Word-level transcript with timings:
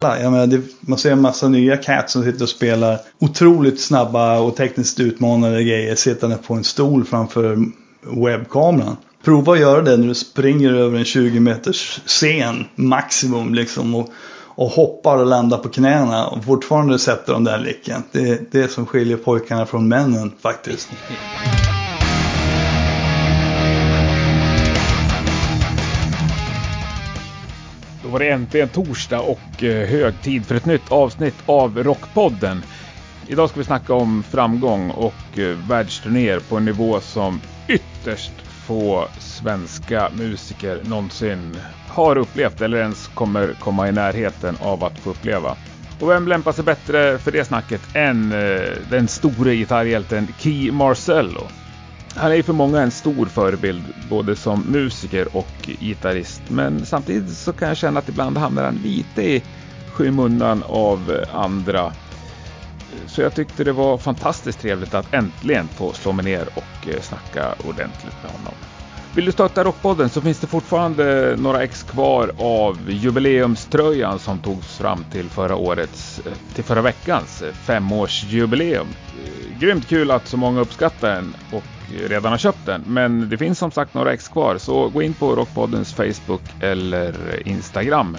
Jag 0.00 0.32
menar, 0.32 0.46
det, 0.46 0.60
man 0.80 0.98
ser 0.98 1.12
en 1.12 1.20
massa 1.20 1.48
nya 1.48 1.76
cats 1.76 2.12
som 2.12 2.24
sitter 2.24 2.42
och 2.42 2.48
spelar 2.48 3.00
otroligt 3.18 3.80
snabba 3.80 4.40
och 4.40 4.56
tekniskt 4.56 5.00
utmanande 5.00 5.62
grejer 5.62 5.94
sittande 5.94 6.36
på 6.36 6.54
en 6.54 6.64
stol 6.64 7.04
framför 7.04 7.58
webbkameran. 8.24 8.96
Prova 9.24 9.52
att 9.52 9.58
göra 9.58 9.82
det 9.82 9.96
när 9.96 10.08
du 10.08 10.14
springer 10.14 10.72
över 10.72 10.98
en 10.98 11.04
20 11.04 11.40
meters 11.40 12.00
scen 12.06 12.64
maximum 12.74 13.54
liksom 13.54 13.94
och, 13.94 14.08
och 14.44 14.68
hoppar 14.68 15.18
och 15.18 15.26
landar 15.26 15.58
på 15.58 15.68
knäna 15.68 16.26
och 16.26 16.44
fortfarande 16.44 16.98
sätter 16.98 17.32
de 17.32 17.44
där 17.44 17.58
licken. 17.58 18.02
Det 18.12 18.28
är 18.28 18.38
det 18.50 18.68
som 18.68 18.86
skiljer 18.86 19.16
pojkarna 19.16 19.66
från 19.66 19.88
männen 19.88 20.32
faktiskt. 20.42 20.88
Då 28.08 28.12
var 28.12 28.18
det 28.18 28.30
äntligen 28.30 28.68
torsdag 28.68 29.20
och 29.20 29.62
eh, 29.64 29.88
hög 29.88 30.22
tid 30.22 30.46
för 30.46 30.54
ett 30.54 30.66
nytt 30.66 30.92
avsnitt 30.92 31.34
av 31.46 31.84
Rockpodden. 31.84 32.62
Idag 33.26 33.48
ska 33.50 33.58
vi 33.58 33.64
snacka 33.64 33.94
om 33.94 34.22
framgång 34.22 34.90
och 34.90 35.38
eh, 35.38 35.56
världsturnéer 35.68 36.40
på 36.40 36.56
en 36.56 36.64
nivå 36.64 37.00
som 37.00 37.40
ytterst 37.68 38.32
få 38.66 39.08
svenska 39.18 40.10
musiker 40.14 40.80
någonsin 40.84 41.56
har 41.88 42.18
upplevt 42.18 42.60
eller 42.60 42.78
ens 42.78 43.08
kommer 43.08 43.54
komma 43.60 43.88
i 43.88 43.92
närheten 43.92 44.56
av 44.60 44.84
att 44.84 44.98
få 44.98 45.10
uppleva. 45.10 45.56
Och 46.00 46.10
vem 46.10 46.28
lämpar 46.28 46.52
sig 46.52 46.64
bättre 46.64 47.18
för 47.18 47.32
det 47.32 47.44
snacket 47.44 47.80
än 47.94 48.32
eh, 48.32 48.60
den 48.90 49.08
store 49.08 49.54
gitarrhjälten 49.54 50.28
Key 50.38 50.72
Marcello? 50.72 51.46
Han 52.18 52.32
är 52.32 52.36
ju 52.36 52.42
för 52.42 52.52
många 52.52 52.80
en 52.80 52.90
stor 52.90 53.26
förebild, 53.26 53.82
både 54.10 54.36
som 54.36 54.60
musiker 54.60 55.36
och 55.36 55.68
gitarrist. 55.80 56.42
Men 56.48 56.86
samtidigt 56.86 57.36
så 57.36 57.52
kan 57.52 57.68
jag 57.68 57.76
känna 57.76 57.98
att 57.98 58.08
ibland 58.08 58.38
hamnar 58.38 58.64
han 58.64 58.80
lite 58.84 59.22
i 59.22 59.42
skymundan 59.92 60.62
av 60.66 61.24
andra. 61.32 61.92
Så 63.06 63.20
jag 63.22 63.34
tyckte 63.34 63.64
det 63.64 63.72
var 63.72 63.98
fantastiskt 63.98 64.60
trevligt 64.60 64.94
att 64.94 65.14
äntligen 65.14 65.68
få 65.68 65.92
slå 65.92 66.12
mig 66.12 66.24
ner 66.24 66.48
och 66.54 66.88
eh, 66.88 67.00
snacka 67.00 67.54
ordentligt 67.68 68.22
med 68.22 68.32
honom. 68.32 68.54
Vill 69.14 69.24
du 69.24 69.32
stötta 69.32 69.64
Rockpodden 69.64 70.08
så 70.08 70.20
finns 70.20 70.38
det 70.38 70.46
fortfarande 70.46 71.36
några 71.38 71.62
ex 71.62 71.82
kvar 71.82 72.32
av 72.38 72.78
jubileumströjan 72.88 74.18
som 74.18 74.38
togs 74.38 74.76
fram 74.76 75.04
till 75.12 75.28
förra 75.28 75.56
årets, 75.56 76.20
eh, 76.26 76.32
till 76.54 76.64
förra 76.64 76.82
veckans 76.82 77.42
eh, 77.42 77.52
femårsjubileum. 77.52 78.86
Grymt 79.58 79.88
kul 79.88 80.10
att 80.10 80.28
så 80.28 80.36
många 80.36 80.60
uppskattar 80.60 81.14
den 81.14 81.36
och 81.52 81.64
redan 82.08 82.32
har 82.32 82.38
köpt 82.38 82.66
den. 82.66 82.84
Men 82.86 83.28
det 83.28 83.38
finns 83.38 83.58
som 83.58 83.70
sagt 83.70 83.94
några 83.94 84.12
ex 84.12 84.28
kvar 84.28 84.58
så 84.58 84.88
gå 84.88 85.02
in 85.02 85.14
på 85.14 85.36
Rockpoddens 85.36 85.94
Facebook 85.94 86.42
eller 86.60 87.14
Instagram 87.48 88.16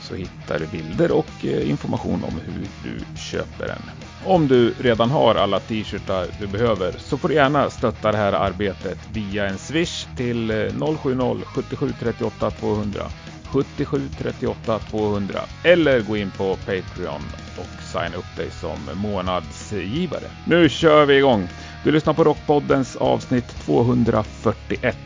så 0.00 0.14
hittar 0.14 0.58
du 0.58 0.66
bilder 0.66 1.12
och 1.12 1.44
eh, 1.44 1.70
information 1.70 2.24
om 2.24 2.40
hur 2.46 2.66
du 2.84 3.18
köper 3.20 3.66
den. 3.66 3.82
Om 4.24 4.48
du 4.48 4.74
redan 4.80 5.10
har 5.10 5.34
alla 5.34 5.60
t-shirtar 5.60 6.26
du 6.40 6.46
behöver 6.46 6.92
så 6.98 7.18
får 7.18 7.28
du 7.28 7.34
gärna 7.34 7.70
stötta 7.70 8.12
det 8.12 8.18
här 8.18 8.32
arbetet 8.32 8.98
via 9.12 9.46
en 9.46 9.58
swish 9.58 10.06
till 10.16 10.70
070 11.02 11.44
77 11.46 11.92
38 12.00 12.50
200 12.50 13.00
77 13.44 14.08
38 14.18 14.78
200 14.78 15.40
eller 15.64 16.00
gå 16.00 16.16
in 16.16 16.30
på 16.30 16.56
Patreon 16.56 17.22
och 17.58 17.82
signa 17.82 18.16
upp 18.16 18.36
dig 18.36 18.50
som 18.50 18.78
månadsgivare. 18.94 20.24
Nu 20.46 20.68
kör 20.68 21.06
vi 21.06 21.16
igång! 21.16 21.48
Du 21.84 21.92
lyssnar 21.92 22.14
på 22.14 22.24
Rockpoddens 22.24 22.96
avsnitt 22.96 23.48
241. 23.48 24.96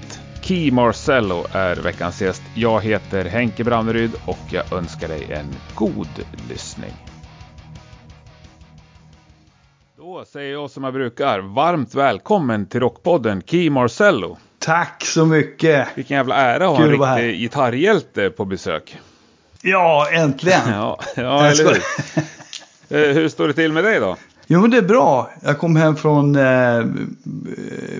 Key 0.42 0.70
Marcello 0.70 1.46
är 1.52 1.76
veckans 1.76 2.22
gäst. 2.22 2.42
Jag 2.54 2.80
heter 2.80 3.24
Henke 3.24 3.64
Branneryd 3.64 4.10
och 4.26 4.38
jag 4.50 4.72
önskar 4.72 5.08
dig 5.08 5.32
en 5.32 5.54
god 5.74 6.08
lyssning. 6.48 6.92
Då 9.96 10.24
säger 10.24 10.52
jag 10.52 10.70
som 10.70 10.84
jag 10.84 10.92
brukar, 10.92 11.38
varmt 11.38 11.94
välkommen 11.94 12.66
till 12.66 12.80
Rockpodden 12.80 13.42
Key 13.46 13.70
Marcello. 13.70 14.38
Tack 14.58 15.04
så 15.04 15.26
mycket! 15.26 15.88
Vilken 15.94 16.16
jävla 16.16 16.34
ära 16.36 16.64
att 16.64 16.76
ha 16.76 16.84
en 16.84 16.90
riktig 16.90 17.40
gitarrhjälte 17.40 18.30
på 18.30 18.44
besök. 18.44 18.98
Ja, 19.62 20.08
äntligen! 20.12 20.60
ja, 20.66 21.00
ja 21.14 21.46
eller 21.46 21.64
hur? 21.64 21.82
Eh, 22.88 23.14
hur 23.14 23.28
står 23.28 23.48
det 23.48 23.54
till 23.54 23.72
med 23.72 23.84
dig 23.84 24.00
då? 24.00 24.16
Jo, 24.46 24.60
men 24.60 24.70
det 24.70 24.76
är 24.76 24.82
bra. 24.82 25.30
Jag 25.42 25.58
kom 25.58 25.76
hem 25.76 25.96
från 25.96 26.36
eh, 26.36 26.84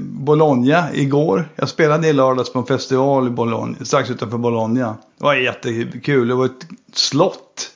Bologna 0.00 0.94
igår. 0.94 1.48
Jag 1.56 1.68
spelade 1.68 2.08
i 2.08 2.12
lördags 2.12 2.52
på 2.52 2.58
en 2.58 2.66
festival 2.66 3.26
i 3.26 3.30
Bologna, 3.30 3.76
strax 3.84 4.10
utanför 4.10 4.38
Bologna. 4.38 4.96
Det 5.18 5.24
var 5.24 5.34
jättekul. 5.34 6.28
Det 6.28 6.34
var 6.34 6.44
ett 6.44 6.66
slott 6.92 7.70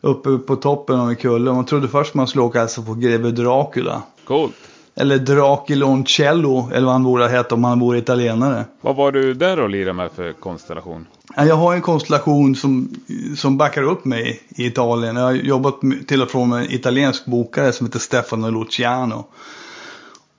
uppe 0.00 0.38
på 0.38 0.56
toppen 0.56 1.00
av 1.00 1.08
en 1.08 1.16
kulle. 1.16 1.52
Man 1.52 1.64
trodde 1.64 1.88
först 1.88 2.14
man 2.14 2.26
skulle 2.26 2.42
åka 2.42 2.62
alltså 2.62 2.82
på 2.82 2.94
greve 2.94 3.30
Dracula. 3.30 4.02
Coolt. 4.24 4.54
Eller 4.94 5.18
Draculoncello, 5.18 6.70
eller 6.72 6.84
vad 6.84 6.92
han 6.92 7.04
borde 7.04 7.24
ha 7.24 7.30
hett 7.30 7.52
om 7.52 7.64
han 7.64 7.80
vore 7.80 7.98
italienare. 7.98 8.64
Vad 8.80 8.96
var 8.96 9.12
du 9.12 9.34
där 9.34 9.60
och 9.60 9.70
lirade 9.70 9.92
med 9.92 10.10
för 10.12 10.32
konstellation? 10.32 11.06
Jag 11.36 11.56
har 11.56 11.74
en 11.74 11.82
konstellation 11.82 12.56
som, 12.56 12.94
som 13.36 13.56
backar 13.56 13.82
upp 13.82 14.04
mig 14.04 14.42
i 14.48 14.66
Italien. 14.66 15.16
Jag 15.16 15.22
har 15.22 15.32
jobbat 15.32 15.74
till 16.06 16.22
och 16.22 16.30
från 16.30 16.48
med 16.48 16.64
en 16.64 16.70
italiensk 16.70 17.26
bokare 17.26 17.72
som 17.72 17.86
heter 17.86 17.98
Stefano 17.98 18.50
Luciano. 18.50 19.26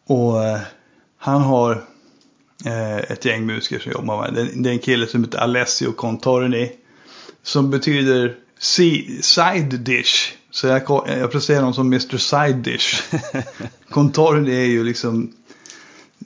Och 0.08 0.44
eh, 0.44 0.60
han 1.18 1.42
har 1.42 1.84
eh, 2.66 2.98
ett 2.98 3.26
gäng 3.26 3.46
musiker 3.46 3.80
som 3.80 3.92
jobbar 3.92 4.22
med. 4.22 4.34
Det, 4.34 4.50
det 4.56 4.70
är 4.70 4.74
en 4.74 4.80
kille 4.80 5.08
som 5.08 5.24
heter 5.24 5.40
Alessio 5.40 5.92
Contorni. 5.92 6.72
Som 7.44 7.70
betyder 7.70 8.36
side 9.22 9.80
dish. 9.80 10.34
Så 10.52 10.68
jag, 10.68 10.82
jag 11.08 11.32
placerar 11.32 11.60
honom 11.60 11.74
som 11.74 11.88
Mr 11.88 12.18
Side 12.18 12.56
Dish. 12.56 13.04
Contorni 13.90 14.56
är 14.56 14.66
ju 14.66 14.84
liksom 14.84 15.34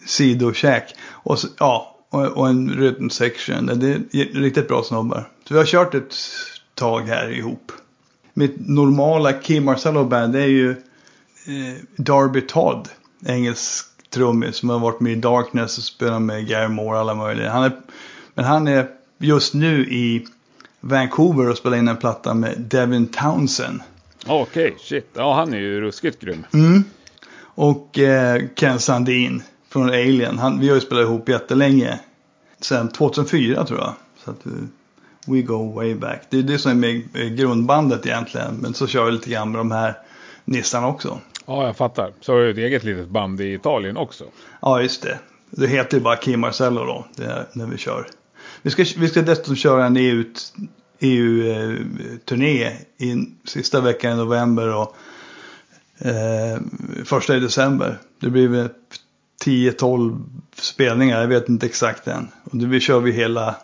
sidokäk. 0.05 0.95
Och 1.11 1.39
så, 1.39 1.47
ja, 1.57 1.94
och, 2.15 2.47
en 2.49 2.69
rhythm 2.69 3.09
section. 3.09 3.65
Det 3.65 3.89
är 3.91 4.39
riktigt 4.41 4.67
bra 4.67 4.83
snubbar. 4.83 5.29
Så 5.47 5.53
vi 5.53 5.57
har 5.57 5.65
kört 5.65 5.93
ett 5.93 6.15
tag 6.73 7.01
här 7.01 7.29
ihop. 7.31 7.71
Mitt 8.33 8.55
normala 8.67 9.33
Kim 9.33 9.65
Marcello 9.65 10.03
band 10.03 10.35
är 10.35 10.45
ju 10.45 10.69
eh, 10.71 11.75
Darby 11.95 12.41
Todd. 12.41 12.89
Engelsk 13.25 13.85
trummis 14.09 14.55
som 14.55 14.69
har 14.69 14.79
varit 14.79 14.99
med 14.99 15.11
i 15.11 15.15
Darkness 15.15 15.77
och 15.77 15.83
spelat 15.83 16.21
med 16.21 16.47
Gary 16.47 16.67
Moore 16.67 16.95
och 16.95 16.99
alla 16.99 17.15
möjliga. 17.15 17.51
Han 17.51 17.63
är, 17.63 17.71
men 18.33 18.45
han 18.45 18.67
är 18.67 18.87
just 19.17 19.53
nu 19.53 19.85
i 19.85 20.27
Vancouver 20.79 21.49
och 21.49 21.57
spelar 21.57 21.77
in 21.77 21.87
en 21.87 21.97
platta 21.97 22.33
med 22.33 22.59
Devin 22.59 23.07
Townsend. 23.07 23.81
Okej, 24.25 24.65
okay, 24.65 24.73
shit. 24.79 25.09
Ja, 25.13 25.33
han 25.33 25.53
är 25.53 25.57
ju 25.57 25.81
ruskigt 25.81 26.21
grym. 26.21 26.45
Mm. 26.53 26.83
Och 27.37 27.99
eh, 27.99 28.41
Ken 28.55 28.79
Sandin 28.79 29.43
från 29.75 29.89
Alien. 29.89 30.39
Han, 30.39 30.59
vi 30.59 30.67
har 30.67 30.75
ju 30.75 30.81
spelat 30.81 31.03
ihop 31.03 31.29
jättelänge. 31.29 31.99
Sen 32.61 32.89
2004 32.89 33.65
tror 33.65 33.79
jag. 33.79 33.93
Så 34.23 34.31
att, 34.31 34.47
uh, 34.47 34.53
we 35.27 35.41
go 35.41 35.73
way 35.73 35.95
back. 35.95 36.21
Det 36.29 36.37
är 36.37 36.43
det 36.43 36.57
som 36.57 36.71
är 36.71 36.75
med 36.75 37.37
grundbandet 37.37 38.05
egentligen. 38.05 38.55
Men 38.55 38.73
så 38.73 38.87
kör 38.87 39.05
vi 39.05 39.11
lite 39.11 39.29
grann 39.29 39.51
med 39.51 39.59
de 39.59 39.71
här 39.71 39.97
nissarna 40.45 40.87
också. 40.87 41.19
Ja, 41.45 41.65
jag 41.65 41.77
fattar. 41.77 42.13
Så 42.21 42.33
har 42.33 42.39
du 42.39 42.51
ett 42.51 42.57
eget 42.57 42.83
litet 42.83 43.09
band 43.09 43.41
i 43.41 43.53
Italien 43.53 43.97
också. 43.97 44.23
Ja, 44.61 44.81
just 44.81 45.01
det. 45.01 45.19
Det 45.49 45.67
heter 45.67 45.97
ju 45.97 46.03
bara 46.03 46.15
Kim 46.15 46.39
Marcello 46.39 46.85
då. 46.85 47.05
Det 47.15 47.25
är 47.25 47.45
när 47.53 47.65
vi 47.65 47.77
kör. 47.77 48.07
Vi 48.61 48.71
ska, 48.71 48.85
vi 48.97 49.07
ska 49.07 49.21
dessutom 49.21 49.55
köra 49.55 49.85
en 49.85 49.97
EU, 49.97 50.23
EU-turné 50.99 52.71
i 52.97 53.15
sista 53.45 53.81
veckan 53.81 54.11
i 54.11 54.15
november 54.15 54.75
och 54.75 54.95
eh, 55.99 56.59
första 57.05 57.35
i 57.35 57.39
december. 57.39 57.97
Det 58.19 58.29
blir 58.29 58.47
väl 58.47 58.69
10-12 59.45 60.23
spelningar, 60.55 61.21
jag 61.21 61.27
vet 61.27 61.49
inte 61.49 61.65
exakt 61.65 62.07
än. 62.07 62.27
Och 62.43 62.73
vi 62.73 62.79
kör 62.79 62.99
vi 62.99 63.11
hela 63.11 63.55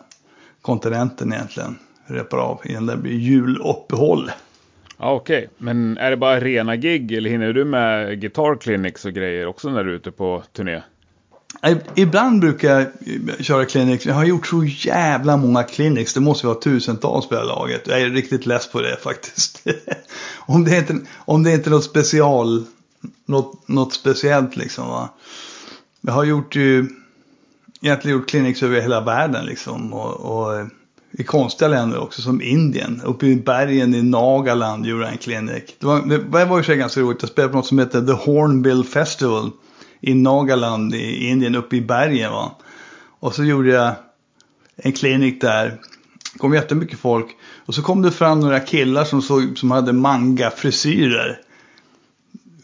kontinenten 0.62 1.32
egentligen. 1.32 1.78
Repar 2.06 2.38
av 2.38 2.60
innan 2.64 2.86
det 2.86 2.96
blir 2.96 3.12
juluppehåll. 3.12 4.30
Ja, 4.98 5.12
Okej, 5.12 5.38
okay. 5.38 5.48
men 5.58 5.98
är 5.98 6.10
det 6.10 6.16
bara 6.16 6.40
rena 6.40 6.76
gig 6.76 7.12
eller 7.12 7.30
hinner 7.30 7.52
du 7.52 7.64
med 7.64 8.20
guitar 8.20 8.56
clinics 8.56 9.04
och 9.04 9.12
grejer 9.12 9.46
också 9.46 9.70
när 9.70 9.84
du 9.84 9.90
är 9.90 9.96
ute 9.96 10.10
på 10.10 10.42
turné? 10.52 10.82
Ibland 11.94 12.40
brukar 12.40 12.92
jag 13.00 13.44
köra 13.44 13.64
clinics. 13.64 14.06
Jag 14.06 14.14
har 14.14 14.24
gjort 14.24 14.46
så 14.46 14.64
jävla 14.64 15.36
många 15.36 15.62
clinics. 15.62 16.14
Det 16.14 16.20
måste 16.20 16.46
vara 16.46 16.58
tusentals 16.58 17.28
på 17.28 17.34
det 17.34 17.40
här 17.40 17.46
laget. 17.46 17.86
Jag 17.86 18.00
är 18.00 18.10
riktigt 18.10 18.46
less 18.46 18.66
på 18.66 18.80
det 18.80 18.96
faktiskt. 18.96 19.62
om, 20.36 20.64
det 20.64 20.78
inte, 20.78 20.98
om 21.16 21.42
det 21.42 21.52
inte 21.52 21.68
är 21.68 21.70
något 21.70 21.84
special, 21.84 22.64
något, 23.26 23.68
något 23.68 23.92
speciellt 23.92 24.56
liksom. 24.56 24.88
Va? 24.88 25.08
Jag 26.04 26.12
har 26.12 26.24
gjort 26.24 26.56
ju 26.56 26.88
egentligen 27.82 28.18
gjort 28.18 28.28
clinics 28.28 28.62
över 28.62 28.80
hela 28.80 29.00
världen 29.00 29.46
liksom. 29.46 29.92
Och, 29.92 30.14
och, 30.14 30.56
eh, 30.56 30.66
i 31.18 31.24
konstiga 31.24 31.68
länder 31.68 31.98
också 31.98 32.22
som 32.22 32.42
Indien. 32.42 33.00
Uppe 33.04 33.26
i 33.26 33.36
bergen 33.36 33.94
i 33.94 34.02
Nagaland 34.02 34.86
gjorde 34.86 35.04
jag 35.04 35.12
en 35.12 35.18
clinic. 35.18 35.62
Det 35.78 35.86
var, 35.86 36.02
det 36.38 36.44
var 36.44 36.62
ju 36.62 36.76
ganska 36.76 37.00
roligt. 37.00 37.22
Jag 37.22 37.30
spelade 37.30 37.52
på 37.52 37.56
något 37.56 37.66
som 37.66 37.78
heter 37.78 38.06
The 38.06 38.12
Hornbill 38.12 38.84
Festival. 38.84 39.50
I 40.00 40.14
Nagaland 40.14 40.94
i 40.94 41.28
Indien 41.28 41.54
uppe 41.54 41.76
i 41.76 41.80
bergen 41.80 42.32
va. 42.32 42.52
Och 43.20 43.34
så 43.34 43.44
gjorde 43.44 43.70
jag 43.70 43.94
en 44.76 44.92
clinic 44.92 45.40
där. 45.40 45.64
det 46.32 46.38
kom 46.38 46.54
jättemycket 46.54 46.98
folk. 46.98 47.26
Och 47.66 47.74
så 47.74 47.82
kom 47.82 48.02
det 48.02 48.10
fram 48.10 48.40
några 48.40 48.60
killar 48.60 49.04
som, 49.04 49.22
såg, 49.22 49.58
som 49.58 49.70
hade 49.70 49.92
manga-frisyrer 49.92 51.40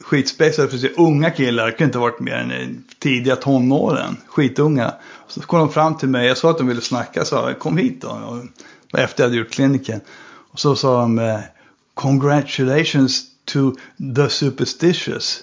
skitspexade 0.09 0.69
för 0.69 0.79
sig. 0.79 0.95
Unga 0.97 1.31
killar, 1.31 1.71
kunde 1.71 1.85
inte 1.85 1.99
ha 1.99 2.07
varit 2.07 2.21
mer 2.21 2.35
än 2.35 2.85
tidiga 2.99 3.37
tonåren. 3.37 4.17
Skitunga. 4.27 4.95
Så 5.27 5.41
kom 5.41 5.59
de 5.59 5.73
fram 5.73 5.97
till 5.97 6.09
mig, 6.09 6.27
jag 6.27 6.39
sa 6.39 6.51
att 6.51 6.59
de 6.59 6.67
ville 6.67 6.81
snacka, 6.81 7.25
sa 7.25 7.55
kom 7.55 7.77
hit 7.77 8.03
då. 8.03 8.43
Efter 8.99 9.23
jag 9.23 9.29
hade 9.29 9.39
gjort 9.39 9.51
kliniken. 9.51 10.01
Och 10.53 10.59
så 10.59 10.77
sa 10.77 11.01
de, 11.01 11.19
eh, 11.19 11.41
congratulations 11.95 13.23
to 13.45 13.73
the 14.17 14.29
superstitious. 14.29 15.41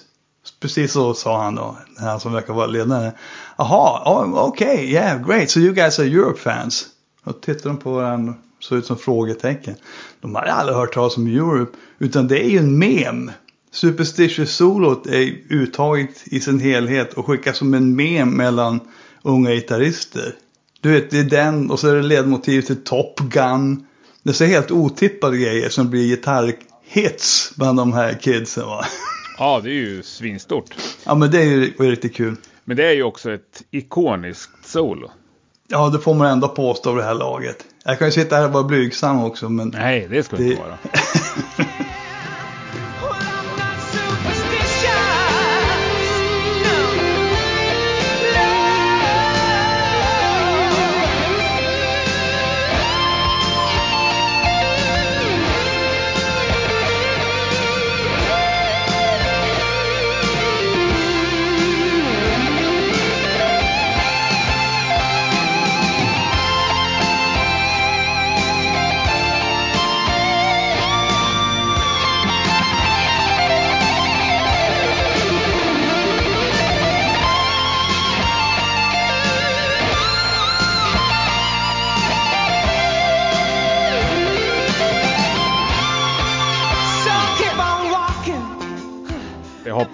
Precis 0.60 0.92
så 0.92 1.14
sa 1.14 1.42
han 1.42 1.54
då, 1.54 1.76
han 1.98 2.20
som 2.20 2.32
verkar 2.32 2.54
vara 2.54 2.66
ledare. 2.66 3.12
Jaha, 3.58 4.02
oh, 4.04 4.34
okej, 4.34 4.74
okay, 4.74 4.86
yeah, 4.86 5.26
great, 5.26 5.50
so 5.50 5.60
you 5.60 5.74
guys 5.74 5.98
are 5.98 6.06
Europe 6.06 6.40
fans. 6.40 6.86
Och 7.24 7.40
tittade 7.40 7.68
de 7.68 7.76
på 7.76 7.92
varandra, 7.92 8.34
såg 8.60 8.78
ut 8.78 8.86
som 8.86 8.98
frågetecken. 8.98 9.74
De 10.20 10.34
hade 10.34 10.52
aldrig 10.52 10.78
hört 10.78 10.94
talas 10.94 11.16
om 11.16 11.26
Europe, 11.26 11.76
utan 11.98 12.28
det 12.28 12.44
är 12.44 12.48
ju 12.48 12.58
en 12.58 12.78
mem. 12.78 13.30
Superstitious-solot 13.70 15.06
är 15.06 15.36
uttaget 15.50 16.22
i 16.24 16.40
sin 16.40 16.60
helhet 16.60 17.14
och 17.14 17.26
skickas 17.26 17.56
som 17.56 17.74
en 17.74 17.96
mem 17.96 18.30
mellan 18.30 18.80
unga 19.22 19.50
gitarrister. 19.50 20.34
Du 20.80 20.92
vet, 20.92 21.10
det 21.10 21.18
är 21.18 21.24
den 21.24 21.70
och 21.70 21.80
så 21.80 21.88
är 21.88 21.94
det 21.94 22.02
ledmotiv 22.02 22.62
till 22.62 22.84
Top 22.84 23.20
Gun. 23.20 23.86
Det 24.22 24.30
är 24.30 24.34
så 24.34 24.44
helt 24.44 24.70
otippade 24.70 25.38
grejer 25.38 25.68
som 25.68 25.90
blir 25.90 26.06
gitarrhits 26.06 27.52
bland 27.56 27.78
de 27.78 27.92
här 27.92 28.14
kidsen 28.14 28.66
va. 28.66 28.84
Ja, 29.38 29.60
det 29.64 29.70
är 29.70 29.74
ju 29.74 30.02
svinstort. 30.02 30.74
Ja, 31.04 31.14
men 31.14 31.30
det 31.30 31.38
är 31.38 31.44
ju 31.44 31.72
riktigt 31.78 32.14
kul. 32.14 32.36
Men 32.64 32.76
det 32.76 32.86
är 32.86 32.92
ju 32.92 33.02
också 33.02 33.32
ett 33.32 33.62
ikoniskt 33.70 34.66
solo. 34.66 35.10
Ja, 35.68 35.88
det 35.88 35.98
får 35.98 36.14
man 36.14 36.26
ändå 36.26 36.48
påstå 36.48 36.90
av 36.90 36.96
det 36.96 37.02
här 37.02 37.14
laget. 37.14 37.64
Jag 37.84 37.98
kan 37.98 38.08
ju 38.08 38.12
sitta 38.12 38.36
här 38.36 38.46
och 38.46 38.52
vara 38.52 38.64
blygsam 38.64 39.24
också, 39.24 39.48
men... 39.48 39.68
Nej, 39.68 40.08
det 40.10 40.22
ska 40.22 40.36
det 40.36 40.44
inte 40.44 40.62
vara. 40.62 40.78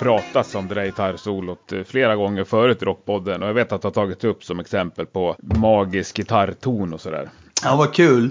pratats 0.02 0.54
om 0.54 0.68
det 0.68 0.74
där 0.74 0.84
gitarrsolot 0.84 1.72
eh, 1.72 1.82
flera 1.84 2.16
gånger 2.16 2.44
förut 2.44 2.82
i 2.82 2.84
Rockpodden 2.84 3.42
och 3.42 3.48
jag 3.48 3.54
vet 3.54 3.72
att 3.72 3.82
det 3.82 3.88
har 3.88 3.92
tagits 3.92 4.24
upp 4.24 4.44
som 4.44 4.60
exempel 4.60 5.06
på 5.06 5.36
magisk 5.42 6.16
gitarrton 6.16 6.94
och 6.94 7.00
sådär. 7.00 7.30
Ja, 7.64 7.76
vad 7.76 7.94
kul. 7.94 8.30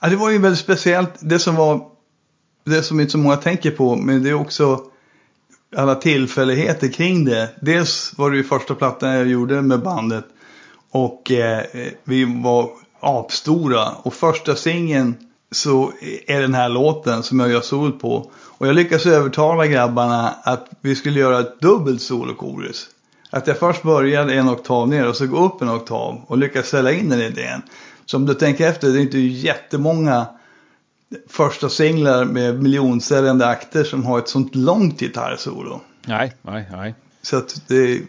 Ja, 0.00 0.08
det 0.08 0.16
var 0.16 0.30
ju 0.30 0.38
väldigt 0.38 0.60
speciellt. 0.60 1.12
Det 1.20 1.38
som 1.38 1.56
var, 1.56 1.86
det 2.64 2.82
som 2.82 3.00
inte 3.00 3.12
så 3.12 3.18
många 3.18 3.36
tänker 3.36 3.70
på, 3.70 3.96
men 3.96 4.22
det 4.22 4.30
är 4.30 4.34
också 4.34 4.80
alla 5.76 5.94
tillfälligheter 5.94 6.92
kring 6.92 7.24
det. 7.24 7.50
Dels 7.60 8.14
var 8.18 8.30
det 8.30 8.36
ju 8.36 8.44
första 8.44 8.74
plattan 8.74 9.14
jag 9.14 9.26
gjorde 9.26 9.62
med 9.62 9.82
bandet 9.82 10.24
och 10.90 11.30
eh, 11.30 11.64
vi 12.04 12.42
var 12.42 12.70
apstora 13.00 13.88
och 13.90 14.14
första 14.14 14.56
singeln 14.56 15.14
så 15.50 15.92
är 16.26 16.40
den 16.40 16.54
här 16.54 16.68
låten 16.68 17.22
som 17.22 17.40
jag 17.40 17.50
gör 17.50 17.60
sol 17.60 17.92
på. 17.92 18.30
Och 18.34 18.66
jag 18.66 18.74
lyckas 18.74 19.06
övertala 19.06 19.66
grabbarna 19.66 20.28
att 20.42 20.68
vi 20.80 20.94
skulle 20.94 21.20
göra 21.20 21.40
ett 21.40 21.60
dubbelt 21.60 22.02
solokorus. 22.02 22.86
Att 23.30 23.46
jag 23.46 23.58
först 23.58 23.82
började 23.82 24.34
en 24.34 24.48
oktav 24.48 24.88
ner 24.88 25.08
och 25.08 25.16
så 25.16 25.26
gå 25.26 25.44
upp 25.44 25.62
en 25.62 25.70
oktav 25.70 26.20
och 26.26 26.38
lyckas 26.38 26.68
sälja 26.68 26.92
in 26.92 27.08
den 27.08 27.20
idén. 27.20 27.62
Så 28.06 28.16
om 28.16 28.26
du 28.26 28.34
tänker 28.34 28.68
efter, 28.68 28.88
det 28.88 28.98
är 28.98 29.02
inte 29.02 29.18
jättemånga 29.18 30.26
första 31.28 31.68
singlar 31.68 32.24
med 32.24 32.62
miljonsäljande 32.62 33.46
akter 33.46 33.84
som 33.84 34.04
har 34.04 34.18
ett 34.18 34.28
sånt 34.28 34.54
långt 34.54 35.00
gitarrsolo. 35.00 35.80
Nej, 36.06 36.32
nej, 36.42 36.68
nej. 36.72 36.94
Så 37.22 37.36
att 37.36 37.62
det, 37.66 37.86
det 37.86 38.04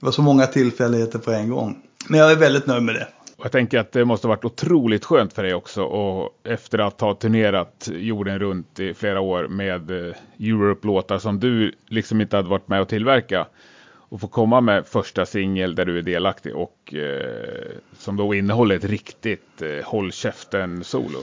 var 0.00 0.12
så 0.12 0.22
många 0.22 0.46
tillfälligheter 0.46 1.18
på 1.18 1.32
en 1.32 1.50
gång. 1.50 1.76
Men 2.08 2.20
jag 2.20 2.32
är 2.32 2.36
väldigt 2.36 2.66
nöjd 2.66 2.82
med 2.82 2.94
det. 2.94 3.08
Och 3.40 3.46
jag 3.46 3.52
tänker 3.52 3.78
att 3.78 3.92
det 3.92 4.04
måste 4.04 4.26
ha 4.26 4.34
varit 4.34 4.44
otroligt 4.44 5.04
skönt 5.04 5.32
för 5.32 5.42
dig 5.42 5.54
också 5.54 5.82
och 5.82 6.40
efter 6.44 6.78
att 6.78 7.00
ha 7.00 7.14
turnerat 7.14 7.88
jorden 7.92 8.38
runt 8.38 8.80
i 8.80 8.94
flera 8.94 9.20
år 9.20 9.48
med 9.48 9.90
eh, 9.90 10.14
Europe-låtar 10.38 11.18
som 11.18 11.40
du 11.40 11.74
liksom 11.86 12.20
inte 12.20 12.36
hade 12.36 12.48
varit 12.48 12.68
med 12.68 12.80
och 12.80 12.88
tillverka 12.88 13.46
och 13.92 14.20
få 14.20 14.28
komma 14.28 14.60
med 14.60 14.86
första 14.86 15.26
singel 15.26 15.74
där 15.74 15.86
du 15.86 15.98
är 15.98 16.02
delaktig 16.02 16.56
och 16.56 16.94
eh, 16.94 17.70
som 17.98 18.16
då 18.16 18.34
innehåller 18.34 18.76
ett 18.76 18.84
riktigt 18.84 19.62
eh, 19.62 19.84
håll 19.84 20.12
käften-solo. 20.12 21.18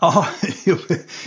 Ja, 0.00 0.26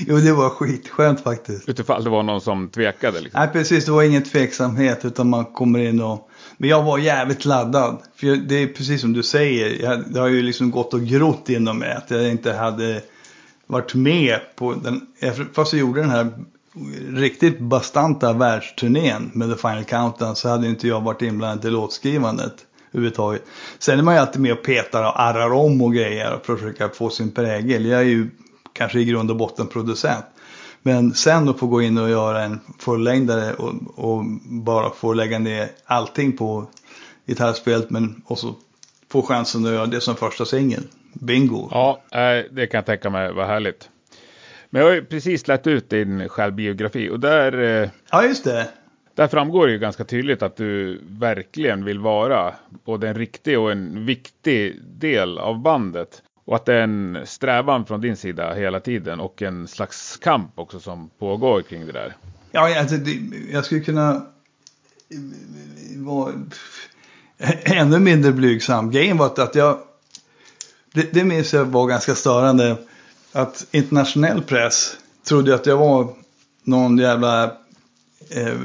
jo, 0.08 0.18
det 0.18 0.34
var 0.34 0.50
skitskönt 0.50 1.22
faktiskt. 1.24 1.70
Utifall 1.70 2.04
det 2.04 2.10
var 2.10 2.24
någon 2.24 2.42
som 2.42 2.70
tvekade? 2.70 3.22
Liksom. 3.22 3.40
Nej, 3.40 3.50
precis. 3.54 3.86
Det 3.86 3.92
var 3.92 4.04
ingen 4.04 4.24
tveksamhet 4.24 5.06
utan 5.06 5.30
man 5.30 5.46
kommer 5.46 5.80
in 5.80 6.02
och 6.02 6.31
men 6.62 6.70
jag 6.70 6.84
var 6.84 6.98
jävligt 6.98 7.46
laddad. 7.46 7.98
För 8.16 8.36
det 8.36 8.56
är 8.56 8.68
precis 8.68 9.02
som 9.02 9.14
du 9.14 9.24
säger. 9.24 9.84
Jag, 9.84 10.14
det 10.14 10.20
har 10.20 10.28
ju 10.28 10.42
liksom 10.42 10.72
gått 10.72 10.94
och 10.94 11.02
grott 11.02 11.50
inom 11.50 11.80
mig 11.80 11.92
att 11.92 12.12
jag 12.12 12.30
inte 12.30 12.54
hade 12.54 13.02
varit 13.68 13.96
med 13.96 14.40
på 14.56 14.74
den. 14.74 15.02
Fast 15.54 15.74
jag 15.74 15.80
gjorde 15.80 16.02
den 16.02 16.10
här 16.10 16.30
riktigt 17.10 17.60
bastanta 17.60 18.34
världsturnén 18.34 19.32
med 19.34 19.50
The 19.50 19.56
Final 19.56 19.84
Countdown 19.84 20.36
så 20.36 20.50
hade 20.50 20.68
inte 20.68 20.88
jag 20.88 21.02
varit 21.02 21.22
inblandad 21.22 21.66
i 21.66 21.70
låtskrivandet 21.70 22.54
överhuvudtaget. 22.92 23.44
Sen 23.80 24.00
är 24.00 24.04
man 24.04 24.14
ju 24.14 24.20
alltid 24.20 24.42
med 24.42 24.52
och 24.52 24.64
petar 24.64 25.04
och 25.04 25.22
arrar 25.22 25.54
om 25.54 25.82
och 25.82 25.94
grejer 25.94 26.34
och 26.34 26.46
försöker 26.46 26.88
få 26.88 27.10
sin 27.10 27.32
prägel. 27.32 27.86
Jag 27.86 28.00
är 28.00 28.06
ju 28.06 28.30
kanske 28.74 29.00
i 29.00 29.06
grund 29.06 29.32
och 29.32 29.38
botten 29.38 29.68
producent. 29.68 30.26
Men 30.84 31.14
sen 31.14 31.50
att 31.50 31.60
få 31.60 31.68
gå 31.68 31.82
in 31.82 31.98
och 31.98 32.10
göra 32.10 32.44
en 32.44 32.60
fullängdare 32.80 33.54
och, 33.54 33.74
och 33.96 34.24
bara 34.46 34.90
få 34.90 35.14
lägga 35.14 35.40
ner 35.40 35.70
allting 35.86 36.38
på 36.38 36.68
gitarrspelet 37.28 37.90
men 37.90 38.22
också 38.26 38.56
få 39.10 39.22
chansen 39.22 39.66
att 39.66 39.72
göra 39.72 39.86
det 39.86 40.02
som 40.02 40.16
första 40.16 40.46
singel. 40.46 40.84
Bingo! 41.14 41.68
Ja, 41.72 42.02
det 42.52 42.68
kan 42.68 42.78
jag 42.78 42.86
tänka 42.86 43.10
mig 43.10 43.34
var 43.34 43.46
härligt. 43.46 43.90
Men 44.70 44.82
jag 44.82 44.90
har 44.90 44.96
ju 44.96 45.06
precis 45.06 45.48
lagt 45.48 45.68
ut 45.68 45.90
din 45.90 46.30
självbiografi 46.30 47.10
och 47.10 47.20
där... 47.20 47.82
Eh, 47.84 47.90
ja, 48.12 48.26
just 48.26 48.44
det. 48.44 48.70
Där 49.16 49.28
framgår 49.28 49.68
det 49.68 49.74
ju 49.74 49.80
ganska 49.80 50.04
tydligt 50.04 50.42
att 50.42 50.56
du 50.56 51.02
verkligen 51.04 51.86
vill 51.86 52.00
vara 52.00 52.54
både 52.86 53.08
en 53.08 53.16
riktig 53.16 53.60
och 53.60 53.72
en 53.72 54.06
viktig 54.06 54.82
del 54.84 55.38
av 55.38 55.62
bandet. 55.62 56.22
Och 56.46 56.56
att 56.56 56.66
det 56.66 56.74
är 56.74 56.82
en 56.82 57.18
strävan 57.26 57.86
från 57.86 58.02
din 58.02 58.18
sida 58.18 58.54
hela 58.54 58.80
tiden 58.80 59.20
och 59.20 59.42
en 59.42 59.68
slags 59.68 60.18
kamp 60.18 60.52
också 60.56 60.80
som 60.80 61.10
pågår 61.20 61.62
kring 61.62 61.86
det 61.86 61.92
där. 61.92 62.16
Ja, 62.52 62.80
alltså, 62.80 62.96
det, 62.96 63.20
jag 63.52 63.66
skulle 63.66 63.82
kunna 63.82 64.26
vara 65.98 66.34
ännu 67.64 68.00
mindre 68.00 68.32
blygsam. 68.32 68.92
Grejen 68.92 69.18
var 69.18 69.26
att 69.26 69.56
jag, 69.56 69.78
det, 70.94 71.14
det 71.14 71.24
minns 71.24 71.54
jag 71.54 71.66
var 71.66 71.88
ganska 71.88 72.16
störande, 72.16 72.78
att 73.32 73.68
internationell 73.72 74.42
press 74.42 74.98
trodde 75.24 75.56
att 75.56 75.66
jag 75.66 75.78
var 75.78 76.14
någon 76.64 76.98
jävla 76.98 77.44
eh, 78.30 78.58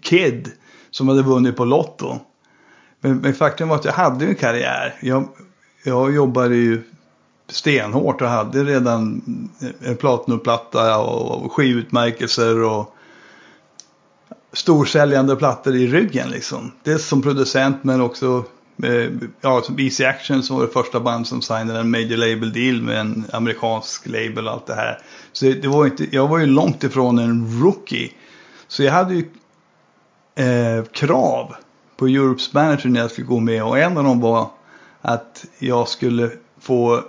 kid 0.00 0.50
som 0.90 1.08
hade 1.08 1.22
vunnit 1.22 1.56
på 1.56 1.64
Lotto. 1.64 2.18
Men, 3.00 3.16
men 3.16 3.34
faktum 3.34 3.68
var 3.68 3.76
att 3.76 3.84
jag 3.84 3.92
hade 3.92 4.26
en 4.26 4.34
karriär. 4.34 4.94
Jag 5.02 5.28
jag 5.82 6.14
jobbade 6.14 6.56
ju 6.56 6.82
stenhårt 7.48 8.22
och 8.22 8.28
hade 8.28 8.64
redan 8.64 9.22
en 9.80 9.96
platinumplatta 9.96 10.98
och 10.98 11.52
skivutmärkelser 11.52 12.62
och 12.62 12.94
storsäljande 14.52 15.36
plattor 15.36 15.76
i 15.76 15.86
ryggen 15.86 16.30
liksom. 16.30 16.72
Dels 16.82 17.06
som 17.06 17.22
producent 17.22 17.84
men 17.84 18.00
också 18.00 18.44
eh, 18.82 19.10
ja, 19.40 19.62
Easy 19.78 20.04
Action 20.04 20.42
som 20.42 20.56
var 20.56 20.66
det 20.66 20.72
första 20.72 21.00
band 21.00 21.26
som 21.26 21.42
signade 21.42 21.80
en 21.80 21.90
major 21.90 22.16
label 22.16 22.52
deal 22.52 22.82
med 22.82 23.00
en 23.00 23.24
amerikansk 23.32 24.06
label 24.06 24.46
och 24.46 24.52
allt 24.52 24.66
det 24.66 24.74
här. 24.74 24.98
Så 25.32 25.44
det 25.44 25.68
var 25.68 25.86
inte, 25.86 26.06
jag 26.16 26.28
var 26.28 26.38
ju 26.38 26.46
långt 26.46 26.84
ifrån 26.84 27.18
en 27.18 27.62
rookie. 27.62 28.12
Så 28.68 28.82
jag 28.82 28.92
hade 28.92 29.14
ju 29.14 29.24
eh, 30.34 30.84
krav 30.84 31.54
på 31.96 32.06
Europes 32.06 32.52
manager 32.52 32.88
när 32.88 33.00
jag 33.00 33.10
skulle 33.10 33.26
gå 33.26 33.40
med 33.40 33.64
och 33.64 33.78
en 33.78 33.98
av 33.98 34.04
dem 34.04 34.20
var 34.20 34.50
att 35.00 35.44
jag 35.58 35.88
skulle 35.88 36.30
få 36.60 37.02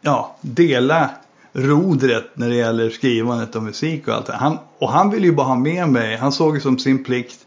ja, 0.00 0.36
dela 0.40 1.10
rodret 1.52 2.30
när 2.34 2.48
det 2.48 2.54
gäller 2.54 2.90
skrivandet 2.90 3.56
av 3.56 3.62
musik 3.62 4.08
och 4.08 4.14
allt 4.14 4.26
det. 4.26 4.32
Han, 4.32 4.58
och 4.78 4.88
han 4.88 5.10
ville 5.10 5.26
ju 5.26 5.32
bara 5.32 5.46
ha 5.46 5.56
med 5.56 5.88
mig, 5.88 6.16
han 6.16 6.32
såg 6.32 6.54
det 6.54 6.60
som 6.60 6.78
sin 6.78 7.04
plikt 7.04 7.38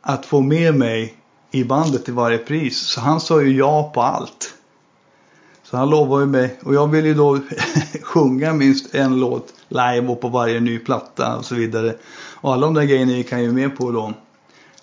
att 0.00 0.26
få 0.26 0.40
med 0.40 0.74
mig 0.74 1.14
i 1.50 1.64
bandet 1.64 2.04
till 2.04 2.14
varje 2.14 2.38
pris. 2.38 2.78
Så 2.78 3.00
han 3.00 3.20
sa 3.20 3.42
ju 3.42 3.56
ja 3.56 3.90
på 3.94 4.02
allt. 4.02 4.54
Så 5.62 5.76
han 5.76 5.90
lovade 5.90 6.22
ju 6.22 6.30
mig, 6.30 6.58
och 6.62 6.74
jag 6.74 6.86
ville 6.86 7.08
ju 7.08 7.14
då 7.14 7.38
sjunga 8.02 8.52
minst 8.52 8.94
en 8.94 9.20
låt 9.20 9.54
live 9.68 10.08
och 10.08 10.20
på 10.20 10.28
varje 10.28 10.60
ny 10.60 10.78
platta 10.78 11.36
och 11.36 11.44
så 11.44 11.54
vidare. 11.54 11.94
Och 12.34 12.52
alla 12.52 12.66
de 12.66 12.74
där 12.74 12.84
grejerna 12.84 13.12
gick 13.12 13.32
han 13.32 13.42
ju 13.42 13.52
med 13.52 13.76
på 13.76 13.90
då. 13.90 14.12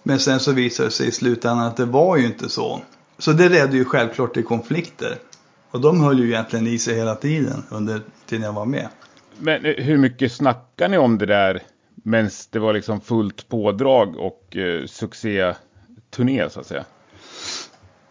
Men 0.08 0.20
sen 0.20 0.40
så 0.40 0.52
visade 0.52 0.88
det 0.88 0.92
sig 0.92 1.08
i 1.08 1.12
slutändan 1.12 1.68
att 1.68 1.78
det 1.78 1.86
var 1.86 2.18
ju 2.18 2.26
inte 2.26 2.50
så. 2.50 2.82
Så 3.18 3.32
det 3.32 3.50
ledde 3.50 3.78
ju 3.78 3.86
självklart 3.86 4.34
till 4.34 4.44
konflikter. 4.44 5.18
Och 5.72 5.82
de 5.82 6.02
höll 6.02 6.20
ju 6.20 6.26
egentligen 6.26 6.68
i 6.68 6.80
sig 6.80 6.96
hela 6.96 7.16
tiden 7.16 7.64
under 7.70 8.02
tiden 8.26 8.44
jag 8.46 8.54
var 8.54 8.66
med. 8.66 8.88
Men 9.38 9.66
eh, 9.66 9.74
hur 9.84 9.98
mycket 9.98 10.32
snackar 10.32 10.90
ni 10.90 10.98
om 10.98 11.18
det 11.18 11.26
där 11.26 11.62
medan 12.04 12.30
det 12.50 12.60
var 12.60 12.74
liksom 12.74 13.02
fullt 13.02 13.50
pådrag 13.50 14.16
och 14.18 14.58
eh, 14.58 14.86
succéturné 14.86 16.50
så 16.50 16.60
att 16.60 16.68
säga? 16.68 16.86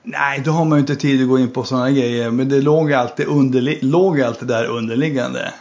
Nej, 0.03 0.43
då 0.45 0.51
har 0.51 0.65
man 0.65 0.79
ju 0.79 0.81
inte 0.81 0.97
tid 0.97 1.23
att 1.23 1.29
gå 1.29 1.39
in 1.39 1.51
på 1.51 1.65
sådana 1.65 1.91
grejer. 1.91 2.31
Men 2.31 2.49
det 2.49 2.61
låg 2.61 2.93
alltid, 2.93 3.27
underli- 3.27 3.79
låg 3.83 4.21
alltid 4.21 4.49
där 4.49 4.65
underliggande. 4.65 5.53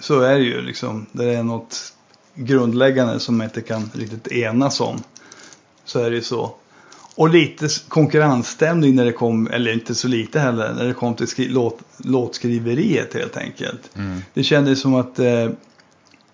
Så 0.00 0.20
är 0.20 0.38
det 0.38 0.44
ju 0.44 0.60
liksom. 0.62 1.06
Det 1.12 1.34
är 1.34 1.42
något 1.42 1.92
grundläggande 2.34 3.20
som 3.20 3.36
man 3.36 3.44
inte 3.44 3.60
kan 3.60 3.90
riktigt 3.94 4.32
enas 4.32 4.80
om. 4.80 5.02
Så 5.88 6.00
är 6.00 6.10
det 6.10 6.16
ju 6.16 6.22
så. 6.22 6.54
Och 7.14 7.28
lite 7.28 7.68
konkurrensstämning 7.88 8.94
när 8.94 9.04
det 9.04 9.12
kom, 9.12 9.46
eller 9.46 9.72
inte 9.72 9.94
så 9.94 10.08
lite 10.08 10.40
heller, 10.40 10.74
när 10.74 10.84
det 10.84 10.94
kom 10.94 11.14
till 11.14 11.26
skri- 11.26 11.48
låt, 11.48 11.78
låtskriveriet 11.96 13.14
helt 13.14 13.36
enkelt. 13.36 13.90
Mm. 13.96 14.20
Det 14.34 14.42
kändes 14.42 14.80
som 14.80 14.94
att, 14.94 15.18
eh, 15.18 15.50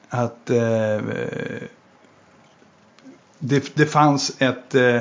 att 0.08 0.50
eh, 0.50 1.00
det, 3.38 3.74
det 3.74 3.86
fanns 3.86 4.36
ett, 4.38 4.74
eh, 4.74 4.98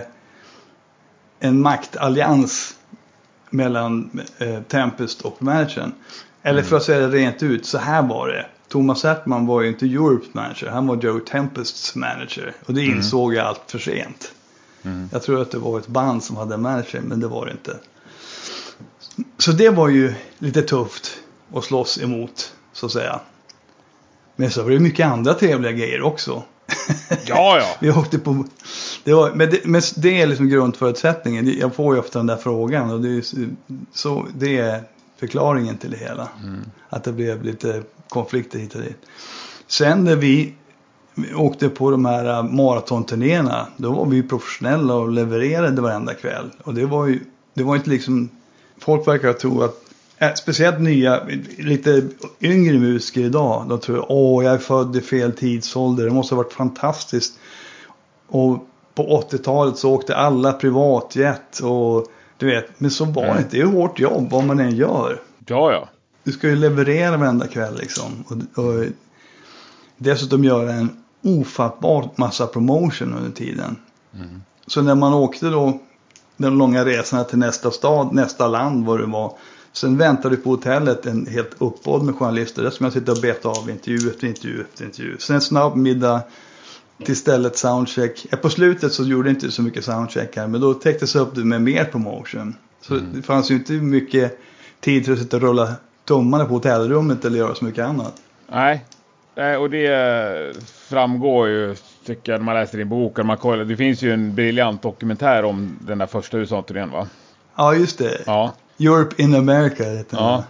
en 1.40 1.62
maktallians 1.62 2.76
mellan 3.50 4.22
eh, 4.38 4.62
Tempest 4.62 5.22
och 5.22 5.44
managern. 5.44 5.92
Eller 6.44 6.62
för 6.64 6.78
att 6.78 6.84
säga 6.84 7.08
det 7.08 7.18
rent 7.18 7.44
ut, 7.44 7.66
så 7.66 7.78
här 7.78 8.04
var 8.04 8.28
det. 8.28 8.46
Thomas 8.68 9.04
Hertman 9.04 9.46
var 9.46 9.62
ju 9.62 9.68
inte 9.68 9.86
Europes 9.86 10.34
manager, 10.34 10.68
han 10.68 10.88
var 10.88 10.96
Joe 10.96 11.20
Tempests 11.20 11.96
manager. 11.96 12.54
Och 12.66 12.74
det 12.74 12.86
insåg 12.86 13.34
jag 13.34 13.46
allt 13.46 13.62
för 13.72 13.80
sent. 13.80 14.32
Mm. 14.84 15.10
Jag 15.12 15.24
tror 15.24 15.42
att 15.42 15.52
det 15.52 15.58
var 15.58 15.80
ett 15.80 15.88
band 15.88 16.24
som 16.24 16.38
hade 16.38 16.54
en 16.54 16.62
manager, 16.62 17.02
men 17.02 17.20
det 17.20 17.28
var 17.28 17.46
det 17.46 17.52
inte. 17.52 17.78
Så 19.38 19.52
det 19.52 19.70
var 19.70 19.90
ju 19.90 20.14
lite 20.40 20.62
tufft 20.62 21.12
att 21.54 21.64
slåss 21.64 22.02
emot, 22.02 22.54
så 22.74 22.86
att 22.86 22.92
säga. 22.92 23.20
Men 24.36 24.52
så 24.52 24.64
var 24.64 24.70
det 24.72 24.80
mycket 24.80 25.08
andra 25.08 25.34
trevliga 25.34 25.72
grejer 25.72 26.02
också. 26.02 26.44
Ja, 27.26 27.58
ja. 27.60 27.76
Vi 27.82 27.92
åkte 27.92 28.20
på... 28.20 28.46
Det 29.04 29.14
var, 29.14 29.32
men, 29.32 29.50
det, 29.50 29.60
men 29.66 29.82
det 29.96 30.22
är 30.22 30.28
liksom 30.28 30.50
grundförutsättningen. 30.50 31.58
Jag 31.60 31.76
får 31.76 31.96
ju 31.96 32.00
ofta 32.02 32.20
den 32.20 32.26
där 32.28 32.38
frågan 32.38 32.92
och 32.92 33.02
det 33.02 33.10
är, 33.10 33.24
så- 33.94 34.28
det 34.38 34.58
är 34.58 34.84
förklaringen 35.20 35.78
till 35.78 35.92
det 35.92 35.98
hela. 35.98 36.30
Att 36.90 37.04
det 37.04 37.12
blev 37.12 37.44
lite 37.44 37.84
konflikter 38.10 38.60
hit 38.60 38.76
och 38.76 38.82
dit. 38.82 38.98
Sen 39.68 40.04
när 40.04 40.16
vi 40.16 40.54
åkte 41.36 41.70
på 41.70 41.92
de 41.92 42.06
här 42.06 42.26
äh, 42.26 42.44
maratonturnéerna, 42.44 43.68
då 43.78 43.92
var 43.92 44.06
vi 44.06 44.16
ju 44.16 44.24
professionella 44.24 44.94
och 44.94 45.10
levererade 45.12 45.82
varenda 45.82 46.14
kväll. 46.14 46.52
Och 46.64 46.74
det 46.74 46.86
var 46.86 47.08
ju, 47.08 47.20
det 47.54 47.64
var 47.64 47.76
inte 47.76 47.90
liksom, 47.90 48.30
folk 48.80 49.08
verkar 49.08 49.34
tro 49.34 49.62
att, 49.62 49.76
äh, 50.18 50.34
speciellt 50.34 50.80
nya, 50.80 51.22
lite 51.58 52.04
yngre 52.42 52.78
musiker 52.80 53.22
idag, 53.22 53.66
de 53.70 53.80
tror 53.80 54.06
åh 54.10 54.44
jag 54.46 54.54
är 54.54 54.58
född 54.58 54.96
i 54.96 55.02
fel 55.02 55.32
tidsålder, 55.32 56.04
det 56.06 56.12
måste 56.12 56.36
ha 56.36 56.44
varit 56.44 56.54
fantastiskt. 56.54 57.40
Och 58.28 58.68
på 58.96 59.24
80-talet 59.32 59.78
så 59.78 59.92
åkte 59.94 60.16
alla 60.16 60.54
privatjet 60.54 61.60
och 61.60 62.08
du 62.38 62.46
vet, 62.46 62.80
men 62.80 62.92
så 62.92 63.06
var 63.06 63.24
det 63.24 63.30
Mm. 63.30 63.38
inte. 63.44 63.58
Det 63.58 63.62
är 63.62 63.66
hårt 63.66 64.00
jobb 64.00 64.30
vad 64.32 64.44
man 64.44 64.60
än 64.60 64.76
gör. 64.76 65.22
Ja, 65.48 65.72
ja. 65.72 65.90
Du 66.24 66.32
ska 66.32 66.48
ju 66.50 66.56
leverera 66.56 67.18
varenda 67.18 67.48
kväll 67.48 67.76
liksom. 67.80 68.24
Och, 68.28 68.64
och 68.64 68.86
dessutom 69.98 70.44
göra 70.44 70.74
en 70.74 71.03
ofattbar 71.24 72.10
massa 72.16 72.48
promotion 72.48 73.14
under 73.14 73.32
tiden. 73.32 73.76
Mm. 74.16 74.42
Så 74.68 74.82
när 74.82 74.96
man 74.96 75.14
åkte 75.14 75.50
då 75.50 75.80
de 76.38 76.58
långa 76.58 76.86
resorna 76.86 77.24
till 77.24 77.38
nästa 77.38 77.72
stad, 77.72 78.14
nästa 78.14 78.48
land 78.48 78.86
vad 78.86 79.00
det 79.00 79.06
var. 79.06 79.38
Sen 79.74 79.98
väntade 79.98 80.36
du 80.36 80.42
på 80.42 80.50
hotellet 80.50 81.06
en 81.06 81.28
helt 81.28 81.56
uppbåd 81.58 82.04
med 82.04 82.16
journalister. 82.16 82.64
Där 82.64 82.70
ska 82.70 82.84
man 82.84 82.92
sitta 82.92 83.12
och 83.12 83.22
beta 83.22 83.50
av 83.50 83.70
intervju 83.70 84.10
efter 84.10 84.28
intervju 84.28 84.62
efter 84.62 84.86
intervju. 84.86 85.18
Sen 85.20 85.36
en 85.36 85.42
snabb 85.42 85.76
middag 85.76 86.22
till 87.06 87.16
stället 87.16 87.58
soundcheck. 87.58 88.42
På 88.42 88.50
slutet 88.50 88.94
så 88.94 89.04
gjorde 89.04 89.30
det 89.30 89.30
inte 89.30 89.52
så 89.52 89.62
mycket 89.62 89.86
soundcheck 89.86 90.36
här. 90.36 90.48
Men 90.48 90.62
då 90.62 90.74
täcktes 90.74 91.16
upp 91.16 91.36
det 91.36 91.44
med 91.44 91.62
mer 91.62 91.86
promotion. 91.86 92.56
Så 92.82 93.00
det 93.14 93.22
fanns 93.22 93.52
ju 93.52 93.56
inte 93.56 93.74
mycket 93.74 94.40
tid 94.80 95.06
för 95.06 95.14
att 95.14 95.20
sitta 95.20 95.38
och 95.38 95.44
rulla 95.44 95.74
tummarna 96.06 96.46
på 96.46 96.54
hotellrummet 96.54 97.26
eller 97.26 97.38
göra 97.38 97.56
så 97.56 97.66
mycket 97.66 97.86
annat. 97.86 98.14
Nej. 98.52 98.86
Nej, 99.36 99.58
och 99.58 99.70
det 99.70 100.58
framgår 100.66 101.48
ju, 101.48 101.76
tycker 102.06 102.32
jag, 102.32 102.40
när 102.40 102.46
man 102.46 102.56
läser 102.56 102.78
din 102.78 102.90
bok. 102.90 103.18
Man 103.18 103.38
kollar. 103.38 103.66
Det 103.66 103.78
finns 103.78 104.02
ju 104.02 104.14
en 104.14 104.36
briljant 104.36 104.82
dokumentär 104.82 105.46
om 105.46 105.80
den 105.82 105.98
där 105.98 106.06
första 106.06 106.38
USA-turnén, 106.38 106.92
va? 106.92 107.08
Ja, 107.56 107.76
just 107.76 107.98
det. 107.98 108.22
Ja. 108.26 108.54
Europe 108.80 109.22
in 109.22 109.36
America 109.36 109.84
heter 109.84 110.18
den. 110.18 110.26
Ja. 110.26 110.44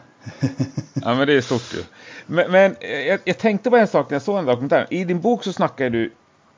Ja, 0.94 1.16
men 1.16 1.28
det 1.28 1.34
är 1.34 1.42
stort 1.42 1.74
ju. 1.74 1.84
Men, 2.26 2.52
men 2.52 2.76
eh, 2.80 3.08
jag, 3.08 3.20
jag 3.24 3.38
tänkte 3.38 3.70
på 3.70 3.78
en 3.78 3.88
sak 3.88 4.10
när 4.10 4.16
jag 4.16 4.22
såg 4.22 4.36
den 4.36 4.46
dokumentären. 4.46 4.88
I 4.90 5.04
din 5.06 5.22
bok 5.22 5.44
så 5.44 5.54
snackar 5.54 5.90
du, 5.90 6.12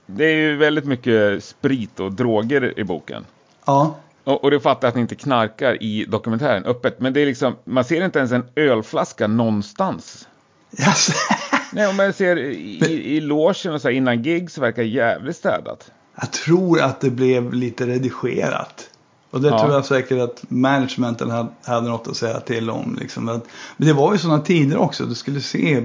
det 0.06 0.26
är 0.26 0.36
ju 0.36 0.56
väldigt 0.56 0.86
mycket 0.86 1.44
sprit 1.44 2.00
och 2.00 2.12
droger 2.12 2.80
i 2.80 2.84
boken. 2.84 3.26
Ja. 3.66 3.96
Och, 4.24 4.44
och 4.44 4.52
det 4.52 4.60
fattar 4.60 4.88
att 4.88 4.96
ni 4.96 5.02
inte 5.02 5.16
knarkar 5.16 5.84
i 5.84 6.06
dokumentären 6.06 6.66
öppet. 6.66 7.00
Men 7.00 7.14
det 7.14 7.22
är 7.22 7.26
liksom, 7.26 7.56
man 7.64 7.84
ser 7.84 8.06
inte 8.06 8.20
ens 8.20 8.32
en 8.32 8.46
ölflaska 8.56 9.28
någonstans. 9.28 10.28
Yes. 10.80 11.10
Nej, 11.76 11.88
om 11.88 11.96
man 11.96 12.14
ser 12.14 12.38
i, 12.38 12.80
i, 12.86 13.16
i 13.18 13.22
logen 13.22 13.74
och 13.74 13.82
så 13.82 13.88
här, 13.88 13.96
innan 13.96 14.24
gig 14.24 14.52
så 14.52 14.62
verkar 14.62 14.82
det 14.82 14.88
jävligt 14.88 15.36
städat. 15.36 15.92
Jag 16.16 16.32
tror 16.32 16.82
att 16.82 17.02
det 17.02 17.10
blev 17.10 17.54
lite 17.54 17.88
redigerat. 17.88 18.90
Och 19.32 19.42
det 19.42 19.48
Ja. 19.48 19.60
tror 19.62 19.74
jag 19.74 19.86
säkert 19.86 20.20
att 20.20 20.44
managementen 20.48 21.30
hade, 21.30 21.50
hade 21.66 21.90
något 21.90 22.08
att 22.08 22.18
säga 22.18 22.40
till 22.40 22.70
om. 22.70 22.98
Liksom. 23.02 23.26
Men 23.26 23.42
det 23.78 23.94
var 23.94 24.14
ju 24.14 24.20
sådana 24.20 24.42
tider 24.42 24.78
också. 24.78 25.06
Det 25.06 25.16
skulle 25.16 25.42
se 25.42 25.84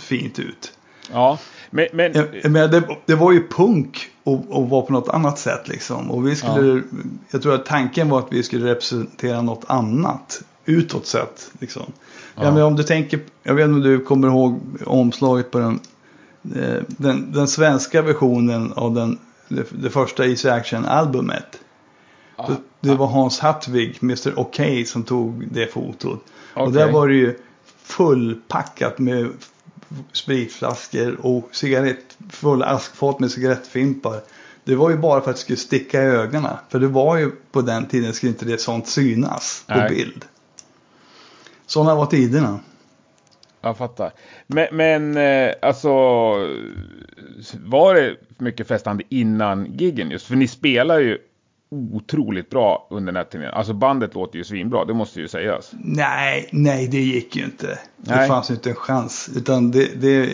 fint 0.00 0.38
ut. 0.38 0.72
Ja, 1.12 1.38
men, 1.70 1.86
men 1.92 2.12
Jag, 2.12 2.26
jag 2.42 2.52
menar, 2.52 2.68
det, 2.68 2.82
det 3.06 3.14
var 3.14 3.32
ju 3.32 3.48
punk 3.48 4.08
och, 4.24 4.44
och 4.48 4.68
var 4.68 4.82
på 4.82 4.92
något 4.92 5.08
annat 5.08 5.38
sätt 5.38 5.68
liksom. 5.68 6.10
Och 6.10 6.26
vi 6.26 6.36
skulle, 6.36 6.82
jag 7.30 7.42
tror 7.42 7.54
att 7.54 7.66
tanken 7.66 8.08
var 8.08 8.18
att 8.18 8.28
vi 8.30 8.42
skulle 8.42 8.70
representera 8.70 9.42
något 9.42 9.64
annat 9.66 10.42
utåt 10.64 11.06
sett. 11.06 11.50
Liksom. 11.58 11.92
Ja. 12.34 12.44
Ja. 12.44 12.50
men 12.50 12.62
om 12.62 12.76
du 12.76 12.82
tänker, 12.82 13.20
jag 13.42 13.54
vet 13.54 13.64
inte 13.64 13.74
om 13.74 13.82
du 13.82 14.00
kommer 14.00 14.28
ihåg 14.28 14.60
omslaget 14.86 15.50
på 15.50 15.58
den, 15.58 15.80
eh, 16.56 16.82
den, 16.86 17.32
den 17.32 17.48
svenska 17.48 18.02
versionen 18.02 18.72
av 18.72 18.94
den, 18.94 19.18
det, 19.48 19.66
det 19.70 19.90
första 19.90 20.26
Easy 20.26 20.48
Action-albumet. 20.48 21.60
Ja. 22.36 22.48
Det, 22.48 22.88
det 22.88 22.94
var 22.94 23.06
Hans 23.06 23.40
Hattvig, 23.40 23.98
Mr 24.02 24.32
Okej, 24.36 24.84
som 24.84 25.02
tog 25.02 25.48
det 25.52 25.72
fotot. 25.72 26.24
Och 26.54 26.62
Okej. 26.62 26.72
där 26.72 26.92
var 26.92 27.08
det 27.08 27.14
ju 27.14 27.38
fullpackat 27.82 28.98
med 28.98 29.28
spritflaskor 30.12 31.16
och 31.20 31.48
cigarett, 31.52 32.16
fulla 32.30 32.66
askfat 32.66 33.20
med 33.20 33.30
cigarettfimpar. 33.30 34.20
Det 34.64 34.74
var 34.74 34.90
ju 34.90 34.96
bara 34.96 35.20
för 35.20 35.30
att 35.30 35.36
det 35.36 35.42
skulle 35.42 35.58
sticka 35.58 36.02
i 36.02 36.06
ögonen. 36.06 36.56
För 36.68 36.80
det 36.80 36.86
var 36.86 37.16
ju 37.16 37.30
på 37.52 37.62
den 37.62 37.86
tiden 37.86 38.12
skulle 38.12 38.32
inte 38.32 38.44
det 38.44 38.60
sånt 38.60 38.88
synas 38.88 39.64
på 39.68 39.74
Nej. 39.74 39.88
bild. 39.88 40.24
Sådana 41.72 41.94
var 41.94 42.06
tiderna. 42.06 42.60
Jag 43.60 43.76
fattar. 43.76 44.12
Men, 44.46 44.66
men 44.72 45.16
eh, 45.16 45.54
alltså, 45.62 45.88
var 47.64 47.94
det 47.94 48.16
mycket 48.38 48.68
festande 48.68 49.04
innan 49.08 49.76
giggen 49.76 50.10
just? 50.10 50.26
För 50.26 50.36
ni 50.36 50.48
spelar 50.48 50.98
ju 50.98 51.18
otroligt 51.70 52.50
bra 52.50 52.86
under 52.90 53.12
den 53.12 53.16
här 53.16 53.24
turnén. 53.24 53.50
Alltså 53.54 53.72
bandet 53.72 54.14
låter 54.14 54.38
ju 54.38 54.44
svinbra, 54.44 54.84
det 54.84 54.94
måste 54.94 55.20
ju 55.20 55.28
sägas. 55.28 55.70
Nej, 55.72 56.48
nej 56.52 56.88
det 56.88 57.00
gick 57.00 57.36
ju 57.36 57.44
inte. 57.44 57.78
Det 57.96 58.14
Nej. 58.16 58.28
fanns 58.28 58.50
ju 58.50 58.54
inte 58.54 58.70
en 58.70 58.76
chans. 58.76 59.30
Utan 59.36 59.70
det, 59.70 60.00
det, 60.00 60.26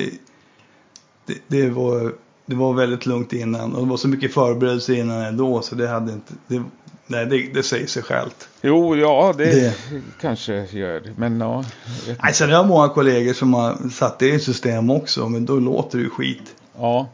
det, 1.26 1.34
det, 1.48 1.70
var, 1.70 2.12
det 2.46 2.56
var 2.56 2.74
väldigt 2.74 3.06
lugnt 3.06 3.32
innan. 3.32 3.74
Och 3.74 3.84
det 3.84 3.90
var 3.90 3.96
så 3.96 4.08
mycket 4.08 4.34
förberedelse 4.34 4.94
innan 4.94 5.22
ändå. 5.22 5.62
Så 5.62 5.74
det 5.74 5.88
hade 5.88 6.12
inte... 6.12 6.34
Det, 6.46 6.62
nej, 7.08 7.26
det, 7.26 7.50
det 7.54 7.62
säger 7.62 7.86
sig 7.86 8.02
självt. 8.02 8.48
Jo, 8.62 8.96
ja, 8.96 9.34
det, 9.38 9.44
Det- 9.44 9.74
kanske 10.20 10.66
gör 10.72 11.00
det. 11.00 11.10
Men 11.16 11.40
ja, 11.40 11.64
jag 12.06 12.16
Nej, 12.22 12.34
sen 12.34 12.48
har 12.50 12.56
jag 12.56 12.66
många 12.66 12.88
kollegor 12.88 13.32
som 13.32 13.54
har 13.54 13.88
satt 13.90 14.18
det 14.18 14.28
i 14.28 14.40
system 14.40 14.90
också. 14.90 15.28
Men 15.28 15.46
då 15.46 15.56
låter 15.58 15.98
det 15.98 16.04
ju 16.04 16.10
skit. 16.10 16.54
Ja. 16.78 17.08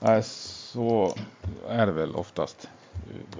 Nej, 0.00 0.22
så 0.24 1.14
är 1.68 1.86
det 1.86 1.92
väl 1.92 2.14
oftast. 2.14 2.68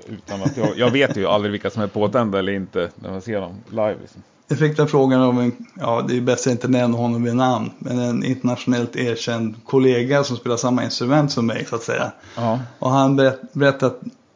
Utan 0.06 0.42
att 0.42 0.56
jag, 0.56 0.68
jag 0.78 0.90
vet 0.90 1.16
ju 1.16 1.26
aldrig 1.26 1.52
vilka 1.52 1.70
som 1.70 1.82
är 1.82 1.86
påtända 1.86 2.38
eller 2.38 2.52
inte 2.52 2.90
när 2.94 3.10
man 3.10 3.22
ser 3.22 3.40
dem 3.40 3.54
live. 3.70 3.96
Liksom. 4.00 4.22
jag 4.48 4.58
fick 4.58 4.76
den 4.76 4.88
frågan 4.88 5.20
av 5.22 5.40
en, 5.40 5.66
ja 5.80 6.04
det 6.08 6.16
är 6.16 6.20
bäst 6.20 6.46
att 6.46 6.50
inte 6.50 6.68
nämna 6.68 6.96
honom 6.98 7.24
vid 7.24 7.36
namn, 7.36 7.70
men 7.78 7.98
en 7.98 8.24
internationellt 8.24 8.96
erkänd 8.96 9.54
kollega 9.66 10.24
som 10.24 10.36
spelar 10.36 10.56
samma 10.56 10.84
instrument 10.84 11.32
som 11.32 11.46
mig 11.46 11.66
så 11.70 11.76
att 11.76 11.82
säga. 11.82 12.12
Ja. 12.36 12.60
Och 12.78 12.90
han 12.90 13.16
berätt, 13.16 13.40
berättade, 13.52 13.94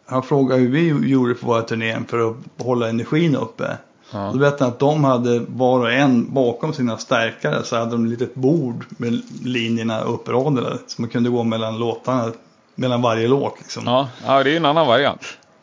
han 0.08 0.22
frågade 0.22 0.60
hur 0.60 0.68
vi 0.68 1.08
gjorde 1.08 1.34
på 1.34 1.46
våra 1.46 1.62
turnén 1.62 2.04
för 2.04 2.30
att 2.30 2.36
hålla 2.58 2.88
energin 2.88 3.36
uppe. 3.36 3.76
Ja. 4.12 4.30
Då 4.32 4.38
berättade 4.38 4.64
han 4.64 4.72
att 4.72 4.78
de 4.78 5.04
hade 5.04 5.38
var 5.48 5.80
och 5.80 5.92
en 5.92 6.34
bakom 6.34 6.72
sina 6.72 6.98
stärkare 6.98 7.64
så 7.64 7.76
hade 7.76 7.90
de 7.90 8.04
ett 8.04 8.10
litet 8.10 8.34
bord 8.34 8.84
med 8.88 9.22
linjerna 9.42 10.00
uppradade. 10.00 10.78
Så 10.86 11.02
man 11.02 11.10
kunde 11.10 11.30
gå 11.30 11.44
mellan 11.44 11.78
låtarna, 11.78 12.32
mellan 12.74 13.02
varje 13.02 13.28
låt 13.28 13.54
liksom. 13.58 13.82
Ja, 13.86 14.08
ja, 14.26 14.42
det 14.42 14.50
är 14.50 14.52
ju 14.52 14.56
en 14.56 14.64
annan 14.64 14.86
variant. 14.86 15.22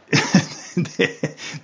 det, 0.75 1.09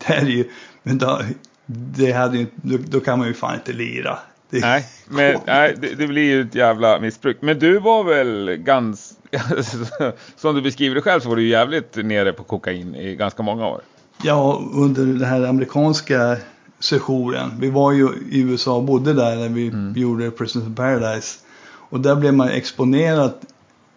det 0.07 0.13
är 0.13 0.25
ju, 0.25 0.50
men 0.83 0.97
då, 0.97 1.21
det 1.65 2.11
hade 2.11 2.38
ju, 2.38 2.47
då, 2.55 2.77
då 2.88 3.00
kan 3.00 3.19
man 3.19 3.27
ju 3.27 3.33
fan 3.33 3.55
inte 3.55 3.73
lira. 3.73 4.19
Det, 4.51 4.60
Nej, 4.60 4.86
men 5.10 5.39
nej, 5.46 5.75
det, 5.81 5.96
det 5.96 6.08
blir 6.08 6.24
ju 6.24 6.41
ett 6.41 6.55
jävla 6.55 7.00
missbruk. 7.00 7.38
Men 7.39 7.60
du 7.60 7.79
var 7.79 8.03
väl 8.03 8.55
ganska, 8.55 9.41
som 10.36 10.55
du 10.55 10.62
beskriver 10.62 10.96
det 10.96 11.01
själv 11.01 11.20
så 11.20 11.29
var 11.29 11.36
du 11.36 11.41
ju 11.41 11.50
jävligt 11.50 11.96
nere 11.96 12.34
på 12.34 12.43
kokain 12.43 12.96
i 12.96 13.15
ganska 13.15 13.43
många 13.43 13.67
år. 13.67 13.81
Ja, 14.24 14.62
under 14.74 15.05
den 15.05 15.24
här 15.24 15.43
amerikanska 15.43 16.38
sessionen. 16.79 17.51
Vi 17.60 17.70
var 17.70 17.91
ju 17.91 18.10
i 18.31 18.41
USA 18.41 18.75
och 18.75 18.84
bodde 18.84 19.13
där 19.13 19.36
när 19.36 19.50
vi 19.50 20.01
gjorde 20.01 20.31
Prisoners 20.31 20.70
of 20.70 20.75
Paradise. 20.75 21.39
Och 21.89 22.00
där 22.00 22.15
blev 22.15 22.34
man 22.34 22.50
exponerad 22.50 23.34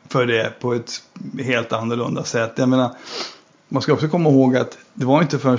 för 0.09 0.27
det 0.27 0.61
på 0.61 0.75
ett 0.75 0.91
helt 1.39 1.73
annorlunda 1.73 2.25
sätt. 2.25 2.53
Jag 2.57 2.69
menar, 2.69 2.91
man 3.69 3.83
ska 3.83 3.93
också 3.93 4.09
komma 4.09 4.31
ihåg 4.31 4.57
att 4.57 4.79
det 4.95 5.05
var 5.05 5.23
inte 5.23 5.39
förrän 5.39 5.59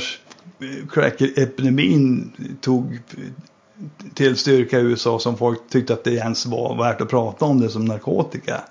crack-epidemin 0.90 2.32
tog 2.62 3.00
till 4.14 4.38
styrka 4.38 4.80
i 4.80 4.84
USA 4.84 5.20
som 5.20 5.38
folk 5.38 5.60
tyckte 5.70 5.94
att 5.94 6.04
det 6.04 6.14
ens 6.14 6.46
var 6.46 6.78
värt 6.78 7.02
att 7.02 7.10
prata 7.10 7.46
om 7.46 7.62
det 7.62 7.70
som 7.70 7.86
narkotika. 7.86 8.62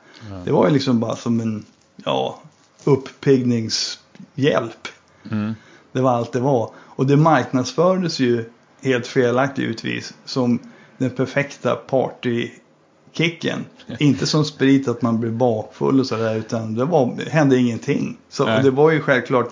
Det 0.45 0.53
var 0.53 0.67
ju 0.67 0.73
liksom 0.73 1.01
bara 1.01 1.17
som 1.17 1.41
en 1.41 1.65
ja, 2.05 2.39
uppiggningshjälp. 2.85 4.89
Mm. 5.31 5.55
Det 5.93 6.01
var 6.01 6.11
allt 6.11 6.33
det 6.33 6.41
var. 6.41 6.71
Och 6.77 7.07
det 7.07 7.17
marknadsfördes 7.17 8.21
ju 8.21 8.45
helt 8.81 9.07
felaktigt 9.07 9.65
givetvis 9.65 10.15
som 10.25 10.59
den 10.99 11.11
perfekta 11.11 11.75
partykicken. 11.75 13.65
Inte 13.99 14.27
som 14.27 14.45
sprit 14.45 14.89
att 14.89 15.03
man 15.03 15.21
blir 15.21 15.31
bakfull 15.31 16.01
och 16.01 16.07
sådär 16.07 16.37
utan 16.37 16.75
det 16.75 16.85
var, 16.85 17.31
hände 17.31 17.57
ingenting. 17.57 18.17
Så 18.29 18.45
det 18.45 18.71
var 18.71 18.91
ju 18.91 19.01
självklart 19.01 19.49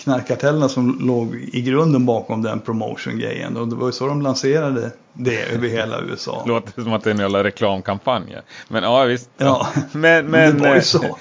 knarkkartellerna 0.00 0.68
som 0.68 0.98
låg 1.00 1.34
i 1.52 1.60
grunden 1.60 2.06
bakom 2.06 2.42
den 2.42 2.60
promotion-grejen. 2.60 3.56
Och 3.56 3.68
det 3.68 3.76
var 3.76 3.86
ju 3.86 3.92
så 3.92 4.06
de 4.06 4.22
lanserade 4.22 4.92
det 5.12 5.42
över 5.42 5.68
hela 5.68 6.00
USA. 6.00 6.44
Låter 6.46 6.82
som 6.82 6.92
att 6.92 7.04
det 7.04 7.10
är 7.10 7.14
en 7.14 7.20
jävla 7.20 7.44
reklamkampanj. 7.44 8.36
Men 8.68 8.82
ja, 8.82 9.04
visst. 9.04 9.30
Ja, 9.36 9.68
Men, 9.92 10.26
men 10.26 10.54
det 10.54 10.60
var 10.60 10.68
ju 10.68 10.76
eh, 10.76 10.82
så. 10.82 11.16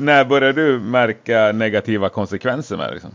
när 0.00 0.24
började 0.24 0.62
du 0.62 0.80
märka 0.80 1.52
negativa 1.52 2.08
konsekvenser 2.08 2.76
med 2.76 2.88
det? 2.88 2.94
Liksom? 2.94 3.10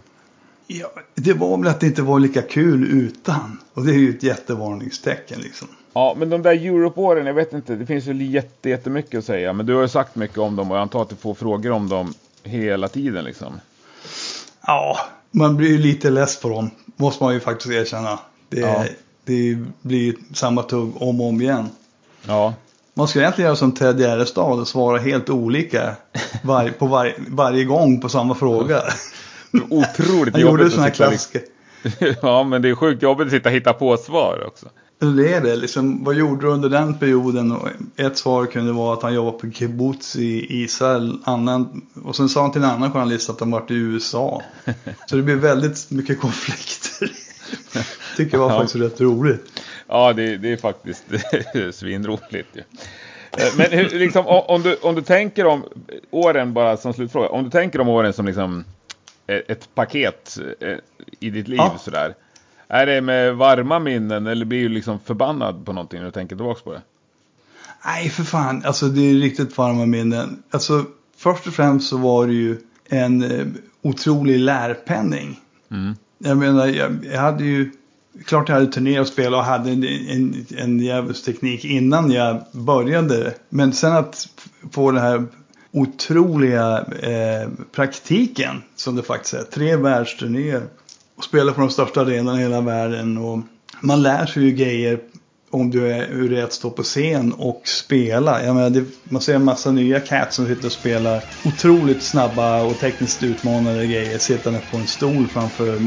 Ja, 0.68 0.92
det 1.16 1.34
var 1.34 1.58
väl 1.58 1.68
att 1.68 1.80
det 1.80 1.88
inte 1.88 2.02
var 2.02 2.20
lika 2.20 2.42
kul 2.42 2.88
utan. 2.88 3.60
Och 3.74 3.86
det 3.86 3.92
är 3.92 3.98
ju 3.98 4.10
ett 4.10 4.24
jättevarningstecken 4.24 5.40
liksom. 5.40 5.68
Ja, 5.94 6.16
men 6.18 6.30
de 6.30 6.42
där 6.42 6.52
Europe-åren, 6.52 7.26
jag 7.26 7.34
vet 7.34 7.54
inte, 7.54 7.76
det 7.76 7.86
finns 7.86 8.06
ju 8.06 8.26
jätte, 8.26 8.70
jättemycket 8.70 9.18
att 9.18 9.26
säga. 9.26 9.54
Men 9.54 9.66
du 9.66 9.74
har 9.76 9.82
ju 9.82 9.88
sagt 9.88 10.16
mycket 10.16 10.38
om 10.38 10.56
dem 10.56 10.72
och 10.72 10.78
jag 10.78 10.82
antar 10.82 11.02
att 11.02 11.10
du 11.10 11.16
får 11.16 11.34
frågor 11.34 11.72
om 11.72 11.90
dem 11.90 12.14
hela 12.44 12.88
tiden 12.88 13.26
liksom. 13.26 13.60
Ja, 14.70 15.00
man 15.32 15.58
blir 15.58 15.70
ju 15.70 15.78
lite 15.78 16.10
less 16.10 16.40
på 16.42 16.50
dem. 16.50 16.70
Måste 16.96 17.24
man 17.24 17.34
ju 17.34 17.40
faktiskt 17.40 17.72
erkänna. 17.72 18.20
Det, 18.50 18.60
Ja. 18.60 18.86
det 19.26 19.58
blir 19.82 20.16
samma 20.34 20.64
tugg 20.64 21.02
om 21.02 21.22
och 21.22 21.28
om 21.28 21.42
igen. 21.42 21.70
Ja, 22.28 22.54
Man 22.94 23.08
ska 23.08 23.20
egentligen 23.20 23.46
göra 23.48 23.56
som 23.56 23.72
Ted 23.72 24.00
Gärdestad 24.00 24.60
och 24.60 24.68
svara 24.68 24.98
helt 24.98 25.30
olika 25.30 25.96
var, 26.44 26.70
på 26.70 26.86
var, 26.86 27.14
varje 27.28 27.64
gång 27.66 28.02
på 28.02 28.10
samma 28.10 28.36
fråga. 28.36 28.82
otroligt 29.70 30.34
Han 30.34 30.42
gjorde 30.42 30.64
jobbigt 30.64 30.72
sådana 30.74 30.88
här 30.88 30.92
sitta 30.94 31.08
klassiker. 31.10 31.42
Ja, 32.22 32.44
men 32.44 32.62
det 32.62 32.70
är 32.70 32.76
sjukt 32.76 33.04
jobbigt 33.04 33.26
att 33.26 33.32
sitta 33.32 33.50
och 33.50 33.56
hitta 33.56 33.74
på 33.74 33.98
svar 33.98 34.44
också. 34.48 34.66
Det 35.00 35.34
är 35.34 35.42
det. 35.42 35.56
Liksom, 35.56 36.04
vad 36.04 36.16
gjorde 36.16 36.42
du 36.46 36.52
under 36.52 36.70
den 36.70 36.94
perioden? 37.00 37.52
Och 37.52 37.70
ett 37.96 38.18
svar 38.18 38.46
kunde 38.46 38.72
vara 38.72 38.94
att 38.94 39.04
han 39.04 39.14
jobbade 39.14 39.38
på 39.38 39.52
kibbutz 39.52 40.16
i 40.16 40.62
Israel. 40.64 41.18
Annan, 41.24 41.82
och 42.04 42.16
sen 42.16 42.30
sa 42.30 42.42
han 42.42 42.52
till 42.52 42.64
en 42.64 42.70
annan 42.70 42.92
journalist 42.92 43.30
att 43.30 43.40
han 43.40 43.52
varit 43.52 43.72
i 43.72 43.76
USA. 43.76 44.42
Så 45.06 45.16
det 45.16 45.22
blir 45.22 45.36
väldigt 45.36 45.92
mycket 45.92 46.20
konflikter. 46.20 47.12
Tycker 48.18 48.38
jag 48.38 48.44
var 48.44 48.52
Ja. 48.52 48.58
faktiskt 48.60 48.76
rätt 48.76 49.02
roligt. 49.02 49.62
Ja, 49.88 50.14
det, 50.14 50.38
det 50.38 50.52
är 50.52 50.58
faktiskt 50.58 51.04
svinroligt 51.72 52.34
ju. 52.56 52.62
Eh, 53.38 53.54
Men 53.58 53.72
hur, 53.72 53.90
liksom, 54.00 54.26
om, 54.28 54.62
du, 54.62 54.76
om 54.76 54.96
du 54.96 55.02
tänker 55.02 55.46
om 55.46 55.64
åren, 56.12 56.54
bara 56.54 56.78
som 56.78 56.94
slutfråga, 56.94 57.30
om 57.30 57.44
du 57.44 57.50
tänker 57.50 57.82
om 57.82 57.90
åren 57.90 58.14
som 58.14 58.26
liksom 58.26 58.64
eh, 59.28 59.40
ett 59.48 59.70
paket 59.76 60.38
eh, 60.60 60.76
i 61.20 61.30
ditt 61.30 61.48
liv 61.48 61.58
Ja. 61.58 61.78
sådär. 61.80 62.16
Är 62.72 62.86
det 62.86 63.02
med 63.02 63.36
varma 63.36 63.80
minnen 63.80 64.28
eller 64.28 64.46
blir 64.46 64.62
du 64.62 64.70
liksom 64.70 65.00
förbannad 65.00 65.66
på 65.66 65.74
någonting 65.74 66.00
när 66.00 66.06
du 66.06 66.12
tänker 66.12 66.36
tillbaka 66.36 66.62
på 66.64 66.74
det? 66.74 66.82
Nej, 67.86 68.10
för 68.10 68.24
fan. 68.24 68.64
Alltså 68.66 68.88
det 68.88 69.02
är 69.02 69.14
riktigt 69.14 69.58
varma 69.58 69.86
minnen. 69.86 70.44
Alltså 70.52 70.86
först 71.18 71.48
och 71.48 71.54
främst 71.54 71.90
så 71.90 71.98
var 71.98 72.28
det 72.28 72.34
ju 72.34 72.58
en 72.90 73.24
eh, 73.24 73.48
otrolig 73.82 74.40
lärpenning. 74.40 75.40
Mm. 75.72 75.96
Jag 76.18 76.38
menar, 76.38 76.68
jag, 76.68 77.06
jag 77.12 77.22
hade 77.22 77.44
ju... 77.44 77.72
Klart 78.26 78.50
jag 78.50 78.56
hade 78.56 78.72
turné 78.72 79.00
och 79.00 79.08
spela 79.08 79.38
och 79.38 79.44
hade 79.44 79.72
en, 79.72 79.84
en, 79.84 80.46
en 80.58 80.80
djävulsteknik 80.80 81.66
innan 81.66 82.12
jag 82.12 82.44
började. 82.52 83.34
Men 83.50 83.74
sen 83.74 83.94
att 83.94 84.28
få 84.72 84.92
den 84.92 85.02
här 85.02 85.26
otroliga 85.72 86.86
eh, 87.02 87.50
praktiken 87.72 88.62
som 88.76 88.96
det 88.96 89.04
faktiskt 89.04 89.34
är. 89.34 89.44
Tre 89.44 89.76
världsturnéer 89.76 90.64
och 91.20 91.26
spela 91.26 91.52
på 91.52 91.62
de 91.62 91.70
största 91.70 92.02
arenorna 92.02 92.40
i 92.40 92.44
hela 92.44 92.62
världen. 92.62 93.18
Och 93.18 93.40
man 93.82 94.02
lär 94.02 94.26
sig 94.26 94.44
ju 94.44 94.52
grejer 94.52 95.00
om 95.52 95.70
du 95.72 95.92
är, 95.92 96.08
hur 96.08 96.30
det 96.30 96.40
är 96.40 96.44
att 96.44 96.54
stå 96.54 96.70
på 96.70 96.84
scen 96.84 97.34
och 97.34 97.62
spela. 97.66 98.46
Jag 98.46 98.56
menar, 98.56 98.70
det, 98.70 98.86
man 99.04 99.22
ser 99.22 99.36
en 99.36 99.44
massa 99.44 99.72
nya 99.72 100.00
cats 100.00 100.36
som 100.36 100.48
sitter 100.48 100.66
och 100.66 100.72
spelar 100.72 101.24
otroligt 101.44 102.04
snabba 102.04 102.62
och 102.62 102.80
tekniskt 102.80 103.24
utmanande 103.24 103.88
grejer 103.88 104.18
sittande 104.18 104.60
på 104.60 104.78
en 104.78 104.88
stol 104.88 105.28
framför 105.28 105.82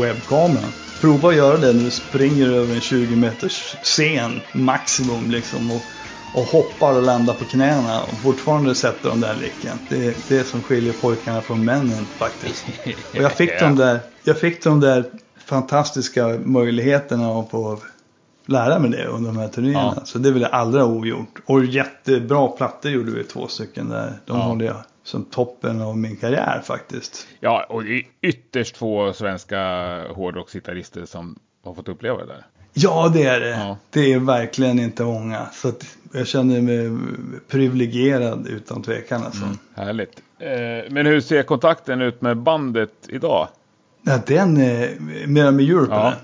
webbkameran. 0.00 0.72
Prova 1.00 1.28
att 1.28 1.36
göra 1.36 1.58
det 1.58 1.72
när 1.72 1.84
du 1.84 1.90
springer 1.90 2.48
över 2.48 2.74
en 2.74 2.80
20 2.80 3.16
meters 3.16 3.76
scen 3.82 4.40
maximum 4.52 5.30
liksom 5.30 5.70
och, 5.70 5.86
och 6.32 6.42
hoppar 6.42 6.94
och 6.96 7.02
landar 7.02 7.34
på 7.34 7.44
knäna 7.44 8.04
och 8.04 8.20
fortfarande 8.20 8.74
sätter 8.74 9.08
de 9.08 9.20
där 9.20 9.36
licken. 9.36 9.78
Det 9.88 10.06
är 10.06 10.14
det 10.28 10.44
som 10.44 10.62
skiljer 10.62 10.92
pojkarna 10.92 11.42
från 11.42 11.64
männen 11.64 12.08
faktiskt. 12.18 12.66
Och 13.10 13.22
jag 13.22 13.32
fick 13.32 13.60
de 13.60 13.76
där, 13.76 14.00
jag 14.24 14.38
fick 14.38 14.64
de 14.64 14.80
där 14.80 15.04
fantastiska 15.46 16.28
möjligheterna 16.44 17.40
att 17.40 17.50
få 17.50 17.78
lära 18.46 18.78
mig 18.78 18.90
det 18.90 19.06
under 19.06 19.30
de 19.30 19.38
här 19.38 19.48
turnéerna. 19.48 19.92
Ja. 19.96 20.04
Så 20.04 20.18
det 20.18 20.30
vill 20.32 20.42
jag 20.42 20.50
aldrig 20.50 20.84
ha 20.84 20.90
ogjort. 20.90 21.38
Och 21.46 21.64
jättebra 21.64 22.48
plattor 22.48 22.90
gjorde 22.90 23.10
vi 23.12 23.24
två 23.24 23.48
stycken 23.48 23.88
där. 23.88 24.12
De 24.26 24.36
Ja. 24.38 24.42
håller 24.44 24.64
jag 24.66 24.76
som 25.04 25.24
toppen 25.24 25.80
av 25.82 25.98
min 25.98 26.16
karriär 26.16 26.62
faktiskt. 26.64 27.26
Ja, 27.40 27.66
och 27.68 27.84
det 27.84 27.90
är 27.98 28.02
ytterst 28.20 28.76
få 28.76 29.12
svenska 29.12 29.58
hårdrocksgitarrister 30.14 31.04
som 31.06 31.38
har 31.64 31.74
fått 31.74 31.88
uppleva 31.88 32.18
det 32.18 32.26
där. 32.26 32.46
Ja, 32.74 33.10
det 33.14 33.22
är 33.24 33.40
det. 33.40 33.50
Ja. 33.50 33.76
Det 33.90 34.12
är 34.12 34.18
verkligen 34.18 34.78
inte 34.78 35.04
många. 35.04 35.46
Så 35.52 35.68
att 35.68 35.84
jag 36.12 36.26
känner 36.26 36.60
mig 36.60 36.90
privilegierad 37.48 38.46
utan 38.46 38.82
tvekan 38.82 39.24
alltså. 39.24 39.44
Härligt. 39.74 40.22
Eh, 40.38 40.92
men 40.92 41.06
hur 41.06 41.20
ser 41.20 41.42
kontakten 41.42 42.00
ut 42.00 42.22
med 42.22 42.36
bandet 42.36 42.92
idag? 43.08 43.48
Ja, 44.02 44.18
den 44.26 44.56
är, 44.56 44.96
mera 45.26 45.50
med 45.50 45.64
Europe 45.64 45.94
Ja. 45.94 46.14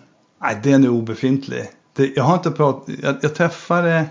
Nej, 0.41 0.61
den 0.63 0.85
är 0.85 0.89
obefintlig. 0.89 1.71
Det, 1.97 2.17
jag 2.17 2.25
har 2.25 2.35
inte 2.35 2.51
pratat, 2.51 2.95
jag, 3.03 3.17
jag 3.23 3.35
träffade, 3.35 4.07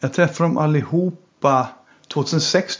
jag 0.00 0.12
träffade 0.12 0.48
dem 0.48 0.58
allihopa 0.58 1.68
2006 2.12 2.78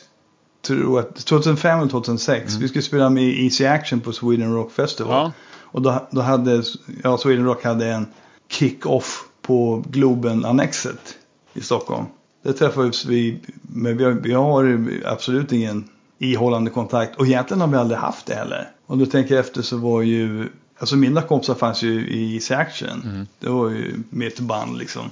tror 0.66 1.00
jag, 1.00 1.14
2005 1.14 1.78
eller 1.78 1.90
2006. 1.90 2.56
Vi 2.56 2.68
skulle 2.68 2.82
spela 2.82 3.10
med 3.10 3.24
Easy 3.24 3.66
Action 3.66 4.00
på 4.00 4.12
Sweden 4.12 4.54
Rock 4.54 4.72
Festival. 4.72 5.12
Ja. 5.12 5.32
Och 5.62 5.82
då, 5.82 6.08
då 6.10 6.20
hade, 6.20 6.62
ja 7.02 7.18
Sweden 7.18 7.44
Rock 7.44 7.64
hade 7.64 7.86
en 7.86 8.06
kick-off 8.48 9.24
på 9.42 9.84
Globen-annexet 9.86 11.16
i 11.54 11.60
Stockholm. 11.60 12.06
Det 12.44 12.52
träffades 12.52 13.04
vi, 13.04 13.40
men 13.62 13.96
vi 13.96 14.04
har, 14.04 14.12
vi 14.12 14.32
har 14.32 14.80
absolut 15.04 15.52
ingen 15.52 15.88
ihållande 16.18 16.70
kontakt. 16.70 17.16
Och 17.16 17.26
egentligen 17.26 17.60
har 17.60 17.68
vi 17.68 17.76
aldrig 17.76 17.98
haft 17.98 18.26
det 18.26 18.34
heller. 18.34 18.68
Om 18.86 18.98
du 18.98 19.06
tänker 19.06 19.38
efter 19.38 19.62
så 19.62 19.76
var 19.76 20.02
ju, 20.02 20.48
alltså 20.78 20.96
mina 20.96 21.22
kompisar 21.22 21.54
fanns 21.54 21.82
ju 21.82 22.08
i 22.08 22.34
Easy 22.34 22.54
Action. 22.54 23.26
Det 23.38 23.48
var 23.48 23.70
ju 23.70 24.02
mitt 24.10 24.40
band 24.40 24.78
liksom. 24.78 25.10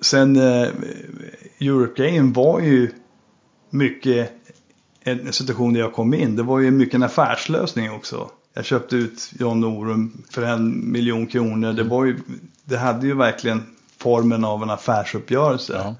Sen 0.00 0.36
eh, 0.36 0.68
Europe-grejen 1.60 2.32
var 2.32 2.60
ju 2.60 2.90
mycket 3.70 4.32
en 5.00 5.32
situation 5.32 5.72
där 5.72 5.80
jag 5.80 5.92
kom 5.92 6.14
in. 6.14 6.36
Det 6.36 6.42
var 6.42 6.60
ju 6.60 6.70
mycket 6.70 6.94
en 6.94 7.02
affärslösning 7.02 7.90
också. 7.90 8.30
jag 8.54 8.64
köpte 8.64 8.96
ut 8.96 9.32
John 9.38 9.60
Norum 9.60 10.22
för 10.30 10.42
en 10.42 10.92
miljon 10.92 11.26
kronor. 11.26 11.72
Det, 11.72 11.82
var 11.82 12.04
ju, 12.04 12.18
det 12.64 12.76
hade 12.76 13.06
ju 13.06 13.14
verkligen 13.14 13.75
formen 14.06 14.44
av 14.44 14.62
en 14.62 14.70
affärsuppgörelse. 14.70 15.72
Ja. 15.84 15.94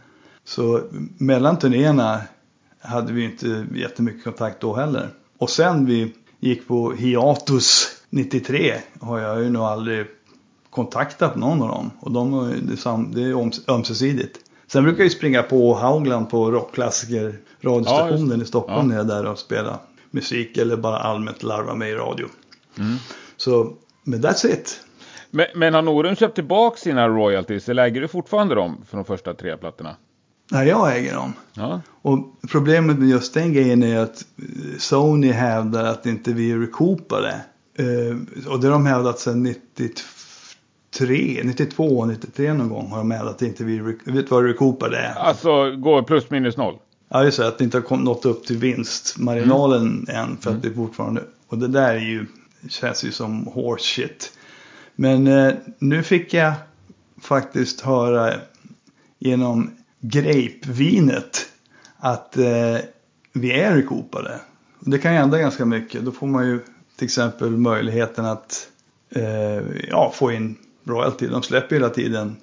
Så 0.44 0.82
mellan 1.18 1.58
turnéerna 1.58 2.20
hade 2.80 3.12
vi 3.12 3.24
inte 3.24 3.66
jättemycket 3.74 4.24
kontakt 4.24 4.60
då 4.60 4.74
heller. 4.74 5.08
Och 5.38 5.50
sen 5.50 5.86
vi 5.86 6.14
gick 6.40 6.68
på 6.68 6.92
hiatus 6.92 7.88
93 8.10 8.74
har 9.00 9.18
jag 9.18 9.42
ju 9.42 9.50
nog 9.50 9.62
aldrig 9.62 10.06
kontaktat 10.70 11.36
någon 11.36 11.62
av 11.62 11.68
dem. 11.68 11.90
Och 12.00 12.12
de, 12.12 12.52
det 13.14 13.22
är 13.22 13.70
ömsesidigt. 13.70 14.38
Sen 14.66 14.84
brukar 14.84 14.98
jag 14.98 15.04
ju 15.04 15.10
springa 15.10 15.42
på 15.42 15.74
Haugland 15.74 16.30
på 16.30 16.50
rockklassiker 16.50 17.38
radiostationen 17.60 18.42
i 18.42 18.44
Stockholm 18.44 18.78
Ja. 18.78 18.82
när 18.86 18.96
jag 18.96 19.04
är 19.04 19.22
där 19.22 19.30
och 19.30 19.38
spelar 19.38 19.76
musik 20.10 20.56
eller 20.56 20.76
bara 20.76 20.98
allmänt 20.98 21.42
larva 21.42 21.74
mig 21.74 21.90
i 21.90 21.94
radio. 21.94 22.26
Mm. 22.78 22.96
Så, 23.36 23.72
men 24.04 24.22
that's 24.22 24.46
it. 24.46 24.80
Men, 25.36 25.46
men 25.54 25.74
har 25.74 25.82
Norum 25.82 26.16
köpt 26.16 26.34
tillbaka 26.34 26.76
sina 26.76 27.08
royalties 27.08 27.68
eller 27.68 27.84
äger 27.84 28.00
du 28.00 28.08
fortfarande 28.08 28.54
dem 28.54 28.76
för 28.88 28.96
de 28.96 29.04
första 29.04 29.34
tre 29.34 29.56
plattorna? 29.56 29.96
Nej, 30.50 30.68
jag 30.68 30.96
äger 30.96 31.14
dem. 31.14 31.32
Ja. 31.54 31.80
Och 32.02 32.18
problemet 32.50 32.98
med 32.98 33.08
just 33.08 33.34
den 33.34 33.52
grejen 33.52 33.82
är 33.82 33.98
att 33.98 34.24
eh, 34.38 34.78
Sony 34.78 35.30
hävdar 35.30 35.84
att 35.84 36.06
inte 36.06 36.32
vi 36.32 36.50
är 36.50 36.58
recoupade. 36.58 37.40
Eh, 37.78 38.46
och 38.52 38.60
det 38.60 38.66
har 38.66 38.72
de 38.72 38.86
hävdat 38.86 39.18
sedan 39.18 39.42
93, 39.42 41.40
92, 41.44 42.04
93 42.04 42.52
någon 42.52 42.68
gång 42.68 42.90
har 42.90 42.98
de 42.98 43.10
hävdat 43.10 43.34
att 43.34 43.42
inte 43.42 43.64
vi, 43.64 43.96
vet 44.04 44.30
vad 44.30 44.44
recoupade 44.44 44.98
är? 44.98 45.14
Alltså 45.14 45.76
går 45.76 46.02
plus 46.02 46.30
minus 46.30 46.56
noll? 46.56 46.78
Ja, 47.08 47.24
just 47.24 47.38
det, 47.38 47.48
att 47.48 47.58
det 47.58 47.64
inte 47.64 47.82
har 47.88 47.96
nått 47.96 48.24
upp 48.24 48.46
till 48.46 48.58
vinstmarginalen 48.58 50.06
än 50.08 50.36
för 50.36 50.50
att 50.50 50.62
det 50.62 50.68
är 50.68 50.74
fortfarande, 50.74 51.22
och 51.48 51.58
det 51.58 51.68
där 51.68 51.94
är 51.94 52.00
ju, 52.00 52.26
känns 52.68 53.04
ju 53.04 53.12
som 53.12 53.46
horse 53.46 53.84
shit. 53.84 54.32
Men 54.96 55.26
eh, 55.26 55.54
nu 55.78 56.02
fick 56.02 56.34
jag 56.34 56.52
faktiskt 57.20 57.80
höra 57.80 58.34
genom 59.18 59.70
grapevvinet 60.00 61.46
att 61.96 62.36
eh, 62.36 62.76
vi 63.32 63.52
är. 63.52 63.92
Och 63.92 64.90
Det 64.90 64.98
kan 64.98 65.12
ju 65.12 65.18
ändra 65.18 65.38
ganska 65.38 65.64
mycket. 65.64 66.04
Då 66.04 66.12
får 66.12 66.26
man 66.26 66.46
ju 66.46 66.60
till 66.96 67.04
exempel 67.04 67.50
möjligheten 67.50 68.24
att 68.24 68.68
eh, 69.10 69.62
ja, 69.88 70.12
få 70.14 70.32
in 70.32 70.56
royalty. 70.84 71.26
De 71.26 71.42
släpper 71.42 71.76
hela 71.76 71.88
tiden 71.88 72.36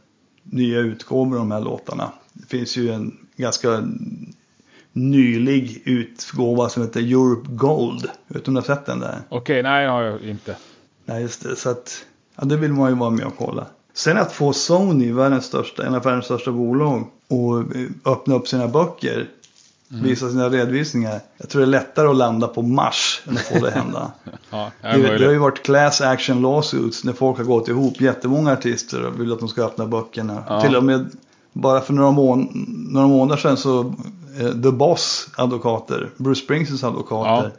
nya 0.44 0.80
utgåvor 0.80 1.36
av 1.36 1.39
de 1.39 1.52
här 1.52 1.62
låtarna. 1.62 2.12
Det 2.34 2.48
finns 2.48 2.78
ju 2.78 2.89
en 2.89 3.18
ganska 3.36 3.84
nylig 4.94 5.82
utgåva 5.86 6.70
som 6.70 6.84
heter 6.84 7.00
Europe 7.00 7.50
Gold. 7.52 8.10
Vet 8.28 8.38
inte 8.38 8.50
om 8.50 8.54
du 8.54 8.60
har 8.60 8.66
sett 8.66 8.86
den 8.86 9.00
där? 9.00 9.22
Okej, 9.30 9.63
nej 9.63 9.86
det 9.86 9.92
har 9.92 10.02
jag 10.02 10.22
inte. 10.22 10.56
Nej, 11.06 11.22
just 11.22 11.44
det. 11.44 11.56
Så 11.56 11.70
att, 11.70 12.06
ja, 12.36 12.46
det 12.46 12.58
vill 12.58 12.74
man 12.74 12.89
ju 12.89 12.96
vara 12.96 13.10
med 13.10 13.26
och 13.26 13.38
kolla. 13.38 13.65
Sen 13.93 14.17
att 14.17 14.32
få 14.32 14.54
Sony, 14.54 15.12
världens 15.12 15.46
största, 15.46 15.86
en 15.86 15.96
av 15.96 16.04
världens 16.04 16.26
största 16.26 16.52
bolag, 16.52 17.08
och 17.28 17.60
eh, 17.60 17.88
öppna 18.06 18.36
upp 18.36 18.48
sina 18.48 18.67
böcker, 18.67 19.30
visa 19.88 20.30
sina 20.30 20.50
redovisningar. 20.50 21.19
Jag 21.38 21.50
tror 21.50 21.62
det 21.62 21.65
är 21.65 21.69
lättare 21.69 22.08
att 22.08 22.15
landa 22.15 22.48
på 22.48 22.62
Mars 22.62 23.22
än 23.28 23.38
att 23.38 23.41
få 23.41 23.60
det 23.60 23.72
hända. 23.72 24.12
Ja, 24.50 24.72
det 24.82 25.17
det, 25.17 25.26
har 25.26 25.32
ju 25.32 25.38
varit 25.38 25.63
class 25.63 26.02
action 26.02 26.41
lawsuits 26.41 27.04
när 27.04 27.13
folk 27.13 27.38
har 27.38 27.43
gått 27.43 27.67
ihop. 27.67 28.02
Jättemånga 28.02 28.52
artister 28.52 29.06
och 29.06 29.19
vill 29.19 29.32
att 29.32 29.39
de 29.39 29.48
ska 29.48 29.63
öppna 29.63 29.86
böckerna. 29.86 30.43
Ja. 30.48 30.62
Till 30.62 30.76
och 30.76 30.84
med 30.84 31.10
bara 31.54 31.82
för 31.82 31.93
några, 31.93 32.12
mån 32.12 32.50
några 32.89 33.08
månader 33.08 33.41
sedan 33.41 33.58
så 33.58 33.93
eh, 34.39 34.52
The 34.52 34.72
Boss 34.72 35.28
advokater, 35.38 36.10
Bruce 36.17 36.41
Springsteens 36.41 36.84
advokater, 36.84 37.52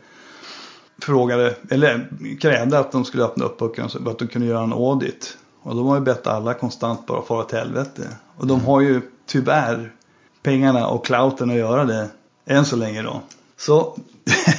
frågade, 1.05 1.55
eller 1.71 2.09
krävde 2.41 2.79
att 2.79 2.93
de 2.93 3.05
skulle 3.05 3.25
öppna 3.25 3.45
upp 3.45 3.59
böckerna 3.59 3.89
så 3.89 4.11
att 4.11 4.19
de 4.19 4.29
kunde 4.29 4.49
göra 4.49 4.65
en 4.65 4.73
audit. 4.73 5.39
Och 5.63 5.77
de 5.77 5.87
har 5.87 5.95
ju 5.95 6.01
bett 6.01 6.27
alla 6.27 6.55
konstant 6.55 7.07
bara 7.07 7.23
fara 7.23 7.45
till 7.45 7.59
helvete. 7.59 8.09
Och 8.37 8.47
de 8.47 8.61
har 8.61 8.81
ju 8.81 9.01
tyvärr 9.27 9.93
pengarna 10.43 10.87
och 10.87 11.07
clouten 11.07 11.51
att 11.51 11.57
göra 11.57 11.85
det 11.85 12.09
än 12.47 12.65
så 12.65 12.77
länge 12.77 13.03
då. 13.03 13.21
Så 13.57 13.97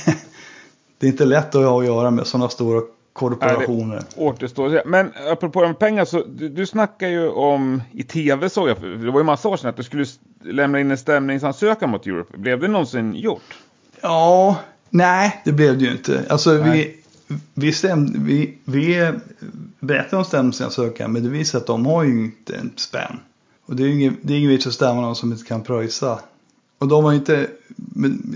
det 0.97 1.07
är 1.07 1.11
inte 1.11 1.25
lätt 1.25 1.55
att 1.55 1.65
ha 1.65 1.79
att 1.79 1.85
göra 1.85 2.11
med 2.11 2.27
sådana 2.27 2.49
stora 2.49 2.81
korporationer. 3.13 4.03
Återstår 4.15 4.77
att. 4.77 4.85
Men 4.85 5.11
apropå 5.31 5.61
de 5.61 5.75
pengar 5.75 6.05
så 6.05 6.23
du, 6.27 6.49
du 6.49 6.65
snackar 6.65 7.07
ju 7.07 7.29
om 7.29 7.81
i 7.91 8.03
tv 8.03 8.49
såg 8.49 8.69
jag, 8.69 8.81
det 8.81 9.11
var 9.11 9.19
ju 9.19 9.23
massa 9.23 9.49
år 9.49 9.57
sedan 9.57 9.69
att 9.69 9.77
du 9.77 9.83
skulle 9.83 10.05
lämna 10.43 10.79
in 10.79 10.91
en 10.91 10.97
stämningsansökan 10.97 11.89
mot 11.89 12.07
Europe. 12.07 12.37
Blev 12.37 12.59
det 12.59 12.67
någonsin 12.67 13.15
gjort? 13.15 13.57
Ja, 14.01 14.57
nej 14.89 15.41
det 15.45 15.51
blev 15.51 15.77
det 15.77 15.85
ju 15.85 15.91
inte. 15.91 16.25
Alltså 16.29 16.53
vi, 16.53 16.69
Nej. 16.69 17.03
vi, 17.53 17.73
stämde, 17.73 18.19
vi, 18.19 18.57
vi 18.65 19.11
berättade 19.79 20.17
om 20.17 20.25
stämningsansökan 20.25 21.11
men 21.11 21.23
det 21.23 21.29
visar 21.29 21.59
att 21.59 21.67
de 21.67 21.85
har 21.85 22.03
ju 22.03 22.25
inte 22.25 22.55
en 22.55 22.71
spänn. 22.75 23.19
Och 23.65 23.75
det 23.75 23.83
är 23.83 23.87
ju 23.87 23.93
ingen, 23.93 24.17
det 24.21 24.33
är 24.33 24.37
ingen 24.37 24.49
vits 24.49 24.67
att 24.67 24.73
stämma 24.73 25.01
någon 25.01 25.15
som 25.15 25.31
inte 25.31 25.45
kan 25.45 25.63
pröjsa. 25.63 26.19
Och 26.77 26.87
de 26.87 27.03
har 27.03 27.11
ju 27.11 27.17
inte, 27.17 27.47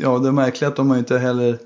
ja 0.02 0.20
det 0.20 0.28
är 0.28 0.32
märkligt 0.32 0.68
att 0.68 0.76
de 0.76 0.90
har 0.90 0.98
inte 0.98 1.18
heller 1.18 1.60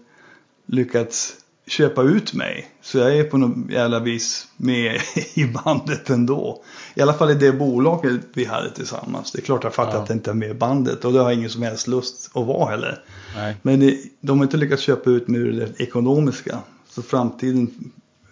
lyckats 0.65 1.36
köpa 1.67 2.02
ut 2.04 2.34
mig. 2.34 2.67
Så 2.82 2.97
jag 2.97 3.17
är 3.17 3.23
på 3.23 3.38
något 3.38 3.71
jävla 3.71 3.99
vis 3.99 4.47
med 4.58 5.02
i 5.34 5.45
bandet 5.45 6.10
ändå. 6.10 6.63
I 6.95 7.02
alla 7.02 7.13
fall 7.13 7.32
i 7.32 7.34
det 7.34 7.52
bolaget 7.52 8.21
vi 8.34 8.45
hade 8.45 8.69
tillsammans. 8.71 9.32
Det 9.32 9.39
är 9.39 9.41
klart 9.43 9.63
jag 9.63 9.73
fattar 9.73 9.93
Ja. 9.93 10.02
att 10.02 10.08
det 10.08 10.13
inte 10.13 10.30
är 10.30 10.34
med 10.36 10.49
i 10.49 10.54
bandet 10.54 11.06
och 11.06 11.13
det 11.13 11.19
har 11.19 11.30
jag 11.30 11.38
ingen 11.38 11.49
som 11.49 11.62
helst 11.63 11.88
lust 11.88 12.32
att 12.38 12.47
vara 12.47 12.69
heller. 12.69 13.04
Nej. 13.36 13.56
Men 13.62 13.80
det, 13.80 13.97
de 14.21 14.38
har 14.38 14.45
inte 14.45 14.58
lyckats 14.58 14.84
köpa 14.84 15.10
ut 15.10 15.28
med 15.28 15.41
det 15.41 15.82
ekonomiska. 15.84 16.60
Så 16.89 17.02
framtiden 17.02 17.91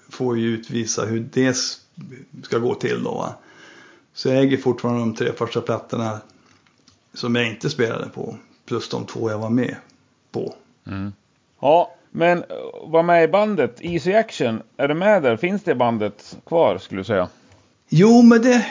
får 0.10 0.38
ju 0.38 0.48
utvisa 0.48 1.06
hur 1.06 1.20
det 1.34 1.58
ska 2.44 2.58
gå 2.58 2.76
till 2.76 3.04
då. 3.04 3.12
Va? 3.14 3.36
Så 4.14 4.30
jag 4.30 4.38
äger 4.38 4.58
fortfarande 4.58 5.00
de 5.00 5.16
tre 5.16 5.34
första 5.34 5.62
plattorna 5.62 6.20
som 7.14 7.36
jag 7.36 7.48
inte 7.48 7.70
spelade 7.70 8.10
på. 8.10 8.38
Plus 8.66 8.90
de 8.90 9.06
två 9.06 9.30
jag 9.32 9.38
var 9.40 9.50
med 9.50 9.76
på. 10.32 10.56
Mm. 10.88 11.12
Ja, 11.62 11.96
men 12.12 12.38
eh, 12.38 12.46
var 12.84 13.04
med 13.04 13.24
i 13.24 13.28
bandet 13.28 13.78
Easy 13.80 14.14
Action. 14.14 14.62
Är 14.78 14.88
du 14.88 14.94
med 14.94 15.24
där? 15.24 15.38
Finns 15.38 15.64
det 15.64 15.76
bandet 15.76 16.38
kvar 16.46 16.78
skulle 16.78 17.02
du 17.02 17.06
säga? 17.06 17.28
Jo, 17.90 18.22
men 18.22 18.42
det 18.42 18.66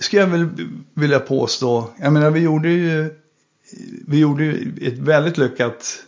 skulle 0.00 0.22
jag 0.22 0.28
väl 0.28 0.48
vilja 0.94 1.20
påstå. 1.20 1.90
Jag 1.96 2.12
menar, 2.12 2.30
vi 2.30 2.40
gjorde 2.40 2.68
ju, 2.68 3.14
vi 4.08 4.18
gjorde 4.18 4.44
ju 4.44 4.72
ett 4.82 4.98
väldigt 4.98 5.38
lyckat 5.38 6.03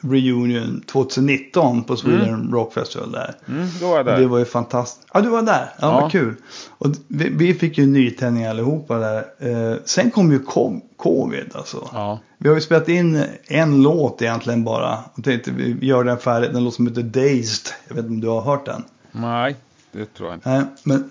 reunion 0.00 0.80
2019 0.86 1.84
på 1.84 1.96
Sweden 1.96 2.50
Rock 2.52 2.72
Festival 2.74 3.12
där. 3.12 3.34
Mm, 3.48 3.68
då 3.80 3.92
är 3.92 3.96
jag 3.96 4.06
där. 4.06 4.20
Det 4.20 4.26
var 4.26 4.38
ju 4.38 4.44
fantastiskt. 4.44 5.08
Ja, 5.14 5.20
du 5.20 5.28
var 5.28 5.42
där. 5.42 5.72
Ja, 5.80 5.86
Ja. 5.86 6.00
vad 6.00 6.12
kul. 6.12 6.34
Och 6.68 6.86
vi, 7.08 7.28
vi 7.28 7.54
fick 7.54 7.78
ju 7.78 7.86
nytändning 7.86 8.44
allihopa 8.46 8.98
där. 8.98 9.24
Eh, 9.38 9.76
sen 9.84 10.10
kom 10.10 10.32
ju 10.32 10.38
co- 10.38 10.80
covid 10.96 11.50
alltså. 11.54 11.88
Ja. 11.92 12.20
Vi 12.38 12.48
har 12.48 12.56
ju 12.56 12.60
spelat 12.62 12.88
in 12.88 13.24
en 13.46 13.82
låt 13.82 14.22
egentligen 14.22 14.64
bara. 14.64 14.98
Och 15.14 15.24
tänkte 15.24 15.50
vi 15.50 15.86
gör 15.86 16.04
den 16.04 16.18
färdigt. 16.18 16.50
En 16.50 16.64
låt 16.64 16.74
som 16.74 16.86
heter 16.86 17.02
Dazed. 17.02 17.72
Jag 17.88 17.94
vet 17.94 18.04
inte 18.04 18.08
om 18.14 18.20
du 18.20 18.28
har 18.28 18.40
hört 18.40 18.66
den. 18.66 18.84
Nej, 19.12 19.56
det 19.92 20.14
tror 20.14 20.28
jag 20.28 20.36
inte. 20.36 20.50
Nej, 20.50 20.62
men 20.82 21.10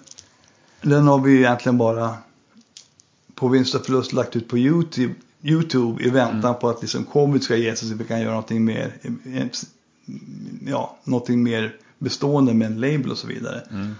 den 0.81 1.07
har 1.07 1.19
vi 1.19 1.31
ju 1.31 1.37
egentligen 1.39 1.77
bara 1.77 2.13
på 3.35 3.47
vinst 3.47 3.75
och 3.75 3.85
förlust 3.85 4.13
lagt 4.13 4.35
ut 4.35 4.47
på 4.49 4.57
YouTube, 4.57 5.13
YouTube 5.47 6.03
i 6.03 6.09
väntan 6.09 6.55
på 6.59 6.69
att 6.69 6.81
liksom 6.81 7.03
covid 7.03 7.43
ska 7.43 7.55
ge 7.55 7.75
sig 7.75 7.89
så 7.89 7.95
vi 7.95 8.03
kan 8.03 8.21
göra 8.21 8.29
någonting 8.29 8.65
mer, 8.65 8.91
ja, 10.67 10.97
någonting 11.03 11.43
mer 11.43 11.75
bestående 11.99 12.53
med 12.53 12.67
en 12.67 12.79
label 12.79 13.11
och 13.11 13.17
så 13.17 13.27
vidare. 13.27 13.61
Mm. 13.71 13.95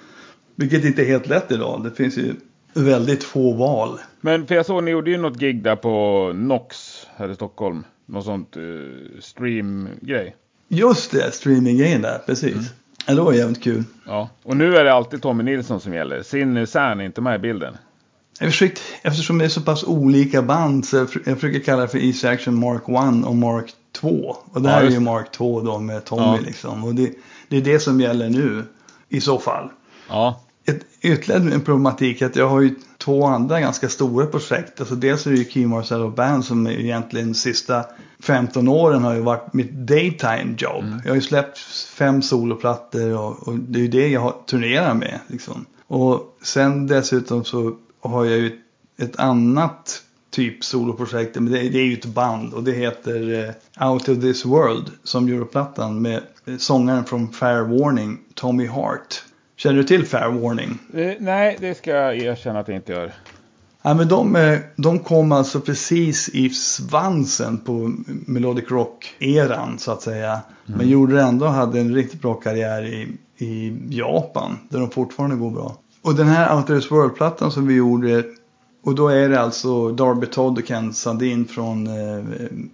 Vilket 0.56 0.86
inte 0.86 1.02
är 1.02 1.06
helt 1.06 1.28
lätt 1.28 1.52
idag. 1.52 1.84
Det 1.84 1.92
finns 1.92 2.18
ju 2.18 2.36
väldigt 2.74 3.24
få 3.24 3.54
val. 3.54 4.00
Men 4.22 4.48
för 4.48 4.56
jag 4.56 4.66
såg 4.66 4.84
ni 4.84 4.92
gjorde 4.92 5.12
ju 5.12 5.18
något 5.18 5.40
gig 5.40 5.64
där 5.64 5.76
på 5.76 6.32
Nox 6.36 6.78
här 7.16 7.30
i 7.30 7.36
Stockholm. 7.36 7.84
Något 8.06 8.26
sånt 8.26 8.58
uh, 8.58 8.90
stream-grej. 9.20 10.36
Just 10.68 11.12
det, 11.12 11.32
streaminggrejen 11.32 12.02
där, 12.02 12.20
precis. 12.26 12.74
Ja, 13.08 13.16
det 13.16 13.22
var 13.22 13.34
jävligt 13.34 13.64
kul. 13.64 13.84
Ja. 14.06 14.30
Och 14.44 14.58
nu 14.58 14.78
är 14.78 14.84
det 14.84 14.94
alltid 14.94 15.22
Tommy 15.22 15.44
Nilsson 15.44 15.80
som 15.80 15.94
gäller. 15.94 16.24
Sin 16.24 16.68
Särn 16.68 17.00
är 17.00 17.06
inte 17.06 17.22
med 17.22 17.36
i 17.36 17.40
bilden. 17.40 17.78
Jag 18.40 18.50
försökt, 18.52 18.82
eftersom 19.02 19.38
det 19.38 19.46
är 19.46 19.50
så 19.50 19.62
pass 19.62 19.84
olika 19.84 20.42
band 20.42 20.86
så 20.86 20.96
jag, 20.98 21.10
för- 21.12 21.22
jag 21.26 21.40
försöker 21.40 21.60
kalla 21.60 21.82
det 21.82 21.88
för 21.88 21.98
Easy 21.98 22.28
Action 22.28 22.60
Mark 22.60 22.82
1 22.90 23.26
och 23.28 23.36
Mark 23.36 23.74
2. 23.96 24.36
Och 24.54 24.62
det 24.62 24.70
Ja, 24.70 24.76
här 24.76 24.82
är 24.82 24.86
just 24.86 24.96
ju. 24.96 25.00
Mark 25.00 25.32
2 25.32 25.62
då 25.62 25.80
med 25.80 26.06
Tommy 26.06 26.22
Ja. 26.24 26.38
liksom. 26.46 26.84
Och 26.84 26.96
det, 26.96 27.12
det 27.50 27.58
är 27.58 27.62
det 27.62 27.80
som 27.80 28.02
gäller 28.02 28.30
nu 28.30 28.64
i 29.10 29.22
så 29.22 29.40
fall. 29.40 29.70
Ja. 30.10 30.42
Ett, 30.66 30.80
ytterligare 31.02 31.54
en 31.54 31.62
problematik 31.62 32.22
är 32.22 32.26
att 32.26 32.36
jag 32.36 32.50
har 32.50 32.62
ju 32.62 32.76
två 32.98 33.26
andra 33.26 33.60
ganska 33.60 33.90
stora 33.90 34.26
projekt. 34.26 34.80
Alltså 34.80 34.96
dels 34.96 35.28
är 35.28 35.32
det 35.32 35.38
ju 35.38 35.46
Key 35.46 35.66
Marcello 35.68 36.10
Band 36.10 36.46
som 36.46 36.68
är 36.68 36.72
egentligen 36.72 37.36
sista 37.36 37.86
15 38.24 38.68
åren 38.68 39.04
har 39.04 39.14
ju 39.14 39.22
varit 39.22 39.54
mitt 39.54 39.72
daytime 39.72 40.56
job. 40.58 40.86
Jag 41.04 41.12
har 41.12 41.16
ju 41.16 41.22
släppt 41.22 41.58
fem 41.98 42.22
soloplattor 42.22 43.18
och, 43.18 43.48
och 43.48 43.56
det 43.56 43.80
är 43.80 43.82
ju 43.84 43.88
det 43.88 44.08
jag 44.08 44.22
har, 44.22 44.36
turnerar 44.46 44.94
med. 44.94 45.20
Liksom. 45.28 45.66
Och 45.88 46.38
sen 46.44 46.88
dessutom 46.88 47.46
så 47.46 47.76
har 48.08 48.26
jag 48.26 48.38
ju 48.38 48.60
ett 48.98 49.20
annat 49.20 50.04
typ 50.30 50.64
soloprojektet. 50.64 51.44
Men 51.44 51.54
det, 51.54 51.70
det 51.70 51.80
är 51.80 51.86
ju 51.86 51.94
ett 51.94 52.06
band 52.06 52.54
och 52.54 52.64
det 52.64 52.72
heter 52.72 53.54
eh, 53.80 53.90
Out 53.90 54.10
of 54.10 54.22
this 54.22 54.46
world 54.46 54.92
som 55.04 55.30
gör 55.30 55.46
plattan 55.46 56.02
med 56.02 56.22
eh, 56.46 56.58
sångaren 56.58 57.06
från 57.06 57.32
Fair 57.32 57.62
Warning, 57.62 58.20
Tommy 58.34 58.68
Hart. 58.68 59.24
Känner 59.56 59.76
du 59.76 59.84
till 59.84 60.06
Fair 60.06 60.30
Warning? 60.30 60.80
Eh, 60.94 61.14
nej, 61.20 61.58
det 61.60 61.78
ska 61.78 61.92
jag 61.92 62.18
erkänna 62.18 62.60
att 62.60 62.68
jag 62.68 62.78
inte 62.78 62.92
gör. 62.92 63.14
Ja, 63.82 63.94
men 63.94 64.08
de, 64.08 64.36
eh, 64.36 64.60
de 64.76 65.00
kom 65.00 65.32
alltså 65.32 65.60
precis 65.60 66.30
i 66.30 66.50
svansen 66.50 67.58
på 67.58 67.94
Melodic 68.06 68.72
Rock-eran 68.72 69.80
så 69.80 69.92
att 69.92 70.02
säga. 70.02 70.32
Mm. 70.32 70.78
Men 70.78 70.90
gjorde 70.90 71.22
ändå 71.22 71.46
hade 71.46 71.80
en 71.80 71.96
riktigt 71.96 72.22
bra 72.22 72.34
karriär 72.34 72.86
i, 72.86 73.08
i 73.46 73.78
Japan 73.90 74.58
där 74.70 74.80
de 74.80 74.90
fortfarande 74.90 75.36
går 75.36 75.52
bra. 75.52 75.78
Och 76.08 76.16
den 76.16 76.28
här 76.28 76.56
Outer 76.56 76.88
World-plattan 76.90 77.52
som 77.52 77.68
vi 77.68 77.76
gjorde 77.76 78.24
och 78.84 78.96
då 78.96 79.08
är 79.08 79.30
det 79.30 79.40
alltså 79.40 79.92
Darby 79.92 80.28
Todd 80.28 80.58
och 80.58 80.66
Ken 80.66 80.94
Sandin 80.94 81.48
från 81.48 81.88
eh, 81.88 82.24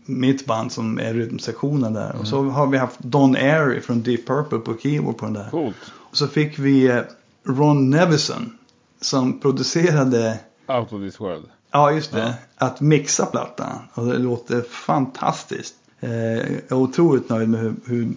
mitt 0.05 0.45
band 0.45 0.71
som 0.71 0.99
är 0.99 1.13
rytmsektionen 1.13 1.93
där. 1.93 2.09
Mm. 2.09 2.21
Och 2.21 2.27
så 2.27 2.43
har 2.43 2.67
vi 2.67 2.77
haft 2.77 2.99
Don 2.99 3.35
Airy 3.35 3.81
från 3.81 4.01
Deep 4.03 4.27
Purple 4.27 4.59
på 4.59 4.77
keyboard 4.77 5.17
på 5.17 5.25
den 5.25 5.33
där. 5.33 5.49
Coolt. 5.49 5.75
Och 5.91 6.17
så 6.17 6.27
fick 6.27 6.59
vi 6.59 6.87
eh, 6.87 7.01
Ron 7.47 7.89
Nevison 7.89 8.57
som 9.01 9.39
producerade 9.39 10.39
Out 10.67 10.93
of 10.93 11.01
this 11.01 11.19
world. 11.19 11.45
Ja, 11.71 11.91
just 11.91 12.11
det. 12.11 12.35
Ja. 12.57 12.67
Att 12.67 12.81
mixa 12.81 13.25
plattan. 13.25 13.79
Och 13.93 14.05
det 14.05 14.17
låter 14.17 14.61
fantastiskt. 14.61 15.75
Eh, 15.99 16.11
jag 16.11 16.71
är 16.71 16.73
otroligt 16.73 17.29
nöjd 17.29 17.49
med 17.49 17.59
hur, 17.59 17.75
hur, 17.85 18.13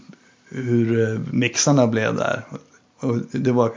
hur 0.49 1.13
eh, 1.13 1.21
mixarna 1.33 1.87
blev 1.87 2.17
där. 2.17 2.43
Och 3.01 3.19
det 3.33 3.53
var 3.53 3.73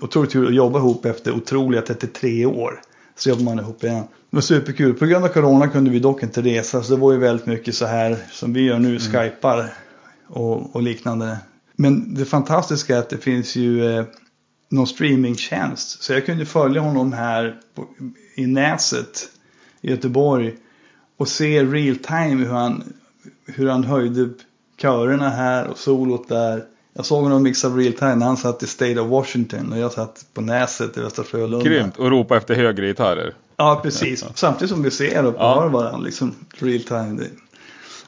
otroligt 0.00 0.32
kul 0.32 0.46
att 0.46 0.54
jobba 0.54 0.78
ihop 0.78 1.04
efter 1.04 1.32
otroliga 1.32 1.82
33 1.82 2.46
år. 2.46 2.80
Så 3.16 3.28
jobbar 3.28 3.42
man 3.42 3.58
ihop 3.58 3.84
igen. 3.84 4.04
Det 4.30 4.36
var 4.36 4.40
superkul. 4.40 4.94
På 4.94 5.06
grund 5.06 5.24
av 5.24 5.28
corona 5.28 5.68
kunde 5.68 5.90
vi 5.90 5.98
dock 5.98 6.22
inte 6.22 6.42
resa. 6.42 6.82
Så 6.82 6.94
det 6.94 7.00
var 7.00 7.12
ju 7.12 7.18
väldigt 7.18 7.46
mycket 7.46 7.74
så 7.74 7.86
här 7.86 8.16
som 8.30 8.52
vi 8.52 8.60
gör 8.60 8.78
nu, 8.78 8.88
mm. 8.88 9.00
skypar 9.00 9.72
och, 10.28 10.76
och 10.76 10.82
liknande. 10.82 11.38
Men 11.76 12.14
det 12.14 12.24
fantastiska 12.24 12.96
är 12.96 12.98
att 12.98 13.10
det 13.10 13.18
finns 13.18 13.56
ju 13.56 13.84
eh, 13.84 14.04
någon 14.68 14.86
streamingtjänst. 14.86 16.02
Så 16.02 16.12
jag 16.12 16.26
kunde 16.26 16.46
följa 16.46 16.80
honom 16.80 17.12
här 17.12 17.60
på, 17.74 17.86
i 18.34 18.46
Näset 18.46 19.28
i 19.80 19.90
Göteborg 19.90 20.54
och 21.16 21.28
se 21.28 21.64
real 21.64 21.96
time 21.96 22.44
hur 22.44 22.52
han, 22.52 22.92
hur 23.46 23.68
han 23.68 23.84
höjde 23.84 24.28
körerna 24.76 25.30
här 25.30 25.66
och 25.66 25.78
solot 25.78 26.28
där. 26.28 26.64
Jag 26.96 27.06
såg 27.06 27.22
honom 27.22 27.42
mixa 27.42 27.68
real 27.68 27.92
time 27.92 28.14
när 28.14 28.26
han 28.26 28.36
satt 28.36 28.62
i 28.62 28.66
State 28.66 29.00
of 29.00 29.08
Washington 29.08 29.72
och 29.72 29.78
jag 29.78 29.92
satt 29.92 30.26
på 30.34 30.40
Näset 30.40 30.96
i 30.96 31.00
Västra 31.00 31.24
Frölunda. 31.24 31.64
Grymt, 31.64 31.96
och 31.96 32.10
ropa 32.10 32.36
efter 32.36 32.54
högre 32.54 32.86
gitarrer. 32.86 33.34
Ja, 33.56 33.80
precis. 33.82 34.24
Samtidigt 34.34 34.70
som 34.70 34.82
vi 34.82 34.90
ser 34.90 35.26
och 35.26 35.32
hör 35.32 35.64
ja. 35.64 35.68
varandra 35.68 35.98
liksom 35.98 36.34
real 36.58 36.82
time. 36.82 37.22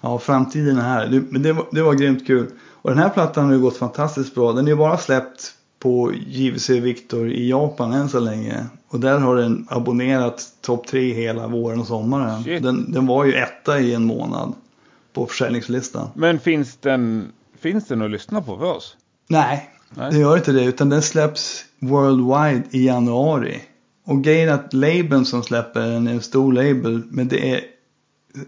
Ja, 0.01 0.19
framtiden 0.19 0.79
är 0.79 0.83
här. 0.83 1.23
Men 1.31 1.43
det 1.43 1.53
var, 1.53 1.67
det 1.73 1.83
var 1.83 1.95
grymt 1.95 2.27
kul. 2.27 2.47
Och 2.73 2.91
den 2.91 2.99
här 2.99 3.09
plattan 3.09 3.45
har 3.45 3.53
ju 3.53 3.61
gått 3.61 3.77
fantastiskt 3.77 4.35
bra. 4.35 4.53
Den 4.53 4.67
är 4.67 4.71
ju 4.71 4.77
bara 4.77 4.99
släppt 4.99 5.53
på 5.79 6.13
JVC 6.27 6.71
Victor 6.71 7.31
i 7.31 7.51
Japan 7.51 7.93
än 7.93 8.09
så 8.09 8.21
länge. 8.21 8.67
Och 8.89 9.01
där 9.01 9.19
har 9.19 9.37
den 9.37 9.67
abonnerat 9.71 10.47
topp 10.61 10.87
tre 10.87 11.15
hela 11.15 11.47
våren 11.47 11.81
och 11.81 11.87
sommaren. 11.87 12.43
Den, 12.63 12.93
den, 12.93 13.07
var 13.07 13.25
ju 13.25 13.35
etta 13.35 13.81
i 13.81 13.95
en 13.95 14.05
månad 14.05 14.53
på 15.13 15.27
försäljningslistan. 15.27 16.09
Men 16.15 16.39
finns 16.39 16.77
den, 16.77 17.33
finns 17.61 17.87
den 17.87 18.03
att 18.03 18.11
lyssna 18.11 18.43
på 18.43 18.59
för 18.59 18.65
oss? 18.65 18.97
Nej, 19.29 19.71
Nej, 19.91 20.13
det 20.13 20.19
gör 20.19 20.37
inte 20.37 20.53
det. 20.53 20.65
Utan 20.65 20.89
den 20.89 21.03
släpps 21.03 21.65
worldwide 21.79 22.63
i 22.71 22.87
januari. 22.87 23.63
Och 24.05 24.25
grejen 24.25 24.49
att 24.55 24.73
labeln 24.73 25.25
som 25.25 25.43
släpper 25.43 25.81
den 25.81 26.07
är 26.07 26.13
en 26.13 26.23
stor 26.23 26.53
label. 26.53 27.03
Men 27.11 27.29
det 27.29 27.55
är 27.55 27.61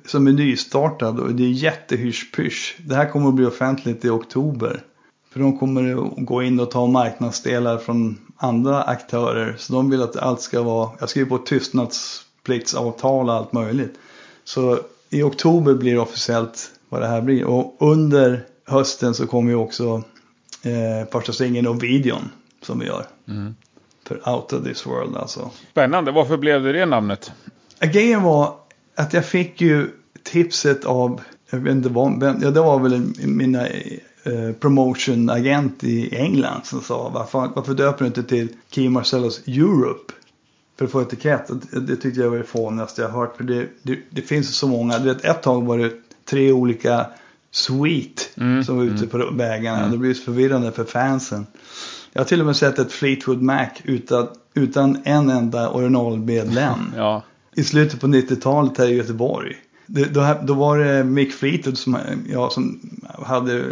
som 0.06 0.26
är 0.26 0.32
nystartad 0.32 1.20
och 1.20 1.34
det 1.34 1.42
är 1.42 1.48
jättehysch-pysch. 1.48 2.76
Det 2.86 2.94
här 2.94 3.10
kommer 3.10 3.28
att 3.28 3.34
bli 3.34 3.46
offentligt 3.46 4.04
i 4.04 4.08
oktober. 4.08 4.82
För 5.32 5.40
de 5.40 5.58
kommer 5.58 5.92
att 5.92 6.26
gå 6.26 6.42
in 6.42 6.60
och 6.60 6.70
ta 6.70 6.86
marknadsdelar 6.86 7.78
från 7.78 8.18
andra 8.36 8.82
aktörer. 8.82 9.54
Så 9.58 9.72
de 9.72 9.90
vill 9.90 10.02
att 10.02 10.16
allt 10.16 10.40
ska 10.40 10.62
vara, 10.62 10.90
jag 11.00 11.08
skriver 11.08 11.28
på 11.28 11.38
tystnadspliktsavtal 11.38 13.28
och 13.28 13.34
allt 13.34 13.52
möjligt. 13.52 13.94
Så 14.44 14.78
i 15.10 15.22
oktober 15.22 15.74
blir 15.74 15.92
det 15.92 16.00
officiellt 16.00 16.70
vad 16.88 17.00
det 17.00 17.06
här 17.06 17.20
blir. 17.20 17.44
Och 17.44 17.76
under 17.78 18.44
hösten 18.70 19.14
så 19.14 19.26
kommer 19.26 19.50
ju 19.50 19.56
också 19.56 20.02
eh, 20.62 21.08
första 21.12 21.32
singeln 21.32 21.66
och 21.66 21.82
videon 21.82 22.30
som 22.62 22.78
vi 22.78 22.86
gör. 22.86 23.06
Mm. 23.28 23.54
För 24.06 24.28
Out 24.28 24.52
of 24.52 24.64
this 24.64 24.86
world 24.86 25.16
alltså. 25.16 25.50
Spännande, 25.70 26.12
varför 26.12 26.36
blev 26.36 26.62
det 26.62 26.72
det 26.72 26.86
namnet? 26.86 27.32
Grejen 27.80 28.22
var 28.22 28.54
att 28.94 29.12
jag 29.12 29.26
fick 29.26 29.60
ju 29.60 29.90
tipset 30.22 30.84
av, 30.84 31.20
jag 31.50 31.58
vet 31.58 31.72
inte 31.72 31.88
vad, 31.88 32.22
ja 32.42 32.50
det 32.50 32.60
var 32.60 32.78
väl 32.78 33.12
mina 33.26 33.66
eh, 33.68 34.52
promotion-agent 34.60 35.84
i 35.84 36.16
England 36.16 36.60
som 36.64 36.80
sa 36.80 37.08
varför, 37.08 37.50
varför 37.54 37.74
döper 37.74 37.98
du 37.98 38.06
inte 38.06 38.22
till 38.22 38.48
Key 38.70 38.88
Marcellos 38.88 39.48
Europe? 39.48 40.12
För 40.78 40.84
att 40.84 40.90
få 40.90 41.02
etikett. 41.02 41.50
Det, 41.70 41.80
det 41.80 41.96
tyckte 41.96 42.20
jag 42.20 42.30
var 42.30 42.38
det 42.38 42.44
fånigaste 42.44 43.02
jag 43.02 43.08
hört. 43.08 43.36
För 43.36 43.44
det, 43.44 43.68
det, 43.82 43.98
det 44.10 44.22
finns 44.22 44.56
så 44.56 44.68
många. 44.68 44.98
Du 44.98 45.14
vet, 45.14 45.24
ett 45.24 45.42
tag 45.42 45.66
var 45.66 45.78
det 45.78 45.92
tre 46.24 46.52
olika 46.52 47.06
Suite 47.50 48.22
mm, 48.36 48.64
som 48.64 48.76
var 48.76 48.84
ute 48.84 49.04
mm. 49.04 49.08
på 49.08 49.30
vägarna. 49.32 49.78
Mm. 49.78 49.90
Det 49.90 49.98
blir 49.98 50.14
så 50.14 50.22
förvirrande 50.22 50.72
för 50.72 50.84
fansen. 50.84 51.46
Jag 52.12 52.20
har 52.20 52.26
till 52.26 52.40
och 52.40 52.46
med 52.46 52.56
sett 52.56 52.78
ett 52.78 52.92
Fleetwood 52.92 53.42
Mac 53.42 53.68
utan, 53.84 54.28
utan 54.54 54.98
en 55.04 55.30
enda 55.30 55.70
originalmedlem. 55.70 56.92
ja. 56.96 57.22
I 57.54 57.64
slutet 57.64 58.00
på 58.00 58.06
90-talet 58.06 58.78
här 58.78 58.88
i 58.88 58.94
Göteborg. 58.94 59.56
Det, 59.86 60.04
då, 60.04 60.36
då, 60.42 60.54
var 60.54 60.78
det 60.78 61.04
Mick 61.04 61.32
Fleetwood 61.32 61.78
som, 61.78 61.98
ja, 62.28 62.50
som 62.50 62.80
hade 63.26 63.64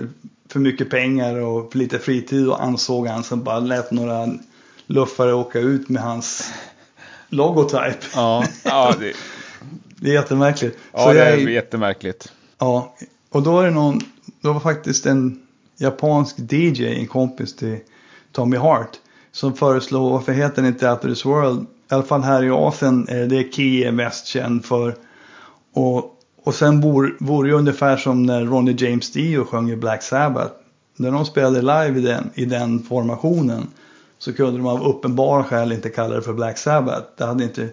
för 0.49 0.61
mycket 0.61 0.91
pengar 0.91 1.37
och 1.37 1.73
för 1.73 1.79
lite 1.79 1.99
fritid 1.99 2.49
och 2.49 2.63
ansåg 2.63 3.07
han 3.07 3.25
som 3.25 3.45
bara 3.45 3.61
lät 3.61 3.91
några 3.91 4.29
luffare 4.87 5.35
åka 5.35 5.59
ut 5.59 5.89
med 5.89 6.03
hans 6.03 6.53
logotype. 7.29 8.07
Ja, 8.15 8.45
ja 8.65 8.95
det... 9.01 9.13
det 9.97 10.11
är 10.11 10.15
jättemärkligt. 10.15 10.79
Ja, 10.93 10.99
Så 10.99 11.13
det 11.13 11.25
är 11.25 11.39
jag, 11.39 11.51
jättemärkligt. 11.51 12.33
Ja, 12.59 12.97
och 13.31 13.43
då 13.43 13.61
är 13.61 13.65
det 13.65 13.71
någon, 13.71 14.01
det 14.43 14.49
var 14.49 14.61
faktiskt 14.61 15.07
en 15.07 15.41
japansk 15.77 16.37
DJ, 16.39 16.87
en 16.87 17.07
kompis 17.07 17.57
till 17.57 17.79
Tommy 18.33 18.57
Hart, 18.57 18.97
som 19.33 19.55
föreslog 19.55 20.13
varför 20.13 20.33
heter 20.33 20.63
den 20.63 20.67
inte 20.67 20.91
After 20.91 21.09
this 21.09 21.25
World? 21.25 21.63
I 21.63 21.95
alla 21.95 22.03
fall 22.03 22.23
här 22.23 22.45
i 22.45 22.51
Asien 22.51 23.09
är 23.09 23.27
det 23.27 23.59
är 23.85 23.93
mest 23.93 24.27
känd 24.27 24.65
för. 24.65 24.97
Och 25.73 26.19
och 26.49 26.55
sen 26.55 26.81
vore 26.81 27.49
det 27.49 27.55
ungefär 27.55 27.97
som 27.97 28.23
när 28.23 28.45
Ronnie 28.45 28.77
James 28.79 29.13
Dio 29.13 29.45
sjöng 29.45 29.71
i 29.71 29.77
Black 29.77 30.03
Sabbath. 30.03 30.55
När 30.97 31.11
de 31.11 31.25
spelade 31.25 31.61
live 31.61 31.99
i 31.99 32.03
den, 32.03 32.31
i 32.35 32.45
den 32.45 32.83
formationen 32.83 33.67
så 34.19 34.33
kunde 34.33 34.59
de 34.59 34.67
av 34.67 34.87
uppenbara 34.87 35.45
skäl 35.45 35.73
inte 35.73 35.89
kalla 35.89 36.15
det 36.15 36.23
för 36.23 36.33
Black 36.33 36.59
Sabbath. 36.59 37.07
Det 37.17 37.25
hade 37.25 37.45
inte 37.45 37.69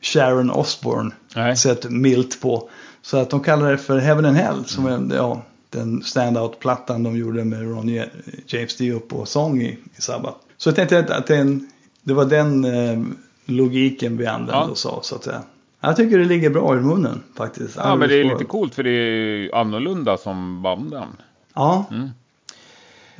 Sharon 0.00 0.50
Osbourne 0.50 1.10
Nej. 1.36 1.56
sett 1.56 1.90
milt 1.90 2.40
på. 2.40 2.68
Så 3.02 3.16
att 3.16 3.30
de 3.30 3.40
kallade 3.40 3.70
det 3.70 3.78
för 3.78 3.98
Heaven 3.98 4.24
and 4.24 4.36
Hell 4.36 4.64
som 4.64 4.86
mm. 4.86 5.10
är 5.10 5.16
ja, 5.16 5.42
den 5.70 6.02
standout-plattan 6.02 7.02
de 7.02 7.16
gjorde 7.16 7.44
med 7.44 7.62
Ronnie 7.62 8.04
James 8.46 8.76
Dio 8.76 8.98
på 8.98 9.26
sång 9.26 9.62
i, 9.62 9.78
i 9.96 10.00
Sabbath. 10.00 10.38
Så 10.56 10.68
jag 10.68 10.76
tänkte 10.76 11.16
att 11.16 11.26
det, 11.26 11.58
det 12.02 12.14
var 12.14 12.24
den 12.24 12.64
eh, 12.64 13.02
logiken 13.44 14.16
vi 14.16 14.26
använde 14.26 14.52
ja. 14.52 14.70
oss 14.70 14.86
av 14.86 15.00
så 15.00 15.16
att 15.16 15.24
säga. 15.24 15.42
Jag 15.80 15.96
tycker 15.96 16.18
det 16.18 16.24
ligger 16.24 16.50
bra 16.50 16.76
i 16.76 16.80
munnen 16.80 17.22
faktiskt. 17.36 17.76
Ja, 17.76 17.96
men 17.96 18.08
det 18.08 18.20
är 18.20 18.24
lite 18.24 18.44
coolt 18.44 18.74
för 18.74 18.82
det 18.82 18.90
är 18.90 19.54
annorlunda 19.54 20.16
som 20.16 20.62
bandnamn. 20.62 21.16
Ja. 21.54 21.84
Mm. 21.90 22.10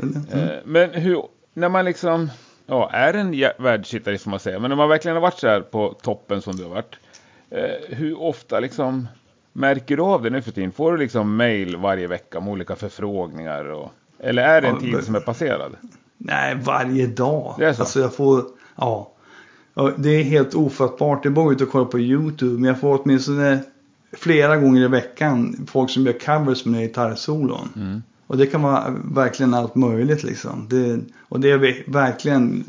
Mm. 0.02 0.60
Men 0.64 0.90
hur, 0.90 1.22
när 1.54 1.68
man 1.68 1.84
liksom, 1.84 2.30
ja, 2.66 2.90
är 2.92 3.14
en 3.14 3.30
världshittare 3.58 4.18
får 4.18 4.30
man 4.30 4.40
säga, 4.40 4.58
men 4.58 4.68
när 4.68 4.76
man 4.76 4.88
verkligen 4.88 5.16
har 5.16 5.22
varit 5.22 5.38
så 5.38 5.48
här 5.48 5.60
på 5.60 5.94
toppen 6.02 6.42
som 6.42 6.56
du 6.56 6.62
har 6.62 6.70
varit, 6.70 6.96
eh, 7.50 7.96
hur 7.96 8.20
ofta 8.20 8.60
liksom 8.60 9.08
märker 9.52 9.96
du 9.96 10.02
av 10.02 10.22
det 10.22 10.30
nu 10.30 10.42
för 10.42 10.50
tiden? 10.50 10.72
Får 10.72 10.92
du 10.92 10.98
liksom 10.98 11.36
mail 11.36 11.76
varje 11.76 12.06
vecka 12.06 12.40
med 12.40 12.48
olika 12.52 12.76
förfrågningar? 12.76 13.64
Och, 13.64 13.92
eller 14.18 14.42
är 14.42 14.60
det 14.60 14.68
en 14.68 14.78
tid 14.78 15.04
som 15.04 15.14
är 15.14 15.20
passerad? 15.20 15.76
Nej, 16.18 16.58
varje 16.64 17.06
dag. 17.06 17.54
Det 17.58 17.64
är 17.64 17.72
så? 17.72 17.82
Alltså 17.82 18.00
jag 18.00 18.14
får, 18.14 18.44
ja. 18.76 19.12
Det 19.96 20.08
är 20.08 20.22
helt 20.22 20.54
ofattbart. 20.54 21.22
Det 21.22 21.28
är 21.28 21.30
bara 21.30 21.52
att 21.52 21.70
kolla 21.70 21.84
på 21.84 21.98
YouTube. 21.98 22.60
Men 22.60 22.64
jag 22.64 22.80
får 22.80 23.00
åtminstone 23.02 23.58
flera 24.12 24.56
gånger 24.56 24.82
i 24.82 24.88
veckan 24.88 25.66
folk 25.70 25.90
som 25.90 26.06
gör 26.06 26.12
covers 26.12 26.64
med 26.64 26.80
gitarrsolon. 26.80 27.68
Mm. 27.76 28.02
Och 28.26 28.36
det 28.36 28.46
kan 28.46 28.62
vara 28.62 28.94
verkligen 29.04 29.54
allt 29.54 29.74
möjligt 29.74 30.22
liksom. 30.22 30.66
Det, 30.70 31.00
och 31.28 31.40
det 31.40 31.50
är 31.50 31.90
verkligen 31.90 32.64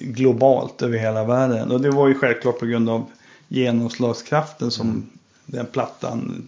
globalt 0.00 0.82
över 0.82 0.98
hela 0.98 1.24
världen. 1.24 1.70
Och 1.70 1.80
det 1.80 1.90
var 1.90 2.08
ju 2.08 2.14
självklart 2.14 2.60
på 2.60 2.66
grund 2.66 2.88
av 2.88 3.06
genomslagskraften 3.48 4.70
som 4.70 4.90
mm. 4.90 5.06
Den 5.46 5.66
plattan, 5.66 6.42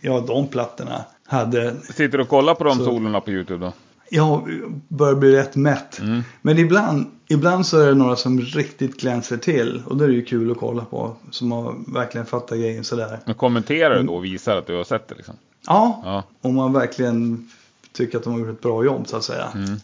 ja 0.00 0.20
de 0.26 0.46
plattorna 0.46 1.04
hade. 1.26 1.74
Sitter 1.82 2.18
du 2.18 2.22
och 2.22 2.28
kollar 2.28 2.54
på 2.54 2.64
de 2.64 2.78
Så, 2.78 2.84
solorna 2.84 3.20
på 3.20 3.30
YouTube 3.30 3.64
då? 3.66 3.72
jag 4.12 4.48
börjar 4.88 5.14
bli 5.14 5.32
rätt 5.36 5.56
mätt. 5.56 5.98
Mm. 5.98 6.22
Men 6.42 6.58
ibland, 6.58 7.06
ibland 7.28 7.66
så 7.66 7.80
är 7.80 7.86
det 7.86 7.94
några 7.94 8.16
som 8.16 8.40
riktigt 8.40 9.00
glänser 9.00 9.36
till. 9.36 9.82
Och 9.86 9.96
då 9.96 10.04
är 10.04 10.08
det 10.08 10.14
ju 10.14 10.24
kul 10.24 10.50
att 10.50 10.58
kolla 10.58 10.84
på. 10.84 11.16
Som 11.30 11.52
har 11.52 11.74
verkligen 11.86 12.26
fattat 12.26 12.58
grejen 12.58 12.84
sådär. 12.84 13.18
Men 13.24 13.34
kommenterar 13.34 13.96
du 13.96 14.02
då 14.02 14.14
och 14.14 14.24
visar 14.24 14.56
att 14.56 14.66
du 14.66 14.76
har 14.76 14.84
sett 14.84 15.08
det 15.08 15.14
liksom? 15.14 15.34
Ja, 15.66 16.02
Ja. 16.04 16.22
om 16.48 16.54
man 16.54 16.72
verkligen 16.72 17.50
tycker 17.92 18.18
att 18.18 18.24
de 18.24 18.32
har 18.32 18.40
gjort 18.40 18.48
ett 18.48 18.60
bra 18.60 18.84
jobb 18.84 19.08
så 19.08 19.16
att 19.16 19.24
säga. 19.24 19.48
Mm. 19.54 19.76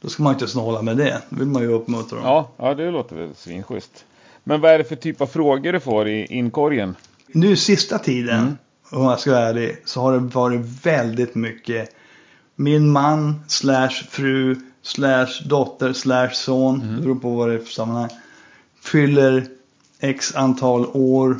Då 0.00 0.08
ska 0.08 0.22
man 0.22 0.32
inte 0.32 0.46
snåla 0.48 0.82
med 0.82 0.96
det. 0.96 1.22
Då 1.28 1.36
vill 1.38 1.48
man 1.48 1.62
ju 1.62 1.68
uppmuntra 1.68 2.16
dem. 2.18 2.26
Ja, 2.26 2.48
ja, 2.56 2.74
det 2.74 2.90
låter 2.90 3.16
väl 3.16 3.28
svinschysst. 3.36 4.04
Men 4.44 4.60
vad 4.60 4.70
är 4.72 4.78
det 4.78 4.84
för 4.84 4.96
typ 4.96 5.20
av 5.20 5.26
frågor 5.26 5.72
du 5.72 5.80
får 5.80 6.08
i 6.08 6.26
inkorgen? 6.26 6.94
Nu 7.34 7.56
sista 7.56 7.98
tiden, 7.98 8.38
Mm. 8.40 8.56
om 8.90 9.04
jag 9.04 9.20
ska 9.20 9.30
vara 9.30 9.48
ärlig, 9.48 9.76
så 9.84 10.00
har 10.00 10.12
det 10.12 10.18
varit 10.18 10.60
väldigt 10.82 11.34
mycket 11.34 11.90
min 12.56 12.90
man 12.90 13.40
slash 13.48 13.90
fru 14.10 14.56
slash 14.82 15.26
dotter 15.46 15.92
slash 15.92 16.30
son, 16.32 16.82
Mm. 16.82 16.96
det 16.96 17.02
beror 17.02 17.14
på 17.14 17.30
vad 17.34 17.48
det 17.48 17.54
är 17.54 17.58
för 17.58 17.72
sammanhang, 17.72 18.10
fyller 18.82 19.46
x 20.00 20.34
antal 20.34 20.86
år 20.92 21.38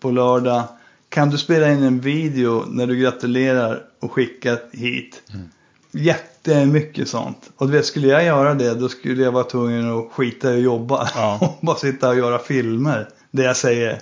på 0.00 0.10
lördag. 0.10 0.62
Kan 1.08 1.30
du 1.30 1.38
spela 1.38 1.72
in 1.72 1.82
en 1.82 2.00
video 2.00 2.64
när 2.68 2.86
du 2.86 2.96
gratulerar 2.96 3.82
och 4.00 4.12
skicka 4.12 4.58
hit? 4.72 5.22
Mm. 5.34 5.48
Jättemycket 5.92 7.08
sånt. 7.08 7.50
Och 7.56 7.66
du 7.66 7.72
vet, 7.72 7.86
skulle 7.86 8.08
jag 8.08 8.24
göra 8.24 8.54
det 8.54 8.74
då 8.74 8.88
skulle 8.88 9.22
jag 9.22 9.32
vara 9.32 9.44
tvungen 9.44 9.98
att 9.98 10.08
skita 10.12 10.52
i 10.54 10.56
att 10.56 10.62
jobba. 10.62 11.08
Ja. 11.14 11.38
och 11.40 11.58
bara 11.66 11.76
sitta 11.76 12.08
och 12.08 12.16
göra 12.16 12.38
filmer. 12.38 13.08
Där 13.30 13.44
jag 13.44 13.56
säger 13.56 13.98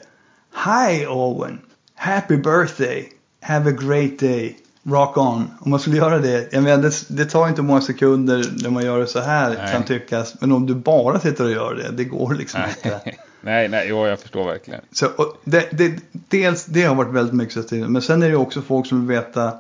Hi 0.53 1.07
Owen! 1.07 1.59
Happy 1.95 2.37
birthday! 2.37 3.09
Have 3.43 3.71
a 3.71 3.73
great 3.81 4.19
day! 4.19 4.57
Rock 4.83 5.17
on! 5.17 5.51
Om 5.61 5.71
man 5.71 5.81
skulle 5.81 5.97
göra 5.97 6.19
det, 6.19 6.49
jag 6.53 6.63
menar, 6.63 6.83
det, 6.83 7.05
det 7.09 7.25
tar 7.25 7.49
inte 7.49 7.63
många 7.63 7.81
sekunder 7.81 8.45
när 8.63 8.71
man 8.71 8.85
gör 8.85 8.99
det 8.99 9.07
så 9.07 9.21
här 9.21 9.55
Nej. 9.55 9.73
kan 9.73 9.83
tyckas. 9.85 10.35
Men 10.41 10.53
om 10.53 10.67
du 10.67 10.75
bara 10.75 11.21
sitter 11.21 11.45
och 11.45 11.51
gör 11.51 11.75
det, 11.75 11.91
det 11.97 12.05
går 12.05 12.35
liksom 12.35 12.61
inte. 12.69 13.01
Nej, 13.05 13.19
nej, 13.41 13.69
nej, 13.69 13.87
jo, 13.89 14.07
jag 14.07 14.21
förstår 14.21 14.45
verkligen. 14.45 14.81
Så, 14.93 15.07
det, 15.45 15.69
det, 15.73 15.93
dels 16.13 16.65
det 16.65 16.83
har 16.85 16.95
varit 16.95 17.13
väldigt 17.15 17.35
mycket 17.35 17.69
till. 17.69 17.89
Men 17.89 18.03
sen 18.03 18.23
är 18.23 18.29
det 18.31 18.37
också 18.37 18.63
folk 18.63 18.87
som 18.87 19.07
vill 19.07 19.17
veta 19.17 19.53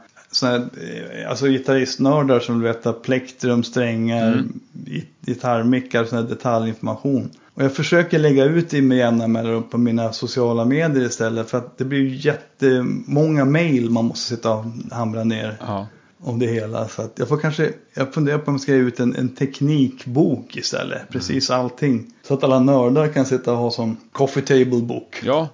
här, 0.43 0.57
eh, 0.57 1.31
alltså 1.31 1.47
gitarristnördar 1.47 2.41
som 2.41 2.61
vill 2.61 2.69
veta 2.73 2.93
plektrum, 2.93 3.63
strängar, 3.65 4.33
Mm. 4.33 4.61
git- 4.73 5.09
gitarrmickar, 5.27 6.05
sån 6.05 6.19
här 6.19 6.25
detaljinformation. 6.25 7.31
Och 7.59 7.65
jag 7.65 7.75
försöker 7.75 8.19
lägga 8.19 8.45
ut 8.45 8.71
det 8.71 8.83
med 8.83 8.99
jämna 8.99 9.27
mellanrum 9.29 9.63
på 9.63 9.79
mina 9.79 10.13
sociala 10.13 10.65
medier 10.65 11.07
istället. 11.07 11.51
För 11.51 11.59
att 11.59 11.79
det 11.79 11.85
blir 11.85 11.99
ju 11.99 12.17
jättemånga 12.17 13.45
mail 13.45 13.91
man 13.91 14.05
måste 14.05 14.29
sitta 14.37 14.55
och 14.55 14.65
hamra 14.91 15.25
ner 15.25 15.57
Ja. 15.61 15.87
om 16.21 16.39
det 16.39 16.47
hela. 16.47 16.89
Så 16.89 17.03
att 17.03 17.13
jag 17.19 17.29
får 17.29 17.37
kanske, 17.39 17.73
jag 17.95 18.15
funderar 18.15 18.39
på 18.39 18.45
om 18.49 18.55
jag 18.55 18.61
ska 18.61 18.73
ge 18.73 18.79
ut 18.79 19.01
en, 19.01 19.17
en 19.17 19.29
teknikbok 19.29 20.57
istället. 20.57 21.09
Precis 21.09 21.51
allting. 21.51 22.07
Så 22.23 22.35
att 22.35 22.45
alla 22.45 22.61
nördar 22.61 23.09
kan 23.09 23.25
sitta 23.27 23.53
och 23.53 23.59
ha 23.59 23.71
som 23.71 23.97
coffee 24.13 24.43
table 24.43 24.83
book. 24.83 25.23
ja, 25.25 25.49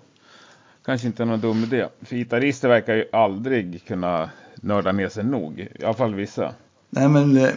kanske 0.86 1.06
inte 1.06 1.24
någon 1.24 1.40
dum 1.40 1.62
idé. 1.62 1.86
För 2.02 2.16
gitarrister 2.16 2.68
verkar 2.68 2.94
ju 2.94 3.04
aldrig 3.12 3.84
kunna 3.86 4.30
nörda 4.56 4.92
ner 4.92 5.08
sig 5.08 5.24
nog. 5.24 5.60
I 5.80 5.84
alla 5.84 5.94
fall 5.94 6.14
vissa. 6.14 6.52
Nej 6.90 7.08
men 7.08 7.36
eh, 7.36 7.48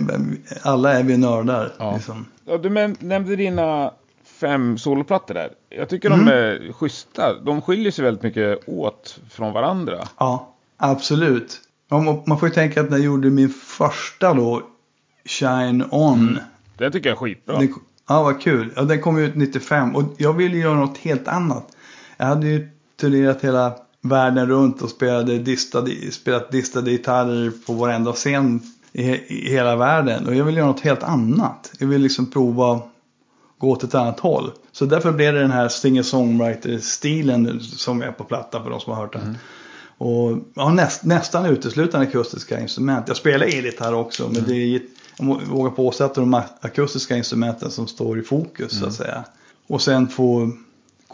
alla 0.61 0.93
är 0.93 1.03
vi 1.03 1.17
nördar. 1.17 1.73
Ja. 1.79 1.93
Liksom. 1.95 2.25
Ja, 2.45 2.57
du 2.57 2.69
nämnde 2.99 3.35
dina 3.35 3.91
fem 4.39 4.77
soloplattor 4.77 5.33
där. 5.33 5.49
Jag 5.69 5.89
tycker 5.89 6.09
de 6.09 6.27
är 6.27 6.73
schyssta. 6.73 7.39
De 7.39 7.61
skiljer 7.61 7.91
sig 7.91 8.05
väldigt 8.05 8.23
mycket 8.23 8.59
åt 8.69 9.19
från 9.29 9.53
varandra. 9.53 10.07
Ja, 10.17 10.53
absolut. 10.77 11.61
Man 12.25 12.39
får 12.39 12.49
ju 12.49 12.53
tänka 12.53 12.81
att 12.81 12.89
när 12.89 12.97
jag 12.97 13.05
gjorde 13.05 13.29
min 13.29 13.49
första 13.49 14.33
då, 14.33 14.61
Shine 15.25 15.85
On. 15.91 16.39
Det 16.77 16.91
tycker 16.91 17.09
jag 17.09 17.15
är 17.15 17.19
skitbra. 17.19 17.59
Den, 17.59 17.73
ja, 18.07 18.23
vad 18.23 18.41
kul. 18.41 18.73
Ja, 18.75 18.81
den 18.81 19.01
kom 19.01 19.17
ut 19.17 19.35
95 19.35 19.95
och 19.95 20.03
jag 20.17 20.33
ville 20.33 20.57
göra 20.57 20.75
något 20.75 20.97
helt 20.97 21.27
annat. 21.27 21.67
Jag 22.17 22.25
hade 22.25 22.47
ju 22.47 22.69
turnerat 22.99 23.43
hela 23.43 23.75
världen 24.01 24.47
runt 24.47 24.81
och 24.81 24.89
spelade 24.89 25.37
distade, 25.37 26.11
spelat 26.11 26.51
distade 26.51 26.91
gitarrer 26.91 27.51
på 27.65 27.73
varenda 27.73 28.13
scen 28.13 28.61
i, 28.91 29.03
i 29.11 29.49
hela 29.49 29.75
världen. 29.75 30.27
Och 30.27 30.35
jag 30.35 30.45
ville 30.45 30.57
göra 30.57 30.69
något 30.69 30.79
helt 30.79 31.03
annat. 31.03 31.71
Jag 31.79 31.87
ville 31.87 32.03
liksom 32.03 32.31
prova 32.31 32.81
gå 33.57 33.71
åt 33.71 33.83
ett 33.83 33.95
annat 33.95 34.19
håll. 34.19 34.51
Så 34.71 34.85
därför 34.85 35.11
blev 35.11 35.33
det 35.33 35.39
den 35.39 35.51
här 35.51 35.67
singer-songwriter-stilen 35.67 37.59
som 37.59 38.01
är 38.01 38.11
på 38.11 38.23
platta 38.23 38.63
för 38.63 38.69
de 38.69 38.79
som 38.79 38.93
har 38.93 39.01
hört 39.01 39.13
den. 39.13 39.37
Och 39.97 40.37
ja, 40.53 40.69
näst, 40.69 41.03
nästan 41.03 41.45
uteslutande 41.45 42.07
akustiska 42.07 42.59
instrument. 42.59 43.07
Jag 43.07 43.17
spelar 43.17 43.45
elgitarr 43.45 43.93
också 43.93 44.29
men 44.33 44.43
det 44.43 44.55
är, 44.55 44.81
jag 45.17 45.41
vågar 45.45 45.71
påstå 45.71 46.03
att 46.03 46.15
det 46.15 46.19
är 46.21 46.25
de 46.25 46.41
akustiska 46.61 47.17
instrumenten 47.17 47.71
som 47.71 47.87
står 47.87 48.19
i 48.19 48.23
fokus 48.23 48.79
så 48.79 48.85
att 48.85 48.93
säga. 48.93 49.23
Och 49.67 49.81
sen 49.81 50.07
få 50.07 50.51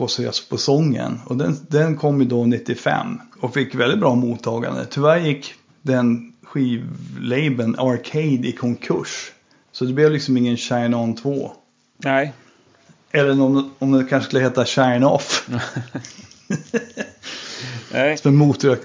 seriöst 0.08 0.49
på 0.49 0.58
sången. 0.58 1.19
Och 1.25 1.38
den, 1.38 1.58
den 1.67 1.97
kom 1.97 2.21
ju 2.21 2.27
då 2.27 2.45
95 2.45 3.19
och 3.39 3.53
fick 3.53 3.75
väldigt 3.75 3.99
bra 3.99 4.15
mottagande. 4.15 4.86
Tyvärr 4.86 5.19
gick 5.19 5.53
den 5.82 6.34
skivlabeln 6.43 7.75
Arcade 7.79 8.47
i 8.47 8.51
konkurs. 8.51 9.32
Så 9.71 9.86
det 9.86 9.93
blev 9.93 10.12
liksom 10.12 10.38
ingen 10.38 10.58
Shine 10.58 10.93
On 10.93 11.15
2. 11.15 11.51
Nej. 11.97 12.34
Eller 13.12 13.41
om, 13.41 13.71
om 13.79 13.91
det 13.91 14.03
kanske 14.03 14.27
skulle 14.27 14.43
heta 14.43 14.65
Shine 14.65 15.03
Off. 15.03 15.49
Nej. 17.93 18.17
Som 18.21 18.29
en 18.32 18.36
motor. 18.38 18.77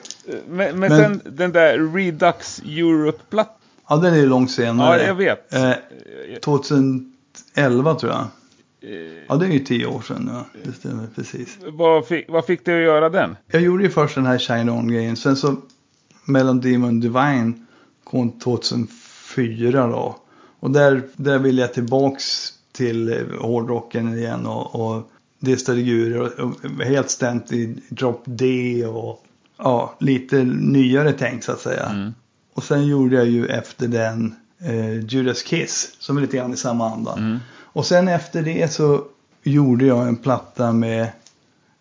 Men, 0.49 0.79
men, 0.79 0.79
Men- 0.79 0.91
sen 0.91 1.21
den 1.37 1.53
där 1.53 1.95
Redux 1.95 2.59
Europe-plattan. 2.59 3.55
Ja, 3.89 3.97
den 3.97 4.15
är 4.15 4.19
ju 4.19 4.27
långt 4.27 4.51
senare. 4.51 5.01
Ja, 5.01 5.07
jag 5.07 5.15
vet. 5.15 5.55
Eh, 5.55 5.73
2011 6.43 7.95
tror 7.95 8.13
jag. 8.13 8.21
Eh, 8.21 9.23
Ja, 9.29 9.35
det 9.37 9.47
är 9.47 9.51
ju 9.51 9.59
tio 9.59 9.87
år 9.87 10.01
sedan. 10.01 10.31
Ja. 10.33 10.45
Det 10.65 10.73
stämmer 10.73 11.07
precis. 11.15 11.59
Vad 11.67 12.07
fick, 12.07 12.25
vad 12.29 12.45
fick 12.47 12.65
dig 12.65 12.75
att 12.77 12.83
göra 12.83 13.09
den? 13.09 13.37
Jag 13.47 13.63
gjorde 13.63 13.85
ju 13.85 13.91
först 13.91 14.15
den 14.15 14.27
här 14.27 14.39
Shine 14.39 14.69
On-grejen. 14.71 15.17
Sen 15.17 15.37
så 15.37 15.57
Melon 16.25 16.61
Demon 16.61 17.01
Divine 17.01 17.67
kom 18.05 18.39
2004 18.41 19.87
då. 19.87 20.17
Och 20.61 20.71
där, 20.71 21.03
där 21.17 21.39
ville 21.39 21.63
jag 21.63 21.75
tillbaks 21.75 22.53
till 22.79 23.27
hårdrocken 23.41 24.19
igen 24.19 24.47
och, 24.47 24.75
och 24.75 25.11
distade 25.39 25.83
gurer 25.83 26.41
och, 26.41 26.85
helt 26.85 27.11
stämt 27.11 27.53
i 27.53 27.77
Drop 27.89 28.23
D 28.25 28.87
och 28.87 29.25
ja, 29.59 29.95
lite 30.01 30.45
nyare 30.45 31.13
tänkt 31.13 31.45
så 31.45 31.53
att 31.53 31.61
säga. 31.61 31.87
Mm. 31.87 32.15
Och 32.55 32.65
sen 32.65 32.87
gjorde 32.87 33.17
jag 33.17 33.27
ju 33.27 33.47
efter 33.47 33.89
den 33.89 34.35
eh, 34.59 35.05
Judas 35.05 35.43
Kiss 35.43 35.97
som 35.99 36.17
är 36.17 36.21
lite 36.21 36.37
grann 36.37 36.53
i 36.53 36.57
samma 36.57 36.91
anda. 36.91 37.13
Mm. 37.13 37.39
Och 37.63 37.87
sen 37.87 38.09
efter 38.09 38.43
det 38.43 38.73
så 38.73 39.05
gjorde 39.43 39.87
jag 39.87 40.09
en 40.09 40.17
platta 40.17 40.73
med, 40.73 41.09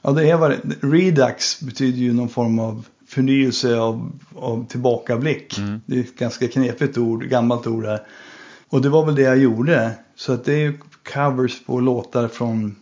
ja 0.02 0.12
det 0.12 0.30
är 0.30 0.38
vad 0.38 0.52
det, 0.52 0.60
Redux 0.82 1.62
betyder 1.62 1.98
ju 1.98 2.14
någon 2.14 2.30
form 2.30 2.60
av 2.60 2.86
förnyelse 3.08 3.80
av, 3.80 4.12
av 4.36 4.66
tillbakablick. 4.70 5.58
Mm. 5.58 5.82
Det 5.86 5.96
är 5.96 6.00
ett 6.00 6.18
ganska 6.18 6.48
knepigt 6.48 6.98
ord, 6.98 7.24
gammalt 7.24 7.68
ord 7.68 7.86
här. 7.86 8.02
Och 8.70 8.82
det 8.82 8.90
var 8.90 9.06
väl 9.06 9.16
det 9.16 9.22
jag 9.22 9.38
gjorde. 9.38 9.92
Så 10.16 10.34
att 10.34 10.46
det 10.46 10.74
covers 11.13 11.65
på 11.65 11.80
låtar 11.80 12.28
från 12.28 12.76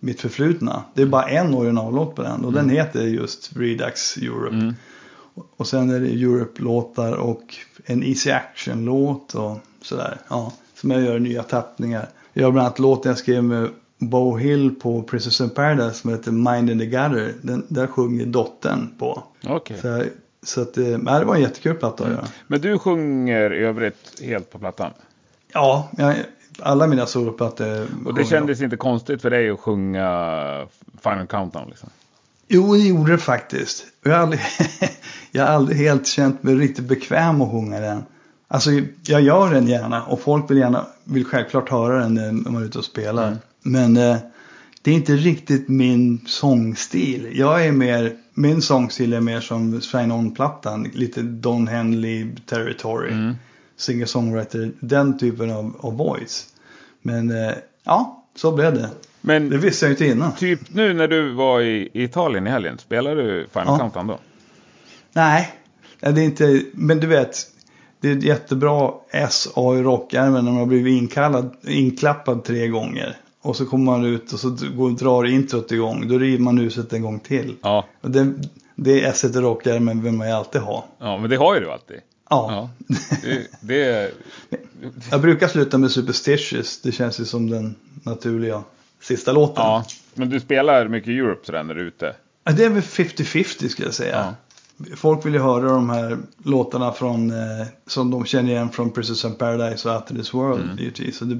mitt 0.00 0.20
förflutna. 0.20 0.84
Det 0.94 1.02
är 1.02 1.06
bara 1.06 1.28
en 1.28 1.54
originallåt 1.54 2.14
på 2.14 2.22
den 2.22 2.44
och 2.44 2.52
den 2.52 2.70
heter 2.70 3.02
just 3.02 3.56
Redux 3.56 4.16
Europe. 4.16 4.56
Mm. 4.56 4.74
Och 5.56 5.66
sen 5.66 5.90
är 5.90 6.00
det 6.00 6.08
Europe-låtar 6.08 7.12
och 7.12 7.56
en 7.84 8.02
Easy 8.02 8.30
Action-låt 8.30 9.34
och 9.34 9.58
sådär. 9.82 10.18
Ja, 10.28 10.52
som 10.74 10.90
jag 10.90 11.02
gör 11.02 11.18
nya 11.18 11.42
tappningar. 11.42 12.08
Jag 12.32 12.44
har 12.44 12.52
bland 12.52 12.66
annat 12.66 12.78
låten 12.78 13.10
jag 13.10 13.18
skrev 13.18 13.44
med 13.44 13.68
Bo 13.98 14.36
Hill 14.36 14.74
på 14.74 15.02
Princess 15.02 15.40
in 15.40 15.50
Paradise 15.50 15.94
som 15.94 16.10
heter 16.10 16.32
Mind 16.32 16.70
in 16.70 16.78
the 16.78 16.86
Gutter. 16.86 17.34
Den, 17.42 17.66
där 17.68 17.86
sjunger 17.86 18.26
dottern 18.26 18.88
på. 18.98 19.22
Okej. 19.46 19.76
Så, 19.82 20.04
så 20.42 20.62
att, 20.62 20.78
eh, 20.78 20.84
nej, 20.84 21.20
det 21.20 21.24
var 21.24 21.34
en 21.34 21.40
jättekul 21.40 21.74
platta 21.74 22.04
att 22.04 22.10
göra. 22.10 22.26
Men 22.46 22.60
du 22.60 22.78
sjunger 22.78 23.52
i 23.52 23.58
övrigt 23.58 24.20
helt 24.22 24.50
på 24.50 24.58
plattan? 24.58 24.90
Ja, 25.52 25.88
jag, 25.96 26.14
alla 26.58 26.86
mina 26.86 27.06
soloplattor 27.06 27.86
Och 28.04 28.14
det 28.14 28.24
kändes 28.24 28.60
inte 28.60 28.76
konstigt 28.76 29.22
för 29.22 29.30
dig 29.30 29.50
att 29.50 29.60
sjunga 29.60 30.66
Final 31.02 31.26
Countdown 31.26 31.68
liksom? 31.68 31.88
Jo, 32.48 32.74
det 32.74 32.78
gjorde 32.78 33.12
det 33.12 33.18
faktiskt. 33.18 33.84
Jag 34.02 34.12
har 34.12 34.18
aldrig, 34.18 34.40
jag 35.30 35.46
har 35.46 35.54
aldrig 35.54 35.78
helt 35.78 36.06
känt 36.06 36.42
mig 36.42 36.54
riktigt 36.54 36.84
bekväm 36.84 37.42
att 37.42 37.50
sjunga 37.50 37.80
den. 37.80 38.02
Alltså, 38.48 38.70
jag 39.02 39.22
gör 39.22 39.54
den 39.54 39.66
gärna 39.66 40.04
och 40.04 40.20
folk 40.20 40.50
vill, 40.50 40.58
gärna, 40.58 40.86
vill 41.04 41.24
självklart 41.24 41.70
höra 41.70 41.98
den 41.98 42.14
när 42.14 42.50
man 42.50 42.62
är 42.62 42.66
ute 42.66 42.78
och 42.78 42.84
spelar. 42.84 43.26
Mm. 43.26 43.38
Men 43.62 43.96
eh, 43.96 44.16
det 44.82 44.90
är 44.90 44.94
inte 44.94 45.16
riktigt 45.16 45.68
min 45.68 46.20
sångstil. 46.26 47.28
Jag 47.32 47.66
är 47.66 47.72
mer, 47.72 48.16
min 48.34 48.62
sångstil 48.62 49.12
är 49.12 49.20
mer 49.20 49.40
som 49.40 49.80
Shine 49.80 50.12
On-plattan. 50.12 50.90
Lite 50.92 51.22
Don 51.22 51.68
Henley 51.68 52.36
territory. 52.46 53.12
Mm. 53.12 53.34
Singer-songwriter, 53.76 54.72
den 54.80 55.18
typen 55.18 55.50
av, 55.50 55.76
av 55.80 55.96
voice. 55.96 56.46
Men 57.02 57.30
eh, 57.30 57.52
ja, 57.84 58.24
så 58.36 58.52
blev 58.52 58.74
det. 58.74 58.80
Det 58.80 58.88
Men 59.20 59.60
visste 59.60 59.86
jag 59.86 59.88
ju 59.90 59.94
inte 59.94 60.06
innan. 60.16 60.34
typ 60.34 60.60
nu 60.74 60.92
när 60.94 61.08
du 61.08 61.32
var 61.32 61.60
i 61.60 61.88
Italien 61.92 62.46
i 62.46 62.50
helgen, 62.50 62.78
spelade 62.78 63.22
du 63.22 63.46
Final 63.52 63.66
Ja. 63.66 63.78
Countdown 63.78 64.06
då? 64.06 64.18
Nej, 65.12 65.52
det 66.00 66.08
är 66.08 66.18
inte, 66.18 66.62
men 66.72 67.00
du 67.00 67.06
vet. 67.06 67.36
det 68.00 68.08
är 68.10 68.16
ett 68.16 68.22
jättebra 68.24 68.90
SA 69.30 69.76
i 69.78 69.82
rockärmen 69.82 70.44
när 70.44 70.52
man 70.52 70.60
har 70.60 70.66
blivit 70.66 71.02
inkallad, 71.02 71.56
inklappad 71.66 72.44
tre 72.44 72.68
gånger. 72.68 73.16
Och 73.42 73.56
så 73.56 73.66
kommer 73.66 73.84
man 73.84 74.04
ut 74.04 74.32
och 74.32 74.38
så 74.40 74.56
går, 74.76 74.90
drar 74.90 75.24
introt 75.24 75.72
igång. 75.72 76.08
Då 76.08 76.18
river 76.18 76.38
man 76.42 76.58
huset 76.58 76.92
en 76.92 77.02
gång 77.02 77.20
till. 77.20 77.54
Ja, 77.62 77.84
Och 78.00 78.10
det, 78.10 78.32
det 78.74 79.04
S 79.04 79.24
i 79.24 79.28
rockärmen 79.28 80.02
vill 80.02 80.12
man 80.12 80.26
ju 80.28 80.32
alltid 80.32 80.60
ha. 80.60 80.84
ja 80.98 81.18
men 81.18 81.30
det 81.30 81.36
har 81.36 81.54
ju 81.54 81.60
du 81.60 81.70
alltid. 81.72 81.96
Ja. 82.32 82.68
Ja, 82.88 82.96
det, 83.22 83.48
det, 83.60 84.10
Jag 85.10 85.20
brukar 85.20 85.48
sluta 85.48 85.78
med 85.78 85.90
Superstitious. 85.90 86.80
Det 86.82 86.92
känns 86.92 87.20
ju 87.20 87.24
som 87.24 87.50
den 87.50 87.74
naturliga 88.02 88.62
sista 89.00 89.32
låten. 89.32 89.64
ja. 89.64 89.84
Men 90.14 90.30
du 90.30 90.40
spelar 90.40 90.88
mycket 90.88 91.08
Europe 91.08 91.46
sådär 91.46 91.62
när 91.62 91.74
du 91.74 91.80
är 91.80 91.84
ute? 91.86 92.14
Ja, 92.44 92.52
Det 92.52 92.64
är 92.64 92.70
väl 92.70 92.82
50-50 92.82 93.68
skulle 93.68 93.88
jag 93.88 93.94
säga. 93.94 94.34
Folk 94.96 95.26
vill 95.26 95.34
ju 95.34 95.40
höra 95.40 95.64
de 95.68 95.90
här 95.90 96.18
låtarna 96.44 96.92
från, 96.92 97.30
eh, 97.30 97.66
som 97.86 98.10
de 98.10 98.24
känner 98.24 98.50
igen 98.50 98.68
från 98.70 98.90
Princess 98.90 99.24
and 99.24 99.38
Paradise 99.38 99.88
och 99.88 99.94
After 99.96 100.14
This 100.14 100.34
World 100.34 100.62
Mm. 100.64 100.76
givetvis. 100.78 101.20
Och 101.20 101.26
det 101.26 101.34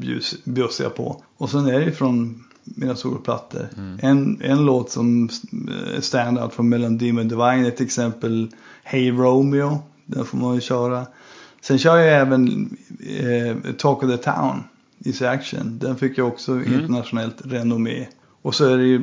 bjussar 0.44 0.84
jag 0.84 0.94
på. 0.94 1.22
Och 1.36 1.50
sen 1.50 1.66
är 1.66 1.78
det 1.78 1.84
ju 1.84 1.92
från 1.92 2.44
mina 2.64 2.96
soloplattor. 2.96 3.68
Mm. 3.76 3.98
En, 4.02 4.40
en 4.42 4.64
låt 4.64 4.90
som 4.90 5.28
eh, 5.94 6.00
stand 6.00 6.38
out 6.38 6.52
från 6.54 6.68
Melon 6.68 6.98
Demon 6.98 7.28
Divine 7.28 7.66
är 7.66 7.70
till 7.70 7.86
exempel 7.86 8.48
Hey 8.82 9.10
Romeo. 9.10 9.78
Den 10.06 10.24
får 10.24 10.38
man 10.38 10.54
ju 10.54 10.60
köra. 10.60 11.06
Sen 11.60 11.78
kör 11.78 11.96
jag 11.98 12.20
även 12.20 12.76
eh, 13.20 13.72
Talk 13.78 14.02
of 14.02 14.10
the 14.10 14.16
Town, 14.16 14.64
Easy 15.04 15.24
Action. 15.26 15.78
Den 15.78 15.96
fick 15.96 16.18
jag 16.18 16.28
också 16.28 16.52
Mm. 16.52 16.74
internationellt 16.80 17.36
renommé. 17.44 18.06
Och 18.42 18.54
så 18.54 18.64
är 18.72 18.76
det 18.76 18.84
ju 18.84 19.02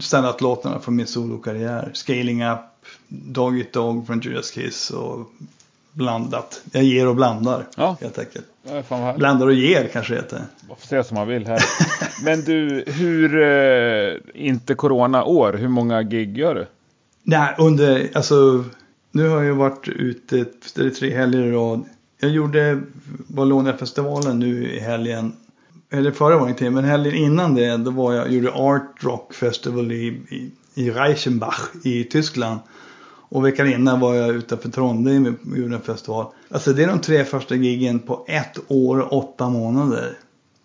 standardlåtarna 0.00 0.80
från 0.80 0.96
min 0.96 1.06
solokarriär. 1.06 1.90
Scaling 1.94 2.44
Up, 2.44 2.58
Dog 3.08 3.58
Eat 3.58 3.72
Dog 3.72 4.06
från 4.06 4.20
Judas 4.20 4.50
Kiss 4.50 4.90
och 4.90 5.30
blandat. 5.92 6.62
Jag 6.72 6.84
ger 6.84 7.06
och 7.08 7.16
blandar 7.16 7.66
Ja. 7.76 7.96
helt 8.00 8.18
enkelt. 8.18 8.46
Blandar 9.16 9.46
och 9.46 9.52
ger 9.54 9.88
kanske 9.92 10.14
det 10.14 10.20
heter. 10.20 10.42
Man 10.68 10.76
får 10.76 10.86
säga 10.86 11.04
som 11.04 11.14
man 11.14 11.28
vill 11.28 11.46
här. 11.46 11.60
Men 12.24 12.40
du, 12.44 12.84
hur, 12.86 13.42
eh, 13.42 14.14
inte 14.34 14.74
corona-år, 14.74 15.52
hur 15.52 15.68
många 15.68 16.02
gig 16.02 16.38
gör 16.38 16.54
du? 16.54 16.66
Nej, 17.22 17.54
under, 17.58 18.08
alltså, 18.14 18.64
nu 19.16 19.28
har 19.28 19.42
jag 19.42 19.54
varit 19.54 19.88
ute, 19.88 20.44
tre 20.90 21.10
helger 21.10 21.42
i 21.42 21.50
rad. 21.52 21.84
Jag 22.20 22.30
gjorde 22.30 22.80
Vallonia-festivalen 23.26 24.38
nu 24.38 24.70
i 24.72 24.80
helgen. 24.80 25.32
Eller 25.90 26.10
förra 26.10 26.44
det 26.44 26.50
inte, 26.50 26.70
men 26.70 26.84
helgen 26.84 27.14
innan 27.14 27.54
det, 27.54 27.76
då 27.76 27.90
var 27.90 28.12
jag, 28.12 28.32
gjorde 28.32 28.52
Art 28.52 29.04
Rock 29.04 29.34
Festival 29.34 29.92
i, 29.92 30.06
i, 30.06 30.50
i 30.74 30.90
Reichenbach 30.90 31.60
i 31.84 32.04
Tyskland. 32.04 32.60
Och 33.28 33.46
veckan 33.46 33.72
innan 33.72 34.00
var 34.00 34.14
jag 34.14 34.34
utanför 34.34 34.68
Trondheim 34.68 35.36
och 35.50 35.58
gjorde 35.58 35.74
en 35.74 35.82
festival. 35.82 36.26
Alltså 36.50 36.72
det 36.72 36.82
är 36.82 36.86
de 36.86 36.98
tre 36.98 37.24
första 37.24 37.54
giggen 37.54 37.98
på 37.98 38.24
ett 38.28 38.58
år 38.68 38.98
och 38.98 39.12
åtta 39.12 39.48
månader. 39.48 40.18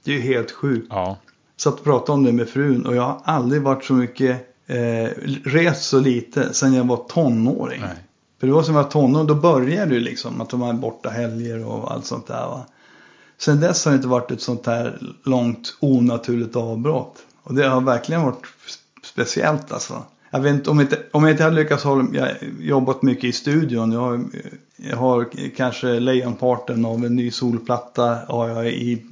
Det 0.03 0.11
är 0.11 0.15
ju 0.15 0.21
helt 0.21 0.51
sjukt. 0.51 0.87
Ja. 0.89 1.17
Satt 1.57 1.73
och 1.73 1.83
pratade 1.83 2.11
om 2.11 2.23
det 2.23 2.31
med 2.31 2.49
frun 2.49 2.85
och 2.85 2.95
jag 2.95 3.01
har 3.01 3.21
aldrig 3.23 3.61
varit 3.61 3.83
så 3.83 3.93
mycket, 3.93 4.55
eh, 4.67 5.09
rest 5.43 5.83
så 5.83 5.99
lite 5.99 6.53
sedan 6.53 6.73
jag 6.73 6.87
var 6.87 6.97
tonåring. 6.97 7.81
Nej. 7.81 7.97
För 8.41 8.47
det 8.47 8.53
var 8.53 8.63
som 8.63 8.75
att 8.75 8.95
jag 8.95 9.01
var 9.01 9.07
tonåring, 9.07 9.27
då 9.27 9.35
började 9.35 9.93
det 9.93 9.99
liksom 9.99 10.41
att 10.41 10.49
de 10.49 10.59
var 10.59 10.73
borta 10.73 11.09
helger 11.09 11.65
och 11.65 11.91
allt 11.91 12.05
sånt 12.05 12.27
där 12.27 12.45
va. 12.45 12.65
Sen 13.37 13.59
dess 13.59 13.85
har 13.85 13.91
det 13.91 13.95
inte 13.95 14.07
varit 14.07 14.31
ett 14.31 14.41
sånt 14.41 14.65
här 14.65 14.99
långt 15.23 15.77
onaturligt 15.79 16.55
avbrott. 16.55 17.15
Och 17.43 17.53
det 17.53 17.67
har 17.67 17.81
verkligen 17.81 18.21
varit 18.21 18.45
speciellt 19.03 19.71
alltså. 19.71 20.03
Jag 20.29 20.39
vet 20.39 20.53
inte, 20.53 20.69
om, 20.69 20.81
inte, 20.81 20.99
om 21.11 21.23
jag 21.23 21.31
inte 21.31 21.43
hade 21.43 21.55
lyckats 21.55 21.83
hålla, 21.83 22.07
jag 22.13 22.21
har 22.21 22.37
jobbat 22.59 23.01
mycket 23.01 23.23
i 23.23 23.31
studion. 23.31 23.91
Jag 23.91 23.99
har, 23.99 24.23
jag 24.75 24.97
har 24.97 25.29
kanske 25.55 25.99
lejonparten 25.99 26.85
av 26.85 27.05
en 27.05 27.15
ny 27.15 27.31
solplatta 27.31 28.19
har 28.27 28.49
jag 28.49 28.67
i 28.67 29.05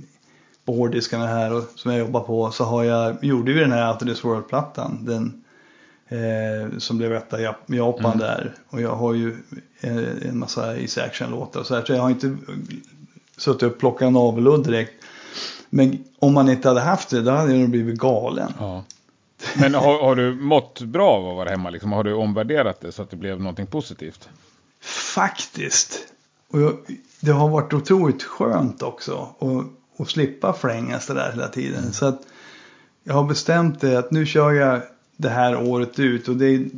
på 0.65 0.75
hårddiskarna 0.75 1.27
här 1.27 1.53
och, 1.53 1.63
som 1.75 1.91
jag 1.91 1.99
jobbar 1.99 2.21
på. 2.21 2.51
Så 2.51 2.63
har 2.63 2.84
jag, 2.84 3.23
gjorde 3.23 3.53
vi 3.53 3.59
den 3.59 3.71
här 3.71 3.91
After 3.91 4.05
This 4.05 4.23
World-plattan. 4.23 4.97
Den 5.01 5.39
eh, 6.10 6.78
som 6.78 6.97
blev 6.97 7.14
etta 7.14 7.41
i 7.41 7.45
Jap- 7.45 7.76
Japan 7.76 8.05
Mm. 8.05 8.18
där. 8.20 8.53
Och 8.70 8.82
jag 8.82 8.95
har 8.95 9.14
ju 9.14 9.36
eh, 9.82 10.30
en 10.30 10.39
massa 10.39 10.78
Easy 10.78 11.01
Action-låtar 11.01 11.64
så 11.64 11.76
här. 11.76 11.86
Så 11.86 11.93
jag 11.93 12.01
har 12.01 12.10
inte 12.10 12.38
suttit 13.38 13.64
och 13.64 13.80
plockat 13.80 14.01
en 14.07 14.14
naveludd 14.14 14.64
direkt. 14.66 14.93
Men 15.70 16.03
om 16.20 16.34
man 16.34 16.49
inte 16.49 16.68
hade 16.68 16.82
haft 16.82 17.10
det, 17.10 17.22
då 17.22 17.32
hade 17.32 17.51
jag 17.51 17.60
nog 17.60 17.70
blivit 17.70 17.99
galen. 17.99 18.53
ja. 18.60 18.84
Men 19.55 19.74
har, 19.76 20.01
har 20.03 20.16
du 20.16 20.36
mått 20.36 20.82
bra 20.82 21.10
av 21.10 21.30
att 21.30 21.36
vara 21.36 21.49
hemma? 21.49 21.70
Liksom? 21.70 21.91
Har 21.91 22.03
du 22.03 22.14
omvärderat 22.14 22.82
det 22.82 22.91
så 22.91 23.01
att 23.01 23.10
det 23.10 23.16
blev 23.18 23.39
någonting 23.39 23.68
positivt? 23.68 24.30
Faktiskt. 25.16 25.99
Och 26.51 26.62
jag, 26.62 26.78
det 27.20 27.32
har 27.32 27.49
varit 27.49 27.74
otroligt 27.74 28.24
skönt 28.24 28.82
också. 28.84 29.28
att 29.99 30.10
slippa 30.10 30.53
flängas 30.53 31.07
det 31.07 31.14
där 31.14 31.32
hela 31.32 31.47
tiden. 31.47 31.93
Så 31.93 32.05
att 32.05 32.22
jag 33.03 33.14
har 33.14 33.24
bestämt 33.24 33.82
det 33.82 33.99
att 33.99 34.12
nu 34.12 34.26
kör 34.26 34.51
jag 34.51 34.82
det 35.22 35.30
här 35.30 35.70
året 35.70 35.99
ut. 35.99 36.28
Och 36.28 36.36
det 36.36 36.45
är 36.45 36.70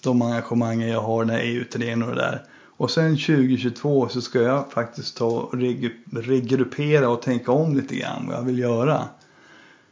de 0.00 0.22
engagemangen 0.22 0.88
jag 0.88 1.00
har, 1.00 1.24
den 1.24 1.34
här 1.34 1.42
EU-turnén 1.42 2.02
och 2.02 2.08
det 2.08 2.14
där. 2.14 2.42
Och 2.76 2.90
sen 2.90 3.16
2022 3.16 4.08
så 4.08 4.20
ska 4.20 4.42
jag 4.42 4.72
faktiskt 4.72 5.16
ta 5.16 5.26
och 5.26 5.54
reg- 5.54 5.90
regruppera 6.12 7.08
och 7.08 7.22
tänka 7.22 7.52
om 7.52 7.76
lite 7.76 7.96
grann 7.96 8.26
vad 8.26 8.36
jag 8.36 8.42
vill 8.42 8.58
göra. 8.58 9.02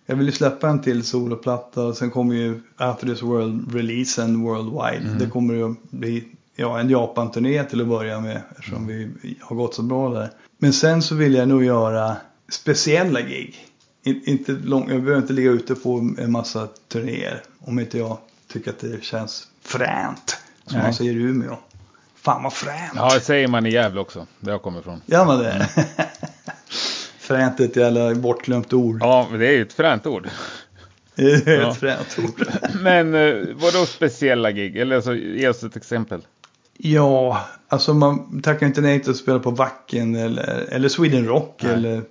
Jag 0.06 0.16
vill 0.16 0.26
ju 0.26 0.32
släppa 0.32 0.68
en 0.68 0.82
till 0.82 1.02
soloplatta 1.04 1.82
och 1.84 1.96
sen 1.96 2.10
kommer 2.10 2.34
ju 2.34 2.60
After 2.76 3.06
This 3.06 3.22
World-releasen 3.22 4.42
worldwide. 4.42 5.14
Det 5.18 5.26
kommer 5.30 5.54
ju 5.54 5.70
att 5.70 5.90
bli 5.90 6.24
ja, 6.56 6.80
en 6.80 6.90
Japan-turné 6.90 7.64
till 7.64 7.80
att 7.80 7.88
börja 7.88 8.20
med 8.20 8.40
eftersom 8.50 8.86
vi 8.86 9.10
har 9.40 9.56
gått 9.56 9.74
så 9.74 9.82
bra 9.82 10.08
där. 10.14 10.30
Men 10.58 10.72
sen 10.72 11.02
så 11.02 11.14
vill 11.14 11.34
jag 11.34 11.48
nog 11.48 11.64
göra 11.64 12.16
speciella 12.48 13.20
gig. 13.20 13.56
In, 14.04 14.22
inte 14.24 14.52
lång, 14.52 14.90
jag 14.90 15.02
behöver 15.02 15.22
inte 15.22 15.32
ligga 15.32 15.50
ute 15.50 15.74
på 15.74 16.14
en 16.18 16.32
massa 16.32 16.68
turnéer 16.88 17.42
om 17.58 17.78
inte 17.78 17.98
jag 17.98 18.18
tycker 18.52 18.70
att 18.70 18.78
det 18.78 19.04
känns 19.04 19.46
fränt. 19.62 20.36
Som 20.66 20.76
Nej. 20.78 20.82
man 20.86 20.94
säger 20.94 21.12
i 21.12 21.16
Umeå. 21.16 21.58
Fan 22.16 22.42
vad 22.42 22.52
fränt. 22.52 22.92
Ja, 22.94 23.14
det 23.14 23.20
säger 23.20 23.48
man 23.48 23.66
i 23.66 23.70
Gävle 23.70 24.00
också, 24.00 24.26
där 24.40 24.52
jag 24.52 24.62
kommer 24.62 24.80
ifrån. 24.80 25.02
Gör 25.06 25.24
man 25.24 25.38
det? 25.38 25.68
fränt 27.18 27.60
är 27.60 27.64
ett 27.64 27.76
jävla 27.76 28.14
bortglömt 28.14 28.72
ord. 28.72 28.96
Ja, 29.00 29.26
men 29.30 29.40
det 29.40 29.46
är 29.46 29.52
ju 29.52 29.62
ett 29.62 29.72
fränt 29.72 30.06
ord. 30.06 30.28
Det 31.14 31.22
är 31.22 31.36
ett 31.36 31.46
Ja. 31.46 31.74
fränt 31.74 32.18
ord. 32.18 32.46
Men 32.80 33.14
eh, 33.14 33.34
vadå 33.54 33.86
speciella 33.86 34.50
gig? 34.52 34.76
Eller 34.76 34.96
alltså, 34.96 35.14
ge 35.14 35.48
oss 35.48 35.62
ett 35.62 35.76
exempel. 35.76 36.26
Ja, 36.78 37.44
alltså 37.68 37.94
man 37.94 38.42
tackar 38.42 38.66
inte 38.66 38.80
nej 38.80 39.02
till 39.02 39.10
att 39.10 39.16
spela 39.16 39.38
på 39.38 39.50
Wacken 39.50 40.14
eller, 40.14 40.66
eller 40.70 40.88
Sweden 40.88 41.26
Rock 41.26 41.60
Nej. 41.62 41.72
eller 41.72 42.02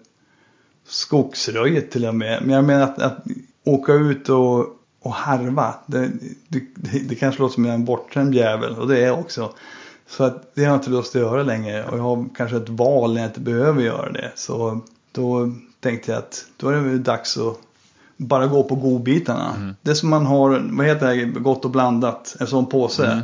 Skogsröjet 0.92 1.92
till 1.92 2.06
och 2.06 2.16
med. 2.16 2.42
Men 2.42 2.56
jag 2.56 2.64
menar 2.64 2.84
att, 2.84 3.02
att 3.02 3.18
åka 3.64 3.94
ut 3.94 4.30
och, 4.30 4.66
och 5.02 5.14
harva, 5.14 5.76
det, 5.86 6.12
det, 6.48 6.64
det, 7.10 7.16
kanske 7.16 7.42
låter 7.42 7.54
som 7.54 7.66
jag 7.66 7.72
är 7.72 7.76
en 7.76 7.86
bortskämd 7.86 8.36
jävel 8.36 8.76
och 8.76 8.88
det 8.88 9.00
är 9.00 9.08
jag 9.08 9.20
också. 9.20 9.54
Så 10.08 10.24
att 10.24 10.56
det 10.56 10.62
har 10.62 10.72
jag 10.72 10.78
inte 10.78 10.90
lust 10.90 11.16
att 11.16 11.22
göra 11.22 11.44
längre 11.44 11.86
och 11.86 11.98
jag 11.98 12.04
har 12.04 12.26
kanske 12.36 12.58
ett 12.58 12.70
val 12.70 13.14
när 13.14 13.22
jag 13.22 13.30
inte 13.30 13.40
behöver 13.40 13.82
göra 13.82 14.12
det. 14.12 14.32
Så 14.36 14.82
då 15.12 15.52
tänkte 15.80 16.12
jag 16.12 16.20
att 16.20 16.46
då 16.58 16.70
är 16.70 16.74
det 16.74 16.82
väl 16.82 17.04
dags 17.04 17.38
att 17.38 17.58
bara 18.18 18.48
gå 18.48 18.64
på 18.64 18.76
godbitarna. 18.76 19.76
Det 19.82 19.96
som 19.96 20.10
man 20.10 20.26
har, 20.26 20.70
vad 20.72 20.86
heter 20.86 21.08
det, 21.08 21.26
gott 21.26 21.66
och 21.66 21.72
blandat, 21.72 22.36
en 22.40 22.48
sån 22.48 22.66
påse. 22.66 23.06
Mm. 23.06 23.24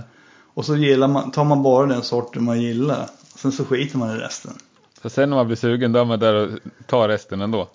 Och 0.53 0.65
så 0.65 0.75
gillar 0.75 1.07
man, 1.07 1.31
tar 1.31 1.43
man 1.43 1.63
bara 1.63 1.85
den 1.85 2.01
sorten 2.01 2.43
man 2.43 2.61
gillar. 2.61 3.09
Sen 3.35 3.51
så 3.51 3.65
skiter 3.65 3.97
man 3.97 4.15
i 4.15 4.19
resten. 4.19 4.53
För 5.01 5.09
sen 5.09 5.29
när 5.29 5.37
man 5.37 5.47
blir 5.47 5.55
sugen, 5.55 5.91
då 5.91 5.99
är 5.99 6.05
man 6.05 6.19
där 6.19 6.33
och 6.33 6.49
tar 6.87 7.07
resten 7.07 7.41
ändå. 7.41 7.69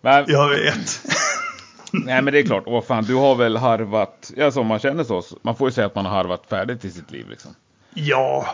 Men, 0.00 0.24
Jag 0.28 0.48
vet. 0.48 1.00
Nej, 1.92 2.22
men 2.22 2.32
det 2.32 2.38
är 2.38 2.42
klart. 2.42 2.64
Åh 2.66 2.82
fan, 2.82 3.04
du 3.04 3.14
har 3.14 3.34
väl 3.34 3.56
harvat, 3.56 4.32
alltså 4.42 4.60
om 4.60 4.66
man 4.66 4.78
känner 4.78 5.04
så, 5.04 5.22
man 5.42 5.56
får 5.56 5.68
ju 5.68 5.72
säga 5.72 5.86
att 5.86 5.94
man 5.94 6.06
har 6.06 6.12
harvat 6.12 6.46
färdigt 6.46 6.84
i 6.84 6.90
sitt 6.90 7.10
liv 7.10 7.26
liksom. 7.30 7.54
ja. 7.94 8.46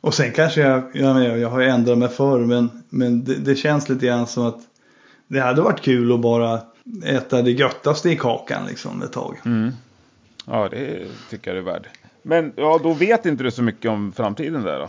Och 0.00 0.14
sen 0.14 0.32
kanske 0.32 0.60
jag, 0.60 0.82
jag, 0.94 1.14
menar, 1.14 1.36
jag 1.36 1.50
har 1.50 1.60
ju 1.60 1.68
ändrat 1.68 1.98
mig 1.98 2.08
förr 2.08 2.38
men, 2.38 2.82
men 2.88 3.24
det, 3.24 3.34
det 3.34 3.54
känns 3.56 3.88
lite 3.88 4.06
grann 4.06 4.26
som 4.26 4.46
att 4.46 4.60
det 5.28 5.40
hade 5.40 5.62
varit 5.62 5.80
kul 5.80 6.12
att 6.12 6.20
bara 6.20 6.60
äta 7.04 7.42
det 7.42 7.50
göttaste 7.50 8.10
i 8.10 8.16
kakan 8.16 8.66
liksom 8.66 9.02
ett 9.02 9.12
tag. 9.12 9.40
Mm. 9.44 9.72
Ja, 10.46 10.68
det 10.68 11.06
tycker 11.30 11.54
jag 11.54 11.64
det 11.64 11.70
är 11.70 11.72
värd. 11.72 11.88
Men 12.22 12.52
ja, 12.56 12.80
då 12.82 12.92
vet 12.92 13.26
inte 13.26 13.44
du 13.44 13.50
så 13.50 13.62
mycket 13.62 13.90
om 13.90 14.12
framtiden 14.12 14.62
där 14.62 14.78
då? 14.78 14.88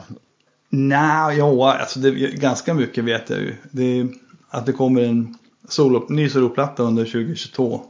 Nej, 0.69 1.37
ja, 1.37 1.73
alltså 1.73 1.99
det, 1.99 2.11
ganska 2.11 2.73
mycket 2.73 3.03
vet 3.03 3.29
jag 3.29 3.39
ju. 3.39 3.55
Det 3.71 4.07
att 4.49 4.65
det 4.65 4.71
kommer 4.71 5.01
en 5.01 5.37
solo, 5.67 6.05
ny 6.09 6.29
soloplatta 6.29 6.83
under 6.83 7.05
2022. 7.05 7.81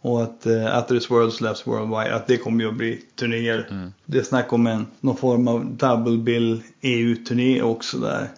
Och 0.00 0.22
att 0.22 0.46
uh, 0.46 0.76
After 0.76 0.94
This 0.94 1.10
World 1.10 1.32
Slaps 1.32 1.66
Worldwide, 1.66 2.14
att 2.14 2.26
det 2.26 2.36
kommer 2.36 2.64
ju 2.64 2.70
att 2.70 2.76
bli 2.76 3.02
turnéer. 3.14 3.90
Det 4.04 4.18
är 4.18 4.22
snack 4.22 4.52
om 4.52 4.66
en, 4.66 4.86
någon 5.00 5.16
form 5.16 5.48
av 5.48 5.66
double 5.76 6.18
bill 6.18 6.62
EU-turné 6.80 7.62
också 7.62 7.98
där. 7.98 8.28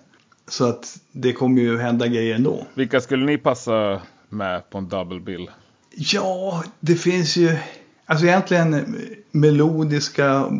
Så 0.48 0.68
att 0.68 1.00
det 1.12 1.32
kommer 1.32 1.62
ju 1.62 1.78
hända 1.78 2.06
grejer 2.06 2.34
ändå. 2.34 2.66
Vilka 2.74 3.00
skulle 3.00 3.26
ni 3.26 3.38
passa 3.38 4.00
med 4.28 4.70
på 4.70 4.78
en 4.78 4.88
double 4.88 5.20
bill? 5.20 5.50
Ja, 5.94 6.64
det 6.80 6.94
finns 6.94 7.36
ju, 7.36 7.56
alltså 8.06 8.26
egentligen 8.26 8.96
melodiska 9.30 10.52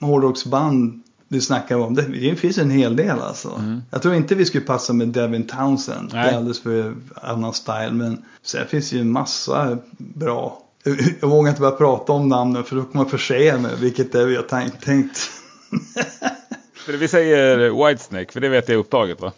hårdrocksband 0.00 1.02
du 1.28 1.40
snackar 1.40 1.76
om. 1.76 1.94
Det, 1.94 2.02
det 2.02 2.36
finns 2.36 2.58
en 2.58 2.70
hel 2.70 2.96
del 2.96 3.20
alltså. 3.20 3.54
Mm. 3.58 3.82
Jag 3.90 4.02
tror 4.02 4.14
inte 4.14 4.34
vi 4.34 4.44
skulle 4.44 4.64
passa 4.64 4.92
med 4.92 5.08
Devin 5.08 5.46
Townsend. 5.46 6.10
Det 6.10 6.16
Nej. 6.16 6.30
är 6.30 6.36
alldeles 6.36 6.60
för 6.60 6.94
annan 7.22 7.54
style. 7.54 7.90
Men 7.92 8.24
sen 8.42 8.66
finns 8.66 8.90
det 8.90 8.96
ju 8.96 9.02
en 9.02 9.12
massa 9.12 9.78
bra. 9.98 10.60
Jag 11.20 11.28
vågar 11.28 11.48
inte 11.48 11.60
börja 11.60 11.76
prata 11.76 12.12
om 12.12 12.28
namnen 12.28 12.64
för 12.64 12.76
då 12.76 12.82
kommer 12.82 12.96
man 13.04 13.10
förse 13.10 13.58
mig 13.58 13.70
vilket 13.80 14.12
det 14.12 14.20
är 14.20 14.26
vi 14.26 14.36
har 14.36 14.70
tänkt. 14.80 15.30
vi 17.00 17.08
säger 17.08 17.86
Whitesnake, 17.88 18.32
för 18.32 18.40
det 18.40 18.48
vet 18.48 18.68
jag 18.68 18.74
är 18.74 18.78
upptaget 18.80 19.20
va? 19.20 19.32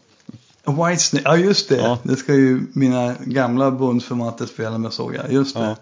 Whitesnake, 0.65 1.25
ja 1.25 1.37
just 1.37 1.69
det. 1.69 1.77
Ja. 1.77 1.99
Det 2.03 2.17
ska 2.17 2.35
ju 2.35 2.61
mina 2.73 3.15
gamla 3.25 3.71
bundsförvanter 3.71 4.47
spela 4.47 4.79
med 4.79 4.93
såg 4.93 5.15
jag. 5.15 5.33
Just 5.33 5.57
det. 5.57 5.63
Ja. 5.63 5.77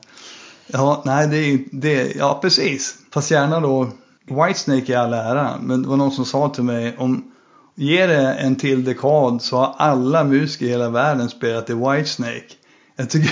Ja, 0.67 1.03
nej 1.05 1.29
det 1.29 1.37
är 1.37 1.47
ju- 1.47 1.65
det, 1.73 2.13
ja 2.17 2.39
precis. 2.43 2.95
Fast 3.11 3.31
gärna 3.31 3.61
då, 3.61 3.89
Whitesnake 4.27 4.93
i 4.93 4.95
all 4.95 5.13
ära. 5.13 5.59
Men 5.63 5.83
det 5.83 5.89
var 5.89 5.97
någon 5.97 6.13
som 6.13 6.25
sa 6.25 6.49
till 6.49 6.65
mig 6.65 6.97
om 6.99 7.31
Ge 7.77 8.07
det 8.07 8.35
en 8.35 8.57
till 8.57 8.85
dekad 8.85 9.43
så 9.43 9.57
har 9.57 9.75
alla 9.79 10.25
musiker 10.25 10.67
i 10.67 10.69
hela 10.69 10.91
världen 10.91 11.29
spelat 11.29 11.71
i 11.71 11.75
Whitesnake. 11.75 12.55
Jag 12.97 13.11
tycker 13.11 13.31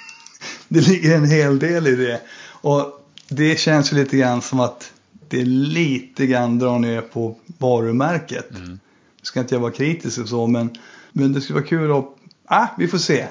det 0.68 0.80
ligger 0.80 1.16
en 1.16 1.30
hel 1.30 1.58
del 1.58 1.86
i 1.86 1.96
det. 1.96 2.20
Och 2.46 3.06
det 3.28 3.58
känns 3.58 3.92
ju 3.92 3.96
lite 3.96 4.16
grann 4.16 4.42
som 4.42 4.60
att 4.60 4.92
det 5.28 5.44
lite 5.44 6.26
grann 6.26 6.58
drar 6.58 6.78
ner 6.78 7.00
på 7.00 7.36
varumärket. 7.58 8.50
Mm. 8.50 8.70
Nu 8.70 8.78
ska 9.22 9.40
inte 9.40 9.54
jag 9.54 9.60
vara 9.60 9.72
kritisk 9.72 10.18
och 10.18 10.28
så 10.28 10.46
men, 10.46 10.70
men 11.12 11.32
det 11.32 11.40
skulle 11.40 11.58
vara 11.58 11.68
kul 11.68 11.92
att, 11.92 12.04
ah 12.46 12.66
vi 12.78 12.88
får 12.88 12.98
se. 12.98 13.26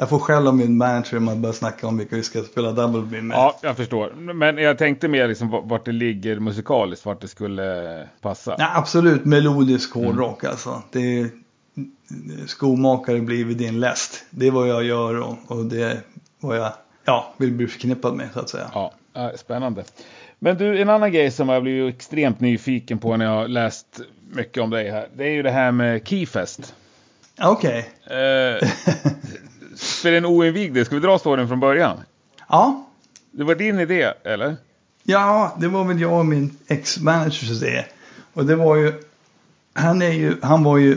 Jag 0.00 0.08
får 0.08 0.18
skäll 0.18 0.46
av 0.46 0.56
min 0.56 0.76
manager 0.76 1.16
om 1.16 1.24
man 1.24 1.42
börjar 1.42 1.54
snacka 1.54 1.86
om 1.86 1.98
vilka 1.98 2.16
vi 2.16 2.22
ska 2.22 2.42
spela 2.42 2.72
Double 2.72 3.02
Beam 3.02 3.26
med. 3.26 3.36
Ja, 3.36 3.58
jag 3.62 3.76
förstår. 3.76 4.12
Men 4.34 4.58
jag 4.58 4.78
tänkte 4.78 5.08
mer 5.08 5.28
liksom 5.28 5.50
vart 5.64 5.84
det 5.84 5.92
ligger 5.92 6.38
musikaliskt, 6.38 7.06
vart 7.06 7.20
det 7.20 7.28
skulle 7.28 8.08
passa. 8.20 8.54
Ja, 8.58 8.70
absolut 8.74 9.24
melodisk 9.24 9.94
hårdrock 9.94 10.44
alltså. 10.44 10.82
Det 10.92 11.18
är, 11.18 11.30
skomakare 12.46 13.20
blir 13.20 13.44
vid 13.44 13.56
din 13.56 13.80
läst. 13.80 14.24
Det 14.30 14.46
är 14.46 14.50
vad 14.50 14.68
jag 14.68 14.84
gör 14.84 15.20
och, 15.20 15.36
och 15.46 15.64
det 15.64 15.82
är 15.82 16.00
vad 16.38 16.56
jag 16.56 16.72
ja, 17.04 17.34
vill 17.36 17.52
bli 17.52 17.66
förknippad 17.66 18.14
med 18.14 18.28
så 18.34 18.40
att 18.40 18.50
säga. 18.50 18.70
Ja, 18.74 18.92
spännande. 19.36 19.84
Men 20.38 20.56
du, 20.56 20.82
en 20.82 20.88
annan 20.88 21.12
grej 21.12 21.30
som 21.30 21.48
jag 21.48 21.62
blivit 21.62 21.94
extremt 21.94 22.40
nyfiken 22.40 22.98
på 22.98 23.16
när 23.16 23.24
jag 23.24 23.50
läst 23.50 24.00
mycket 24.32 24.62
om 24.62 24.70
dig 24.70 24.90
här. 24.90 25.08
Det 25.14 25.24
är 25.24 25.32
ju 25.32 25.42
det 25.42 25.50
här 25.50 25.72
med 25.72 26.08
Keyfest. 26.08 26.74
Okej. 27.40 27.88
Eh, 28.06 28.68
för 30.00 30.12
en 30.12 30.26
oinvigde, 30.26 30.84
ska 30.84 30.94
vi 30.94 31.00
dra 31.00 31.18
storyn 31.18 31.48
från 31.48 31.60
början? 31.60 31.96
Ja. 32.48 32.86
Det 33.30 33.44
var 33.44 33.54
din 33.54 33.78
idé, 33.80 34.12
eller? 34.24 34.56
ja, 35.02 35.56
det 35.60 35.68
var 35.68 35.84
väl 35.84 36.00
jag 36.00 36.18
och 36.18 36.26
min 36.26 36.58
ex-managers 36.66 37.50
idé. 37.50 37.84
Och 38.34 38.46
det 38.46 38.56
var 38.56 38.76
ju, 38.76 38.92
han, 39.72 40.02
är 40.02 40.12
ju, 40.12 40.36
han 40.42 40.64
var 40.64 40.78
ju 40.78 40.92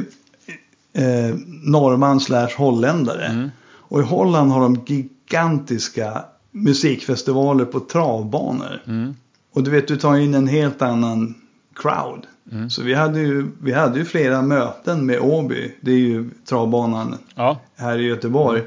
eh, 0.94 1.36
norrman 1.64 2.20
slash 2.20 2.50
holländare. 2.58 3.26
Mm. 3.26 3.52
Och 3.66 4.00
i 4.00 4.04
Holland 4.04 4.52
har 4.52 4.62
de 4.62 4.84
gigantiska 4.86 6.26
musikfestivaler 6.52 7.66
på 7.66 7.80
travbanor. 7.80 8.82
Mm. 8.88 9.16
Och 9.54 9.64
du 9.64 9.72
vet, 9.72 9.88
du 9.88 9.98
tar 9.98 10.16
in 10.16 10.34
en 10.34 10.48
helt 10.48 10.82
annan 10.82 11.36
crowd. 11.76 12.28
Mm. 12.52 12.70
Så 12.70 12.84
vi 12.84 12.94
hade, 12.94 13.20
ju, 13.20 13.48
vi 13.62 13.72
hade 13.74 14.00
ju 14.00 14.06
flera 14.06 14.42
möten 14.42 15.06
med 15.06 15.20
Åby. 15.20 15.76
Det 15.82 15.92
är 15.92 15.98
ju 15.98 16.30
travbanan 16.46 17.18
Ja. 17.36 17.60
här 17.76 18.00
i 18.00 18.04
Göteborg. 18.04 18.62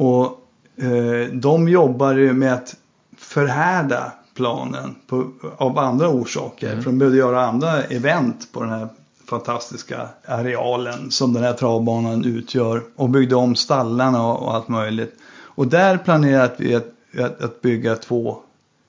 Och 0.00 0.40
eh, 0.76 1.32
de 1.32 1.68
jobbar 1.68 2.14
ju 2.14 2.32
med 2.32 2.54
att 2.54 2.76
förhärda 3.16 4.12
planen 4.34 4.94
på, 5.06 5.30
av 5.56 5.78
andra 5.78 6.08
orsaker. 6.08 6.76
För 6.76 6.84
de 6.84 6.98
behövde 6.98 7.18
göra 7.18 7.46
andra 7.46 7.82
event 7.82 8.48
på 8.52 8.60
den 8.60 8.70
här 8.70 8.88
fantastiska 9.30 10.08
arealen 10.26 11.10
som 11.10 11.32
den 11.32 11.42
här 11.42 11.52
travbanan 11.52 12.24
utgör. 12.24 12.82
Och 12.96 13.08
byggde 13.08 13.36
om 13.36 13.54
stallarna 13.54 14.26
och, 14.26 14.42
och 14.42 14.54
allt 14.54 14.68
möjligt. 14.68 15.14
Och 15.42 15.66
där 15.66 15.98
planerade 15.98 16.54
vi 16.58 16.74
att, 16.74 16.86
att, 17.18 17.42
att 17.42 17.60
bygga 17.60 17.96
två 17.96 18.38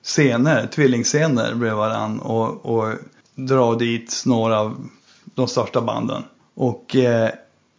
scener, 0.02 0.66
tvillingscener 0.66 1.54
bredvid 1.54 1.76
varann 1.76 2.20
och, 2.20 2.66
och 2.66 2.94
dra 3.34 3.74
dit 3.74 4.22
några 4.26 4.60
av 4.60 4.86
de 5.24 5.48
största 5.48 5.80
banden. 5.80 6.22
Och 6.54 6.96
eh, 6.96 7.30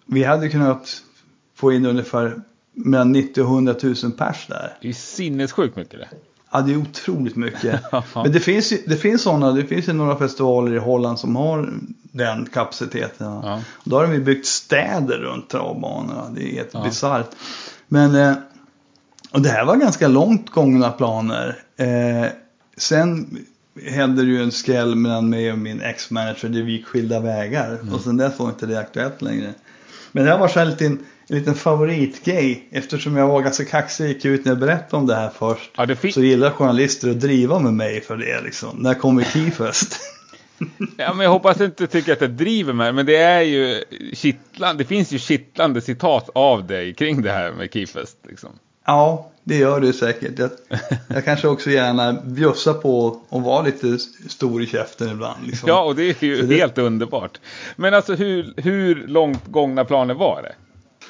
vi 0.06 0.24
hade 0.24 0.50
kunnat 0.50 1.02
få 1.56 1.72
in 1.72 1.86
ungefär 1.86 2.42
mellan 2.74 3.12
90 3.12 3.42
och 3.42 3.48
100 3.48 3.76
000 3.84 3.96
pers 4.18 4.48
där. 4.48 4.78
Det 4.82 4.90
är 4.90 4.94
sinnessjukt 4.94 5.76
mycket 5.76 6.00
det. 6.00 6.08
Ja, 6.52 6.62
det 6.62 6.74
är 6.74 6.78
otroligt 6.78 7.36
mycket. 7.36 7.82
Men 8.16 8.32
det 8.32 8.40
finns 8.40 8.74
det 8.88 8.98
finns 8.98 9.22
sådana, 9.22 9.52
det 9.52 9.64
finns 9.66 9.90
ju 9.90 9.94
några 9.94 10.16
festivaler 10.16 10.74
i 10.76 10.78
Holland 10.78 11.20
som 11.20 11.36
har 11.36 11.74
den 12.12 12.46
kapaciteten. 12.46 13.28
Ja. 13.28 13.62
Då 13.84 13.96
har 13.96 14.04
de 14.04 14.14
ju 14.14 14.20
byggt 14.22 14.46
städer 14.46 15.18
runt 15.18 15.50
travbanorna. 15.50 16.30
Det 16.36 16.44
är 16.44 16.56
helt 16.56 16.70
Ja. 16.74 16.84
bisarrt. 16.84 17.30
Men, 17.88 18.16
eh, 18.16 18.34
och 19.32 19.42
det 19.42 19.50
här 19.50 19.66
var 19.66 19.76
ganska 19.76 20.08
långt 20.08 20.50
gångna 20.50 20.92
planer. 20.92 21.58
Eh, 21.78 22.26
sen 22.78 23.38
hände 23.86 24.22
det 24.22 24.28
ju 24.28 24.44
en 24.44 24.52
skräll 24.52 24.96
mellan 24.96 25.30
mig 25.30 25.52
och 25.52 25.58
min 25.60 25.82
ex-manager 25.82 26.50
där 26.50 26.62
vi 26.62 26.72
gick 26.72 26.86
skilda 26.86 27.20
vägar. 27.20 27.78
Mm. 27.82 27.94
Och 27.94 28.02
sen 28.02 28.18
dess 28.18 28.40
var 28.40 28.50
inte 28.50 28.66
det 28.66 28.80
aktuellt 28.80 29.22
längre. 29.22 29.54
Men 30.16 30.26
det 30.26 30.32
här 30.32 30.38
var 30.38 30.48
så 30.48 30.60
här 30.60 30.66
en 30.66 30.72
liten, 30.72 31.06
en 31.28 31.38
liten 31.38 31.56
favoritgrej. 31.56 32.68
Eftersom 32.72 33.18
jag 33.18 33.28
var 33.28 33.42
ganska 33.42 33.66
kaxig 33.66 34.08
gick 34.08 34.26
ut 34.26 34.46
när 34.46 34.52
jag 34.52 34.60
berättade 34.60 34.98
om 34.98 35.08
det 35.08 35.16
här 35.16 35.32
först. 35.40 35.72
Ja, 35.78 35.86
det 35.86 35.96
fick... 35.96 36.14
Så 36.14 36.22
gillar 36.22 36.50
journalister 36.50 37.10
att 37.10 37.20
driva 37.20 37.60
med 37.60 37.74
mig 37.74 38.02
för 38.02 38.18
det 38.18 38.42
liksom. 38.42 38.78
När 38.78 38.94
kommer 38.94 39.24
Keyfest? 39.24 40.00
Ja, 40.98 41.14
men 41.14 41.24
jag 41.24 41.32
hoppas 41.32 41.62
inte 41.62 41.88
tycker 41.88 42.14
att 42.14 42.20
det 42.20 42.28
driver 42.28 42.74
med 42.74 42.96
men 42.96 43.06
det 43.06 43.16
är 43.18 43.42
ju 43.42 43.84
kittlande. 44.14 44.84
Det 44.84 44.88
finns 44.88 45.12
ju 45.12 45.20
kittlande 45.20 45.82
citat 45.82 46.30
av 46.36 46.68
dig 46.68 46.94
kring 46.94 47.22
det 47.22 47.32
här 47.32 47.52
med 47.52 47.74
Keyfest. 47.74 48.18
Liksom. 48.30 48.50
Ja, 48.86 49.30
det 49.44 49.58
gör 49.58 49.80
det 49.80 49.94
säkert. 49.94 50.40
Jag, 50.40 50.50
jag 51.08 51.26
kanske 51.26 51.48
också 51.48 51.70
gärna 51.70 52.14
bjussar 52.14 52.74
på 52.74 53.20
och 53.30 53.42
vara 53.42 53.62
lite 53.62 53.98
stor 54.28 54.64
i 54.64 54.68
käften 54.68 55.10
ibland. 55.12 55.48
Liksom. 55.48 55.70
Ja, 55.70 55.84
och 55.84 55.96
det 55.96 56.04
är 56.24 56.26
ju 56.26 56.42
det- 56.42 56.56
helt 56.56 56.78
underbart. 56.78 57.40
Men 57.76 57.94
alltså 57.94 58.16
hur, 58.16 58.54
hur 58.58 59.08
långt 59.08 59.46
gångna 59.48 59.86
planer 59.86 60.14
var 60.14 60.42
det? 60.42 60.56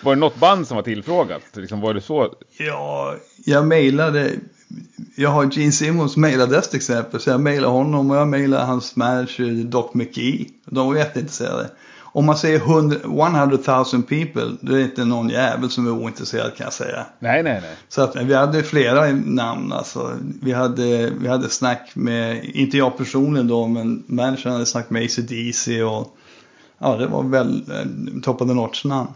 Var 0.04 0.16
det 0.16 0.20
något 0.20 0.40
band 0.40 0.68
som 0.68 0.76
var 0.76 0.84
tillfrågat? 0.84 1.42
Liksom, 1.54 1.82
var 1.82 1.94
det 1.94 2.02
så? 2.02 2.34
Ja, 2.58 3.16
jag 3.46 3.68
mejlade. 3.68 4.32
Jag 5.16 5.30
har 5.30 5.50
Gene 5.52 5.72
Simmons 5.72 6.18
mejladress 6.18 6.70
till 6.70 6.78
exempel. 6.78 7.20
Så 7.20 7.30
jag 7.30 7.42
mejlade 7.42 7.74
honom 7.74 8.12
och 8.12 8.18
jag 8.18 8.28
mejlade 8.28 8.64
hans 8.64 8.96
manager 8.96 9.64
Doc 9.64 9.94
McGee. 9.94 10.46
De 10.66 10.88
var 10.88 10.96
jätteintresserade. 10.96 11.70
Om 12.16 12.26
man 12.26 12.38
säger 12.38 12.60
100 12.60 12.98
100 13.04 13.86
000 13.94 14.04
people, 14.04 14.52
då 14.62 14.74
är 14.74 14.78
det 14.78 14.84
inte 14.84 15.06
någon 15.06 15.30
jävel 15.30 15.70
som 15.70 15.88
är 15.88 15.92
ointresserad 15.92 16.56
kan 16.56 16.64
jag 16.64 16.74
säga. 16.74 17.06
Nej, 17.20 17.44
nej, 17.44 17.60
nej. 17.62 17.76
Så 17.90 18.02
att 18.02 18.16
vi 18.16 18.34
hade 18.34 18.64
flera 18.64 19.12
namn 19.12 19.74
alltså. 19.74 20.12
Vi 20.42 20.52
hade, 20.52 21.10
vi 21.10 21.28
hade 21.28 21.50
snack 21.50 21.92
med, 21.94 22.46
inte 22.46 22.78
jag 22.78 22.98
personligen 22.98 23.48
då, 23.48 23.68
men 23.68 24.04
managern 24.08 24.52
hade 24.52 24.66
snack 24.66 24.90
med 24.90 25.04
AC/DC 25.06 25.84
och 25.84 26.18
ja, 26.80 26.96
det 26.96 27.08
var 27.08 27.24
väl 27.24 27.64
eh, 27.72 28.22
top 28.22 28.42
of 28.42 28.48
the 28.48 28.54
notch 28.54 28.86
namn. 28.86 29.10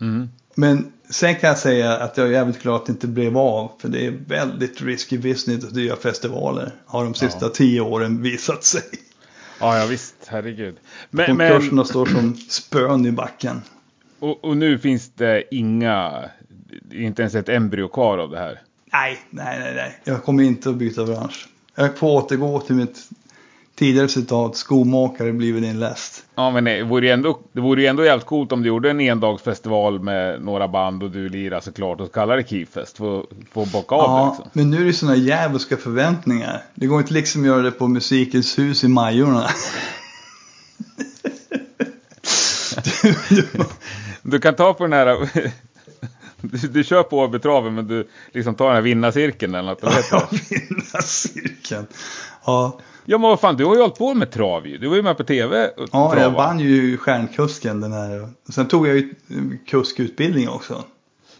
Mm. 0.00 0.28
Men 0.54 0.92
sen 1.10 1.34
kan 1.34 1.48
jag 1.48 1.58
säga 1.58 1.96
att 1.96 2.16
jag 2.16 2.26
är 2.26 2.30
jävligt 2.30 2.62
glad 2.62 2.74
att 2.76 2.86
det 2.86 2.92
inte 2.92 3.06
blev 3.06 3.38
av. 3.38 3.70
För 3.78 3.88
det 3.88 4.06
är 4.06 4.10
väldigt 4.26 4.82
risky 4.82 5.18
business 5.18 5.64
att 5.64 5.76
göra 5.76 5.96
festivaler. 5.96 6.72
Har 6.86 7.04
de 7.04 7.14
sista 7.14 7.46
Ja. 7.46 7.48
tio 7.48 7.80
åren 7.80 8.22
visat 8.22 8.64
sig. 8.64 8.82
Ja, 9.60 9.78
ja 9.78 9.86
visst. 9.86 10.14
Herregud. 10.30 10.74
Men, 11.10 11.26
Konkurserna 11.26 11.72
men, 11.76 11.84
står 11.84 12.06
som 12.06 12.34
spön 12.48 13.06
i 13.06 13.12
backen. 13.12 13.62
och, 14.20 14.44
och 14.44 14.56
nu 14.56 14.78
finns 14.78 15.10
det 15.14 15.54
inga, 15.54 16.12
inte 16.92 17.22
ens 17.22 17.34
ett 17.34 17.48
embryo 17.48 17.88
kvar 17.88 18.18
av 18.18 18.30
det 18.30 18.38
här. 18.38 18.60
Nej, 18.92 19.18
nej, 19.30 19.58
nej, 19.60 19.72
nej. 19.74 20.00
Jag 20.04 20.24
kommer 20.24 20.42
inte 20.42 20.70
att 20.70 20.76
byta 20.76 21.04
bransch. 21.04 21.48
Jag 21.74 21.98
får 21.98 22.08
återgå 22.08 22.60
till 22.60 22.74
mitt 22.74 23.08
tidigare 23.74 24.08
citat. 24.08 24.56
Skomakare 24.56 25.32
blir 25.32 25.60
din 25.60 25.80
läst. 25.80 26.24
Ja, 26.34 26.50
men 26.50 26.64
det 26.64 26.82
vore 26.82 27.06
ju 27.06 27.12
ändå, 27.12 27.38
det 27.52 27.60
vore 27.60 27.80
ju 27.82 27.86
ändå 27.86 28.04
jävligt 28.04 28.26
coolt 28.26 28.52
om 28.52 28.62
du 28.62 28.68
gjorde 28.68 28.90
en 28.90 29.00
endagsfestival 29.00 30.00
med 30.00 30.42
några 30.42 30.68
band 30.68 31.02
och 31.02 31.10
du 31.10 31.28
lirar 31.28 31.60
såklart 31.60 32.00
och 32.00 32.12
kallar 32.12 32.36
det 32.36 32.48
Keyfest 32.48 32.96
för 32.96 33.26
för 33.52 33.62
att 33.62 33.72
bocka 33.72 33.94
av 33.94 34.00
det 34.00 34.06
Ja, 34.16 34.28
liksom. 34.28 34.50
men 34.52 34.70
nu 34.70 34.80
är 34.80 34.84
det 34.84 34.92
sådana 34.92 35.16
djävulska 35.16 35.76
förväntningar. 35.76 36.62
Det 36.74 36.86
går 36.86 37.00
inte 37.00 37.12
liksom 37.14 37.40
att 37.40 37.46
göra 37.46 37.62
det 37.62 37.70
på 37.70 37.88
Musikens 37.88 38.58
hus 38.58 38.84
i 38.84 38.88
Majorna. 38.88 39.46
du, 44.22 44.38
kan 44.38 44.54
ta 44.56 44.74
på 44.74 44.82
den 44.84 44.92
här... 44.92 45.30
Du, 46.42 46.58
du 46.68 46.84
kör 46.84 47.02
på 47.02 47.18
Åbytraven 47.18 47.74
men 47.74 47.86
du 47.86 48.08
liksom 48.32 48.54
tar 48.54 48.66
den 48.66 48.74
här 48.74 48.82
vinnarcirkeln 48.82 49.54
eller 49.54 49.68
något. 49.70 49.78
Ja, 50.10 50.28
det? 50.30 50.36
vinna 50.50 51.02
cirkeln. 51.02 51.86
Ja, 52.44 52.78
Ja 53.04 53.18
men 53.18 53.28
vad 53.30 53.40
fan, 53.40 53.56
du 53.56 53.64
har 53.64 53.74
ju 53.74 53.80
hållit 53.80 53.98
på 53.98 54.14
med 54.14 54.30
trav 54.30 54.66
ju. 54.66 54.78
Du 54.78 54.88
var 54.88 54.96
ju 54.96 55.02
med 55.02 55.16
på 55.16 55.24
tv 55.24 55.70
ja 55.76 55.86
jag 55.92 56.12
trava. 56.12 56.28
vann 56.36 56.60
ju 56.60 56.96
stjärnkusken 56.96 57.80
den 57.80 57.92
här. 57.92 58.28
Sen 58.52 58.68
tog 58.68 58.88
jag 58.88 58.96
ju 58.96 59.14
kuskutbildning 59.66 60.48
också. 60.48 60.84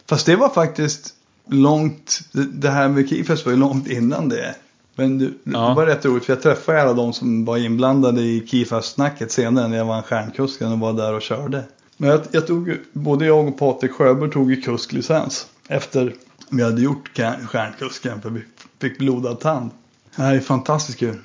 Fast 0.09 0.25
det 0.25 0.35
var 0.35 0.49
faktiskt 0.49 1.13
långt, 1.49 2.19
det- 2.31 2.69
här 2.69 2.87
med 2.87 3.09
Keyfest 3.09 3.45
var 3.45 3.51
ju 3.53 3.59
långt 3.59 3.87
innan 3.87 4.29
det. 4.29 4.55
Men 4.95 5.17
det, 5.17 5.25
Ja. 5.43 5.69
det 5.69 5.75
var 5.75 5.85
rätt 5.85 6.05
roligt 6.05 6.25
för 6.25 6.33
jag 6.33 6.41
träffade 6.43 6.81
alla 6.81 6.93
de 6.93 7.13
som 7.13 7.45
var 7.45 7.57
inblandade 7.57 8.21
i 8.21 8.47
Kifast-snacket 8.47 9.31
senare 9.31 9.67
när 9.67 9.77
jag 9.77 9.85
vann 9.85 10.03
stjärnkusken 10.03 10.71
och 10.71 10.79
var 10.79 10.93
där 10.93 11.13
och 11.13 11.21
körde. 11.21 11.63
Men 11.97 12.09
jag, 12.09 12.21
jag 12.31 12.47
tog, 12.47 12.77
både 12.93 13.25
jag 13.25 13.47
och 13.47 13.57
Patrik 13.59 13.91
Sjöberg 13.91 14.31
tog 14.31 14.51
ju 14.51 14.61
kusklicens 14.61 15.47
efter 15.67 16.15
vi 16.49 16.63
hade 16.63 16.81
gjort 16.81 17.09
stjärnkusken 17.47 18.21
för 18.21 18.29
vi 18.29 18.43
fick 18.81 18.97
blodad 18.97 19.39
tand. 19.39 19.69
Det 20.15 20.21
här 20.21 20.35
är 20.35 20.39
fantastiskt 20.39 20.99
kul. 20.99 21.17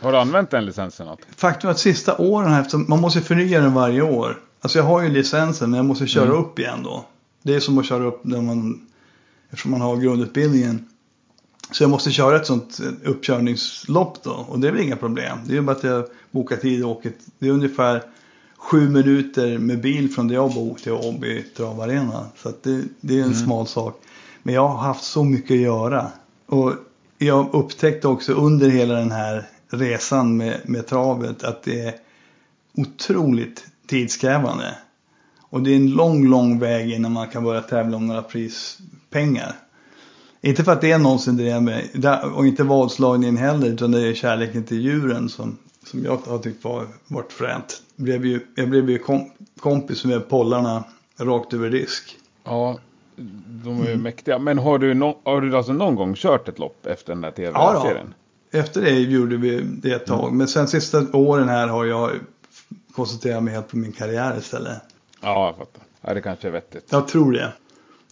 Har 0.00 0.12
du 0.12 0.18
använt 0.18 0.50
den 0.50 0.66
licensen 0.66 1.06
något? 1.06 1.20
Faktum 1.36 1.68
är 1.68 1.72
att 1.72 1.78
sista 1.78 2.16
åren 2.18 2.52
här, 2.52 2.60
eftersom 2.60 2.86
man 2.88 3.00
måste 3.00 3.20
förnya 3.20 3.60
den 3.60 3.74
varje 3.74 4.02
år. 4.02 4.38
Alltså 4.60 4.78
jag 4.78 4.84
har 4.84 5.02
ju 5.02 5.08
licensen 5.08 5.70
men 5.70 5.76
jag 5.76 5.86
måste 5.86 6.06
köra 6.06 6.24
Mm. 6.24 6.36
upp 6.36 6.58
igen 6.58 6.82
då. 6.84 7.04
Det 7.42 7.54
är 7.54 7.60
som 7.60 7.78
att 7.78 7.86
köra 7.86 8.04
upp 8.04 8.20
när 8.24 8.40
man, 8.40 8.80
eftersom 9.50 9.70
man 9.70 9.80
har 9.80 9.96
grundutbildningen. 9.96 10.88
Så 11.74 11.82
jag 11.82 11.90
måste 11.90 12.10
köra 12.12 12.36
ett 12.36 12.46
sånt 12.46 12.80
eh, 12.80 13.10
uppkörningslopp 13.10 14.22
då. 14.22 14.30
Och 14.48 14.58
det 14.60 14.68
är 14.68 14.72
väl 14.72 14.80
inga 14.82 14.96
problem. 14.96 15.38
Det 15.46 15.52
är 15.52 15.56
ju 15.56 15.62
bara 15.62 15.76
att 15.76 15.84
jag 15.84 16.04
bokar 16.30 16.56
tid 16.56 16.84
och 16.84 16.90
åker. 16.90 17.12
Det 17.38 17.46
är 17.46 17.50
ungefär 17.50 18.02
sju 18.56 18.88
minuter 18.88 19.58
med 19.58 19.80
bil 19.80 20.10
från 20.10 20.28
där 20.28 20.34
jag 20.34 20.54
bor 20.54 20.74
till 20.74 20.92
Åby 20.92 21.42
travarena. 21.56 22.26
Så 22.36 22.52
det, 22.62 22.82
det 23.00 23.14
är 23.14 23.18
en 23.18 23.24
Mm. 23.24 23.34
smal 23.34 23.66
sak. 23.66 24.00
Men 24.42 24.54
jag 24.54 24.68
har 24.68 24.78
haft 24.78 25.04
så 25.04 25.24
mycket 25.24 25.50
att 25.50 25.60
göra. 25.60 26.06
Och 26.46 26.72
jag 27.18 27.54
upptäckte 27.54 28.08
också 28.08 28.32
under 28.32 28.68
hela 28.68 28.94
den 28.94 29.10
här 29.12 29.48
resan 29.68 30.36
med, 30.36 30.60
med 30.64 30.86
travet 30.86 31.44
att 31.44 31.62
det 31.62 31.80
är 31.80 31.94
otroligt 32.76 33.66
tidskrävande. 33.86 34.74
Och 35.40 35.62
det 35.62 35.70
är 35.70 35.76
en 35.76 35.90
lång, 35.90 36.28
lång 36.28 36.58
väg 36.58 36.92
innan 36.92 37.12
man 37.12 37.28
kan 37.28 37.44
börja 37.44 37.60
tävla 37.60 37.96
om 37.96 38.06
några 38.06 38.22
prispengar. 38.22 39.56
Inte 40.44 40.64
för 40.64 40.72
att 40.72 40.80
det 40.80 40.92
är 40.92 40.98
någonsin 40.98 41.36
det 41.36 41.60
med, 41.60 41.88
där- 41.92 42.32
och 42.36 42.46
inte 42.46 42.64
vadslagningen 42.64 43.36
heller, 43.36 43.66
utan 43.66 43.90
det 43.90 44.08
är 44.08 44.14
kärleken 44.14 44.64
till 44.64 44.80
djuren 44.80 45.28
som, 45.28 45.58
som 45.86 46.04
jag 46.04 46.16
har 46.26 46.38
tyckt 46.38 46.64
var, 46.64 46.86
varit 47.06 47.32
fränt. 47.32 47.82
Blev 47.96 48.26
ju, 48.26 48.40
jag 48.56 48.68
blev 48.68 48.90
ju 48.90 48.98
kom, 48.98 49.30
kompis 49.60 50.04
med 50.04 50.28
pollarna 50.28 50.84
rakt 51.20 51.54
över 51.54 51.70
disk. 51.70 52.16
Ja, 52.44 52.78
de 53.16 53.68
Mm. 53.74 53.86
är 53.86 53.90
ju 53.90 53.96
mäktiga. 53.96 54.38
Men 54.38 54.58
har 54.58 54.78
du, 54.78 54.94
no 54.94 55.18
har 55.24 55.40
du 55.40 55.56
alltså 55.56 55.72
någon 55.72 55.94
gång 55.94 56.14
kört 56.14 56.48
ett 56.48 56.58
lopp 56.58 56.86
efter 56.86 57.12
den 57.14 57.20
där 57.22 57.32
Ja, 57.36 57.72
tv-serien? 57.82 58.14
Efter 58.52 58.80
det 58.82 58.90
gjorde 59.00 59.36
vi 59.36 59.60
det 59.62 59.92
ett 59.92 60.06
tag, 60.06 60.32
men 60.32 60.48
sen 60.48 60.68
sista 60.68 61.06
åren 61.12 61.48
här 61.48 61.68
har 61.68 61.84
jag 61.84 62.10
koncentrerat 62.94 63.42
mig 63.42 63.54
helt 63.54 63.68
på 63.68 63.76
min 63.76 63.92
karriär 63.92 64.38
istället. 64.38 64.78
Ja, 65.20 65.46
jag 65.46 65.56
fattar. 65.56 65.82
Ja, 66.00 66.14
det 66.14 66.20
kanske 66.20 66.48
är 66.48 66.52
vettigt. 66.52 66.84
Jag 66.90 67.08
tror 67.08 67.32
det. 67.32 67.52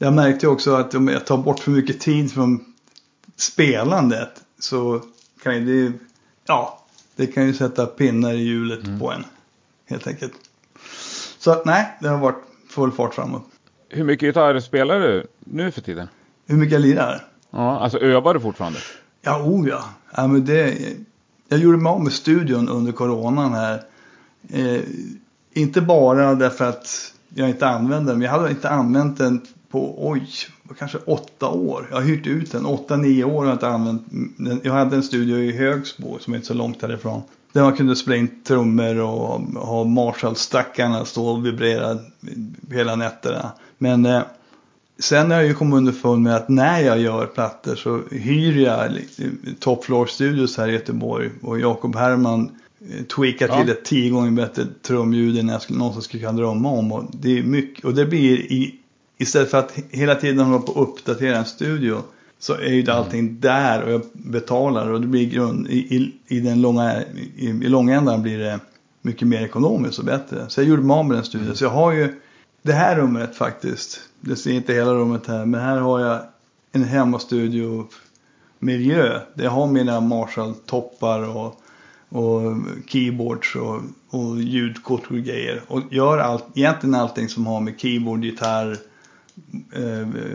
Jag 0.03 0.12
märkte 0.12 0.48
också 0.48 0.74
att 0.74 0.94
om 0.94 1.09
jag 1.09 1.26
tar 1.26 1.36
bort 1.38 1.59
för 1.61 1.70
mycket 1.70 2.00
tid 2.00 2.32
från 2.32 2.64
spelandet 3.36 4.30
så 4.59 5.00
kan 5.42 5.55
ju 5.55 5.88
det, 5.90 5.98
ja, 6.46 6.84
det 7.16 7.26
kan 7.26 7.46
ju 7.46 7.55
sätta 7.55 7.86
pinnar 7.86 8.32
i 8.32 8.36
hjulet 8.36 8.86
Mm. 8.86 8.98
på 9.00 9.12
en. 9.12 9.24
Helt 9.86 10.07
enkelt. 10.07 10.32
Så 11.38 11.50
att, 11.50 11.64
nej, 11.64 11.96
det 12.00 12.09
har 12.09 12.18
varit 12.18 12.42
full 12.68 12.92
fart 12.92 13.14
framåt. 13.14 13.42
Hur 13.88 14.05
mycket 14.05 14.26
gitarr 14.26 14.61
spelar 14.61 15.00
du 15.00 15.26
nu 15.40 15.70
för 15.70 15.80
tiden? 15.80 16.09
Hur 16.46 16.57
mycket 16.57 16.72
jag 16.72 16.82
lirar? 16.82 17.26
Ja, 17.50 17.80
alltså 17.80 17.98
övar 17.98 18.34
du 18.34 18.40
fortfarande? 18.40 18.78
Ja, 19.20 19.42
oh 19.42 19.68
ja. 19.68 19.84
ja 20.16 20.26
men 20.26 20.44
det, 20.44 20.78
jag 21.48 21.59
gjorde 21.61 21.78
mig 21.78 21.90
av 21.90 22.00
med 22.00 22.12
studion 22.12 22.68
under 22.68 22.92
coronan 22.92 23.53
här. 23.53 23.82
Eh, 24.48 24.80
inte 25.53 25.80
bara 25.80 26.34
därför 26.34 26.64
att 26.64 27.14
jag 27.34 27.48
inte 27.48 27.66
använde 27.68 28.11
den, 28.12 28.18
men 28.18 28.26
jag 28.26 28.32
hade 28.32 28.50
inte 28.50 28.70
använt 28.70 29.18
den 29.18 29.46
på, 29.73 30.09
oj, 30.09 30.27
kanske 30.79 30.99
åtta 31.07 31.49
år. 31.49 31.87
Jag 31.91 31.97
har 31.97 32.03
hyrt 32.05 32.27
ut 32.27 32.53
den, 32.53 32.66
åtta, 32.66 32.97
nio 32.97 33.25
år 33.25 33.39
har 33.39 33.47
jag 33.47 33.55
inte 33.55 33.68
använt 33.68 34.03
den. 34.37 34.61
Jag 34.64 34.73
hade 34.73 34.97
en 34.97 35.03
studio 35.03 35.39
i 35.39 35.53
Högsbo 35.53 36.18
som 36.18 36.33
är 36.33 36.37
inte 36.37 36.47
så 36.47 36.55
långt 36.55 36.83
härifrån. 36.83 37.23
Där 37.53 37.62
man 37.62 37.77
kunde 37.77 37.97
spela 37.97 38.16
in 38.16 38.43
trummor 38.45 38.99
och 38.99 39.41
ha 39.41 39.85
Marshall-stackarna 39.85 41.05
stå 41.05 41.27
och 41.29 41.47
vibrera 41.47 41.99
hela 42.70 42.97
nätterna. 42.97 43.53
Men 43.79 44.07
eh, 44.07 44.23
Sen 44.99 45.31
har 45.31 45.39
jag 45.39 45.47
ju 45.47 45.55
kommit 45.55 45.77
underfund 45.77 46.23
med 46.23 46.37
att 46.37 46.49
när 46.49 46.81
jag 46.81 47.01
gör 47.01 47.27
plattor 47.27 47.75
så 47.75 48.01
hyr 48.11 48.59
jag 48.64 48.91
Top 49.61 49.85
Floor 49.85 50.07
Studios 50.07 50.57
här 50.57 50.68
i 50.68 50.73
Göteborg 50.73 51.31
och 51.43 51.61
Jakob 51.61 51.97
Herman 51.97 52.51
eh, 52.91 53.05
tweakar 53.05 53.49
Ja. 53.49 53.61
till 53.61 53.70
ett 53.73 53.85
tio 53.85 54.11
gånger 54.11 54.31
bättre 54.31 54.64
trumljud 54.83 55.39
än 55.39 55.49
jag 55.49 55.62
skulle, 55.62 55.79
någonsin 55.79 56.03
skulle 56.03 56.23
kunna 56.23 56.39
drömma 56.39 56.68
om. 56.70 56.93
Och 56.93 57.05
det 57.12 57.39
är 57.39 57.43
mycket, 57.43 57.85
och 57.85 57.95
det 57.95 58.07
blir 58.07 58.53
i, 58.53 58.75
istället 59.18 59.50
för 59.50 59.58
att 59.58 59.72
hela 59.90 60.14
tiden 60.14 60.46
hålla 60.46 60.62
på 60.62 60.72
att 60.72 60.88
uppdatera 60.88 61.36
en 61.36 61.44
studio 61.44 62.02
så 62.38 62.54
är 62.54 62.72
ju 62.72 62.82
det 62.82 62.94
allting 62.94 63.40
där 63.40 63.82
och 63.82 63.92
jag 63.92 64.02
betalar 64.12 64.90
och 64.90 65.00
det 65.00 65.06
blir 65.06 65.30
grund, 65.30 65.66
i, 65.68 65.96
i, 65.96 66.14
i 66.36 66.40
den 66.40 66.60
långa, 66.60 67.02
i, 67.36 67.48
i 67.48 67.68
långändan 67.68 68.22
blir 68.22 68.38
det 68.38 68.60
mycket 69.02 69.28
mer 69.28 69.42
ekonomiskt 69.42 69.98
och 69.98 70.04
bättre. 70.04 70.48
Så 70.48 70.60
jag 70.60 70.68
gjorde 70.68 70.82
mig 70.82 70.94
av 70.94 71.04
med 71.04 71.16
den 71.16 71.24
studion. 71.24 71.56
Så 71.56 71.64
jag 71.64 71.70
har 71.70 71.92
ju 71.92 72.20
det 72.62 72.72
här 72.72 72.96
rummet 72.96 73.36
faktiskt, 73.36 74.00
det 74.20 74.36
ser 74.36 74.52
inte 74.52 74.72
hela 74.72 74.94
rummet 74.94 75.26
här, 75.26 75.46
men 75.46 75.60
här 75.60 75.76
har 75.76 76.00
jag 76.00 76.20
en 76.72 76.84
hemmastudio 76.84 77.88
miljö. 78.58 79.20
Där 79.34 79.44
jag 79.44 79.50
har 79.50 79.66
mina 79.66 80.00
Marshall-toppar 80.00 81.36
och, 81.36 81.60
och 82.08 82.56
keyboards 82.86 83.56
och, 83.56 83.80
och 84.10 84.40
ljudkort 84.40 85.10
och 85.10 85.16
grejer. 85.16 85.62
Och 85.68 85.80
gör 85.90 86.18
allt, 86.18 86.44
egentligen 86.54 86.94
allting 86.94 87.28
som 87.28 87.46
har 87.46 87.60
med 87.60 87.80
keyboard, 87.80 88.24
gitarr 88.24 88.78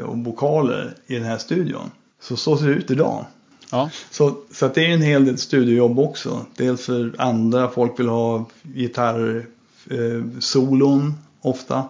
och 0.03 0.17
vokaler 0.17 0.93
i 1.07 1.15
den 1.15 1.23
här 1.23 1.37
studion. 1.37 1.91
Så 2.19 2.37
så 2.37 2.57
ser 2.57 2.67
det 2.67 2.73
ut 2.73 2.91
idag. 2.91 3.25
Ja. 3.71 3.89
Så, 4.11 4.37
så 4.51 4.65
att 4.65 4.73
det 4.73 4.85
är 4.85 4.93
en 4.93 5.01
hel 5.01 5.25
del 5.25 5.37
studiojobb 5.37 5.99
också. 5.99 6.45
Dels 6.55 6.85
för 6.85 7.15
andra, 7.17 7.69
folk 7.69 7.99
vill 7.99 8.07
ha 8.07 8.45
gitarrsolon 8.61 9.45
eh, 9.89 10.39
solon 10.39 11.13
ofta. 11.41 11.83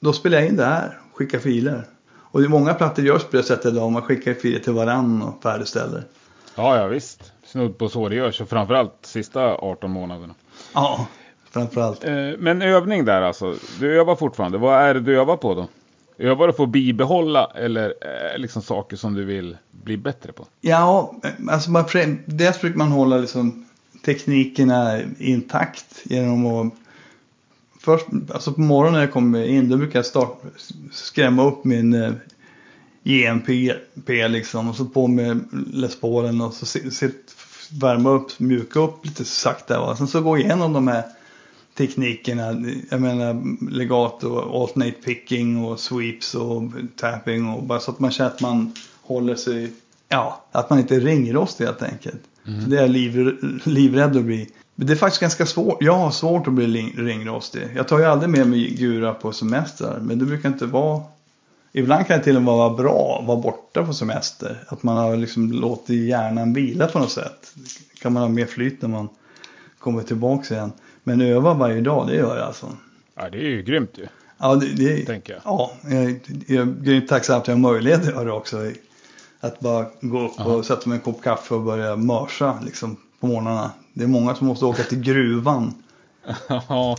Då 0.00 0.12
spelar 0.12 0.38
jag 0.38 0.48
in 0.48 0.56
det 0.56 0.64
här, 0.64 0.98
skickar 1.12 1.38
filer. 1.38 1.86
Och 2.16 2.40
det 2.40 2.46
är 2.46 2.48
många 2.48 2.74
plattor 2.74 3.04
görs 3.04 3.24
på 3.24 3.36
det 3.36 3.42
sättet 3.42 3.72
idag, 3.72 3.92
man 3.92 4.02
skickar 4.02 4.34
filer 4.34 4.58
till 4.58 4.72
varann 4.72 5.22
och 5.22 5.42
färdigställer. 5.42 6.04
Ja, 6.54 6.76
ja 6.76 6.86
visst. 6.86 7.32
Snudd 7.46 7.78
på 7.78 7.88
så 7.88 8.08
det 8.08 8.14
görs. 8.14 8.40
Och 8.40 8.48
framförallt 8.48 8.98
sista 9.02 9.40
18 9.40 9.90
månaderna. 9.90 10.34
Ja, 10.74 11.06
framförallt. 11.50 12.04
Eh, 12.04 12.30
men 12.38 12.62
övning 12.62 13.04
där 13.04 13.22
alltså. 13.22 13.54
Du 13.80 14.00
övar 14.00 14.16
fortfarande. 14.16 14.58
Vad 14.58 14.80
är 14.80 14.94
det 14.94 15.00
du 15.00 15.20
övar 15.20 15.36
på 15.36 15.54
då? 15.54 15.68
Övar 16.18 16.46
du 16.46 16.52
för 16.52 16.64
att 16.64 16.70
bibehålla 16.70 17.52
eller 17.54 17.94
eh, 18.00 18.38
liksom 18.38 18.62
saker 18.62 18.96
som 18.96 19.14
du 19.14 19.24
vill 19.24 19.56
bli 19.70 19.96
bättre 19.96 20.32
på? 20.32 20.46
Ja, 20.60 21.14
alltså 21.48 21.70
man, 21.70 21.84
dels 22.26 22.60
brukar 22.60 22.78
man 22.78 22.88
hålla 22.88 23.18
liksom 23.18 23.66
teknikerna 24.04 25.00
intakt 25.18 26.02
genom 26.04 26.46
att 26.46 26.74
Först, 27.84 28.06
alltså 28.32 28.52
på 28.52 28.60
morgonen 28.60 28.92
när 28.92 29.00
jag 29.00 29.12
kommer 29.12 29.44
in, 29.44 29.68
då 29.68 29.76
brukar 29.76 29.98
jag 29.98 30.06
start, 30.06 30.42
skrämma 30.92 31.44
upp 31.44 31.64
min 31.64 31.94
eh, 31.94 32.12
GMP 33.02 34.28
liksom 34.28 34.68
och 34.68 34.76
så 34.76 34.84
på 34.84 35.06
med 35.06 35.40
Les 35.72 36.00
Paulen 36.00 36.40
och 36.40 36.54
så 36.54 36.66
sit, 36.66 36.94
sit, 36.94 37.36
värma 37.80 38.10
upp, 38.10 38.40
mjuka 38.40 38.80
upp 38.80 39.04
lite 39.06 39.24
sakta. 39.24 39.80
Va? 39.80 39.96
Sen 39.96 40.06
så 40.06 40.20
gå 40.20 40.38
igenom 40.38 40.72
de 40.72 40.88
här 40.88 41.04
teknikerna. 41.76 42.72
Jag 42.90 43.00
menar 43.00 43.56
legato, 43.70 44.62
alternate 44.62 44.92
picking 45.04 45.64
och 45.64 45.80
sweeps 45.80 46.34
och 46.34 46.62
tapping 46.96 47.48
och 47.48 47.62
bara 47.62 47.80
så 47.80 47.90
att 47.90 48.00
man 48.00 48.10
känner 48.10 48.30
att 48.30 48.40
man 48.40 48.72
håller 49.02 49.34
sig, 49.34 49.72
ja, 50.08 50.44
att 50.52 50.70
man 50.70 50.78
inte 50.78 50.96
är 50.96 51.00
ringrostig 51.00 51.64
helt 51.64 51.82
enkelt. 51.82 52.20
Så 52.44 52.70
det 52.70 52.76
är 52.76 52.80
jag 52.80 52.90
liv, 52.90 53.38
livrädd 53.64 54.16
att 54.16 54.24
bli. 54.24 54.48
Men 54.74 54.86
det 54.86 54.92
är 54.92 54.96
faktiskt 54.96 55.20
ganska 55.20 55.46
svårt. 55.46 55.82
Jag 55.82 55.98
har 55.98 56.10
svårt 56.10 56.46
att 56.46 56.52
bli 56.52 56.92
ringrostig. 56.96 57.62
Jag 57.76 57.88
tar 57.88 57.98
ju 57.98 58.04
aldrig 58.04 58.30
med 58.30 58.48
mig 58.48 58.74
gura 58.74 59.14
på 59.14 59.32
semestrar. 59.32 60.00
Men 60.00 60.18
det 60.18 60.24
brukar 60.24 60.48
inte 60.48 60.66
vara. 60.66 61.02
Ibland 61.72 62.06
kan 62.06 62.18
det 62.18 62.24
till 62.24 62.36
och 62.36 62.42
med 62.42 62.54
vara 62.54 62.74
bra 62.74 63.18
att 63.20 63.26
vara 63.26 63.40
borta 63.40 63.84
på 63.84 63.94
semester. 63.94 64.64
Att 64.68 64.82
man 64.82 64.96
har 64.96 65.16
liksom 65.16 65.52
låtit 65.52 66.08
hjärnan 66.08 66.52
vila 66.52 66.86
på 66.86 66.98
något 66.98 67.12
sätt. 67.12 67.54
Kan 68.00 68.12
man 68.12 68.22
ha 68.22 68.28
mer 68.28 68.46
flyt 68.46 68.82
när 68.82 68.88
man 68.88 69.08
kommer 69.78 70.02
tillbaka 70.02 70.54
igen. 70.54 70.72
Men 71.04 71.20
öva 71.20 71.54
varje 71.54 71.80
dag, 71.80 72.06
det 72.06 72.14
gör 72.14 72.36
jag 72.36 72.46
alltså. 72.46 72.66
Ja, 73.14 73.28
det 73.30 73.38
är 73.38 73.42
ju 73.42 73.62
grymt 73.62 73.90
ju. 73.98 74.06
Ja, 74.38 74.54
det, 74.54 74.66
det, 74.66 75.06
Tänker 75.06 75.32
jag. 75.32 75.42
Ja, 75.44 75.72
jag, 75.82 76.20
jag 76.46 76.68
är 76.68 76.82
grymt 76.82 77.08
tacksam 77.08 77.38
att 77.40 77.48
jag 77.48 77.54
har 77.54 77.60
möjlighet 77.60 78.00
att 78.00 78.06
göra 78.14 78.24
det 78.24 78.32
också. 78.32 78.56
Att 79.40 79.60
bara 79.60 79.86
gå 80.00 80.20
upp 80.26 80.32
Ja. 80.38 80.44
och 80.44 80.66
sätta 80.66 80.88
mig 80.88 80.96
en 80.98 81.02
kopp 81.04 81.22
kaffe 81.22 81.54
och 81.54 81.60
börja 81.62 81.96
mörsa 81.96 82.58
liksom, 82.64 82.96
på 83.20 83.26
morgnarna. 83.26 83.70
Det 83.92 84.04
är 84.04 84.08
många 84.08 84.34
som 84.34 84.46
måste 84.46 84.64
åka 84.64 84.82
till 84.82 85.00
gruvan. 85.00 85.74
Ja, 86.68 86.96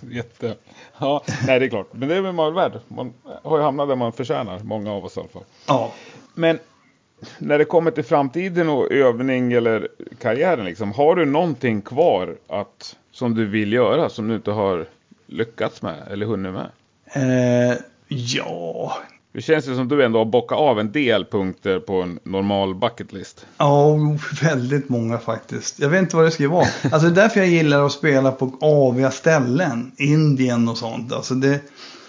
jätte. 0.00 0.56
Ja, 0.98 1.22
nej 1.46 1.58
det 1.60 1.66
är 1.66 1.70
klart. 1.70 1.88
Men 1.92 2.08
det 2.08 2.14
är 2.16 2.20
väl 2.20 2.32
man 2.32 2.54
värd. 2.54 2.72
Man 2.88 3.12
har 3.42 3.58
ju 3.58 3.64
hamnat 3.64 3.88
där 3.88 3.96
man 3.96 4.12
förtjänar. 4.12 4.58
Många 4.58 4.92
av 4.92 5.04
oss 5.04 5.16
i 5.16 5.20
alla 5.20 5.28
fall. 5.28 5.42
Ja, 5.66 5.92
Men 6.34 6.58
när 7.38 7.58
det 7.58 7.64
kommer 7.64 7.90
till 7.90 8.04
framtiden 8.04 8.68
och 8.68 8.92
övning 8.92 9.52
eller 9.52 9.88
karriären 10.20 10.64
liksom. 10.64 10.92
Har 10.92 11.16
du 11.16 11.24
någonting 11.24 11.82
kvar 11.82 12.36
att, 12.48 12.96
som 13.18 13.34
du 13.34 13.46
vill 13.46 13.72
göra 13.72 14.08
som 14.08 14.28
du 14.28 14.34
inte 14.34 14.50
har 14.50 14.86
lyckats 15.26 15.82
med 15.82 15.94
eller 16.10 16.26
hunnit 16.26 16.52
med? 16.52 16.70
eh, 17.12 17.76
ja, 18.08 18.98
Det 19.32 19.42
känns 19.42 19.68
ju 19.68 19.74
som 19.74 19.88
du 19.88 20.04
ändå 20.04 20.18
har 20.18 20.24
bockat 20.24 20.58
av 20.58 20.80
en 20.80 20.92
del 20.92 21.24
punkter 21.24 21.78
på 21.80 22.02
en 22.02 22.18
normal 22.22 22.74
bucketlist. 22.74 23.46
Ja, 23.58 23.96
väldigt 24.42 24.88
många 24.88 25.18
faktiskt. 25.18 25.80
Jag 25.80 25.88
vet 25.88 26.00
inte 26.00 26.16
vad 26.16 26.24
det 26.24 26.30
ska 26.30 26.48
vara. 26.48 26.66
Alltså 26.82 27.08
det 27.08 27.20
är 27.20 27.22
därför 27.22 27.40
jag 27.40 27.48
gillar 27.48 27.86
att 27.86 27.92
spela 27.92 28.32
på 28.32 28.52
aviga 28.60 29.10
ställen. 29.10 29.92
Indien 29.96 30.68
och 30.68 30.78
sånt. 30.78 31.12
Alltså 31.12 31.34
det... 31.34 31.60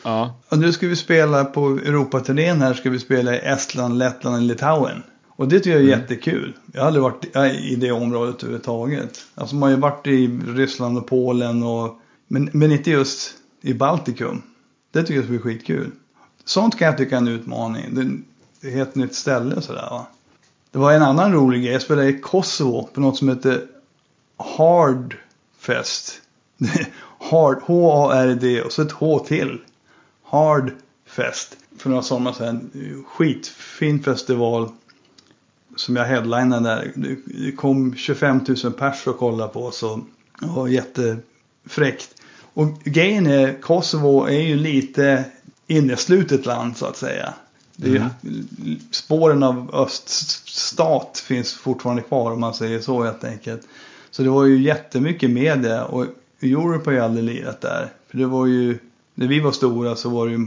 Ja. 0.03 0.36
Och 0.49 0.57
nu 0.57 0.72
ska 0.72 0.88
vi 0.88 0.95
spela 0.95 1.45
på 1.45 1.66
Europaturnén 1.86 2.62
här. 2.62 2.74
Ska 2.74 2.89
vi 2.89 2.99
spela 2.99 3.36
i 3.36 3.39
Estland, 3.39 3.97
Lettland 3.97 4.36
och 4.36 4.41
Litauen. 4.41 5.03
Och 5.39 5.47
det 5.47 5.59
tycker 5.59 5.69
jag 5.69 5.79
är 5.79 5.87
Mm. 5.87 5.99
jättekul. 5.99 6.53
Jag 6.73 6.81
har 6.81 6.87
aldrig 6.87 7.03
varit 7.03 7.25
i 7.61 7.75
det 7.75 7.91
området 7.91 8.35
överhuvudtaget. 8.43 9.19
Alltså 9.35 9.55
man 9.55 9.69
har 9.69 9.75
ju 9.75 9.81
varit 9.81 10.07
i 10.07 10.27
Ryssland 10.47 10.97
och 10.97 11.07
Polen 11.07 11.63
och 11.63 11.99
men, 12.27 12.49
men 12.53 12.71
inte 12.71 12.91
just 12.91 13.33
i 13.61 13.73
Baltikum. 13.73 14.41
Det 14.91 15.01
tycker 15.01 15.13
jag 15.13 15.23
ska 15.23 15.31
bli 15.31 15.39
skitkul. 15.39 15.91
Sånt 16.45 16.77
kan 16.77 16.85
jag 16.85 16.97
tycka 16.97 17.15
är 17.15 17.21
en 17.21 17.27
utmaning. 17.27 17.83
Det, 17.91 18.01
är 18.67 18.71
ett 18.71 18.75
helt 18.75 18.95
nytt 18.95 19.15
ställe 19.15 19.55
och 19.55 19.63
sådär 19.63 19.87
va. 19.91 20.07
Det 20.71 20.79
var 20.79 20.93
en 20.93 21.01
annan 21.01 21.33
rolig 21.33 21.63
grej. 21.63 21.71
Jag 21.73 21.81
spelade 21.81 22.07
i 22.09 22.19
Kosovo 22.19 22.89
på 22.93 23.01
något 23.01 23.17
som 23.17 23.29
heter 23.29 23.61
Hardfest. 24.37 26.21
Hard, 27.19 27.57
H-A-R-D 27.61 28.61
och 28.61 28.71
så 28.71 28.81
ett 28.81 28.91
H 28.91 29.19
till. 29.19 29.61
Hardfest. 30.23 31.57
För 31.77 31.89
några 31.89 32.03
somrar 32.03 32.33
sedan. 32.33 32.69
Skitfin 33.07 34.03
festival. 34.03 34.69
Som 35.80 35.95
jag 35.95 36.05
headlinade 36.05 36.69
där. 36.69 36.91
Det- 36.95 37.51
kom 37.51 37.95
25 37.95 38.39
000 38.63 38.73
pers 38.73 39.07
och 39.07 39.17
kollade 39.17 39.53
på 39.53 39.65
oss. 39.65 39.84
Och 39.84 39.99
det 40.41 40.47
var 40.47 40.67
jättefräckt. 40.67 42.21
Och 42.53 42.80
grejen 42.84 43.27
är, 43.27 43.61
Kosovo 43.61 44.25
är 44.25 44.41
ju 44.41 44.55
lite 44.55 45.25
inneslutet 45.67 46.45
land 46.45 46.77
så 46.77 46.86
att 46.86 46.97
säga. 46.97 47.34
Det 47.75 47.89
är 47.89 47.93
ju, 47.93 48.77
spåren 48.91 49.43
av 49.43 49.75
öststat 49.75 51.23
finns 51.27 51.53
fortfarande 51.53 52.01
kvar 52.01 52.32
om 52.32 52.39
man 52.39 52.53
säger 52.53 52.80
så 52.80 53.03
helt 53.03 53.23
enkelt. 53.23 53.61
Så 54.11 54.23
det 54.23 54.30
var 54.30 54.45
ju 54.45 54.61
jättemycket 54.61 55.30
media 55.32 55.86
och 55.86 56.05
Europe 56.41 56.89
har 56.89 56.93
ju 56.93 56.99
aldrig 56.99 57.23
lirat 57.23 57.61
där. 57.61 57.89
För 58.09 58.17
det 58.17 58.25
var 58.25 58.45
ju, 58.45 58.77
när 59.15 59.27
vi 59.27 59.39
var 59.39 59.51
stora 59.51 59.95
så 59.95 60.09
var 60.09 60.25
det 60.25 60.32
ju 60.32 60.39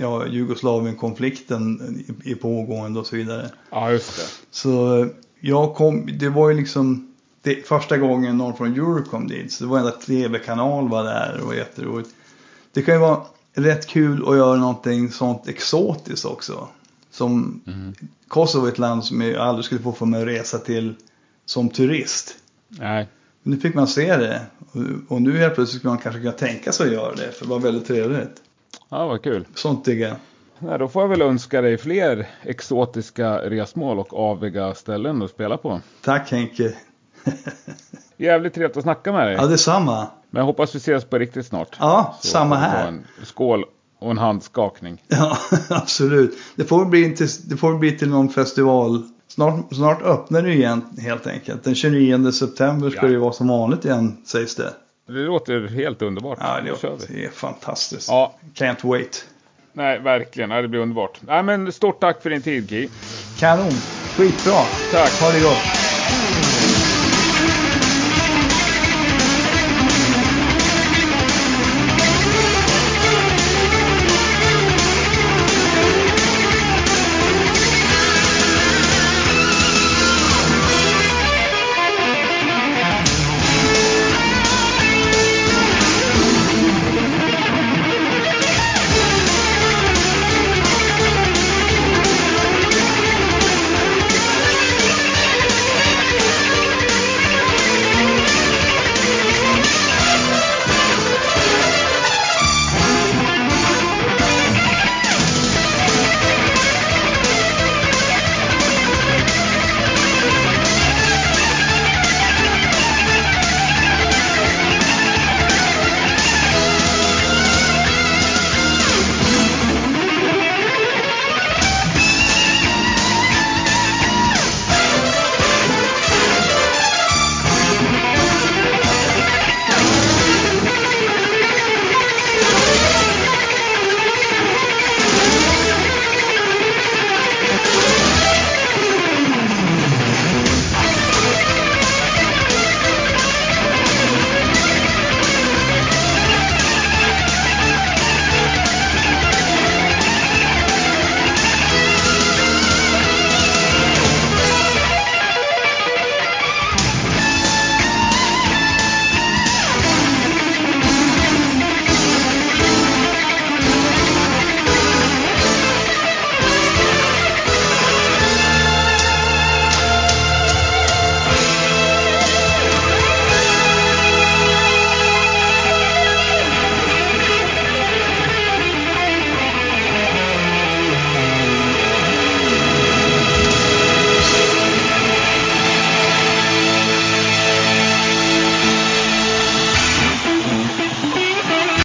ja, 0.00 0.26
Jugoslavien-konflikten 0.26 1.80
i, 2.24 2.30
i 2.30 2.34
pågående 2.34 3.00
och 3.00 3.06
så 3.06 3.16
vidare. 3.16 3.50
Ja, 3.70 3.92
just 3.92 4.16
det. 4.16 4.22
Så 4.50 5.06
jag 5.40 5.74
kom, 5.74 6.18
det 6.18 6.28
var 6.28 6.50
ju 6.50 6.56
liksom 6.56 7.14
det, 7.42 7.68
första 7.68 7.98
gången 7.98 8.38
någon 8.38 8.56
från 8.56 8.74
Euro 8.74 9.04
kom 9.04 9.28
dit. 9.28 9.52
Så 9.52 9.64
det 9.64 9.70
var 9.70 9.78
en 9.78 9.84
enda 9.84 9.96
tv-kanal 9.96 10.88
var 10.88 11.04
där 11.04 11.32
och 11.32 11.38
det 11.38 11.44
var 11.46 11.54
jätteroligt. 11.54 12.10
Det 12.72 12.82
kan 12.82 12.94
ju 12.94 13.00
vara 13.00 13.22
rätt 13.54 13.86
kul 13.86 14.28
att 14.28 14.36
göra 14.36 14.56
någonting 14.56 15.10
sånt 15.10 15.48
exotiskt 15.48 16.24
också. 16.24 16.68
Som 17.10 17.60
Kosovo 18.28 18.66
är 18.66 18.68
ett 18.68 18.78
land 18.78 19.04
som 19.04 19.20
jag 19.20 19.36
aldrig 19.36 19.64
skulle 19.64 19.80
få 19.80 19.92
för 19.92 20.06
mig 20.06 20.20
att 20.20 20.28
resa 20.28 20.58
till 20.58 20.94
som 21.44 21.68
turist. 21.68 22.34
Nej. 22.68 23.08
Men 23.42 23.54
nu 23.54 23.60
fick 23.60 23.74
man 23.74 23.88
se 23.88 24.16
det. 24.16 24.40
Och 25.08 25.22
nu 25.22 25.38
helt 25.38 25.54
plötsligt 25.54 25.78
skulle 25.78 25.90
man 25.90 26.02
kanske 26.02 26.20
kunna 26.20 26.32
tänka 26.32 26.72
sig 26.72 26.86
att 26.86 26.92
göra 26.92 27.14
det. 27.14 27.32
För 27.32 27.44
det 27.44 27.50
var 27.50 27.58
väldigt 27.58 27.86
trevligt. 27.86 28.42
Ja, 28.90 29.06
vad 29.06 29.22
kul. 29.22 29.46
Sånt 29.54 29.84
tycker 29.84 30.08
jag. 30.08 30.16
Nej, 30.58 30.78
då 30.78 30.88
får 30.88 31.02
jag 31.02 31.08
väl 31.08 31.22
önska 31.22 31.60
dig 31.62 31.78
fler 31.78 32.28
exotiska 32.42 33.38
resmål 33.38 33.98
och 33.98 34.14
aviga 34.14 34.74
ställen 34.74 35.22
att 35.22 35.30
spela 35.30 35.56
på. 35.56 35.80
Tack 36.04 36.30
Henke. 36.30 36.72
Jävligt 38.16 38.54
trevligt 38.54 38.76
att 38.76 38.82
snacka 38.82 39.12
med 39.12 39.26
dig. 39.26 39.34
Ja, 39.36 39.46
detsamma. 39.46 40.06
Men 40.30 40.40
jag 40.40 40.46
hoppas 40.46 40.74
vi 40.74 40.76
ses 40.78 41.04
på 41.04 41.18
riktigt 41.18 41.46
snart. 41.46 41.76
Ja, 41.78 42.16
Så 42.20 42.26
samma 42.26 42.56
här. 42.56 42.88
En 42.88 43.06
skål 43.22 43.64
och 43.98 44.10
en 44.10 44.18
handskakning. 44.18 45.02
Ja, 45.08 45.36
absolut. 45.68 46.38
Det 46.56 46.64
får 46.64 46.84
bli 46.84 47.16
till, 47.16 47.28
det 47.48 47.56
får 47.56 47.78
bli 47.78 47.98
till 47.98 48.08
någon 48.10 48.28
festival. 48.28 49.02
Snart, 49.28 49.74
snart 49.74 50.02
öppnar 50.02 50.42
det 50.42 50.52
igen 50.52 50.84
helt 50.98 51.26
enkelt. 51.26 51.64
Den 51.64 51.74
29 51.74 52.32
september 52.32 52.90
ska 52.90 53.06
Ja. 53.06 53.12
det 53.12 53.18
vara 53.18 53.32
som 53.32 53.48
vanligt 53.48 53.84
igen 53.84 54.16
sägs 54.26 54.54
det. 54.56 54.70
Det 55.14 55.20
låter 55.20 55.68
helt 55.68 56.02
underbart. 56.02 56.38
Ja, 56.40 56.60
kör 56.80 56.96
vi. 57.08 57.14
det 57.14 57.24
är 57.24 57.30
fantastiskt. 57.30 58.08
Ja, 58.08 58.34
Can't 58.54 58.86
wait. 58.88 59.24
nej, 59.72 59.98
verkligen. 59.98 60.50
Ja, 60.50 60.62
det 60.62 60.68
blir 60.68 60.80
underbart. 60.80 61.18
Nej, 61.20 61.42
men 61.42 61.72
stort 61.72 62.00
tack 62.00 62.22
för 62.22 62.30
din 62.30 62.42
tid, 62.42 62.68
Ki. 62.68 62.88
Kanon. 63.38 63.72
Skitbra. 64.16 64.66
Tack. 64.90 65.10
Ha 65.20 65.32
det 65.32 65.40
gott. 65.40 65.89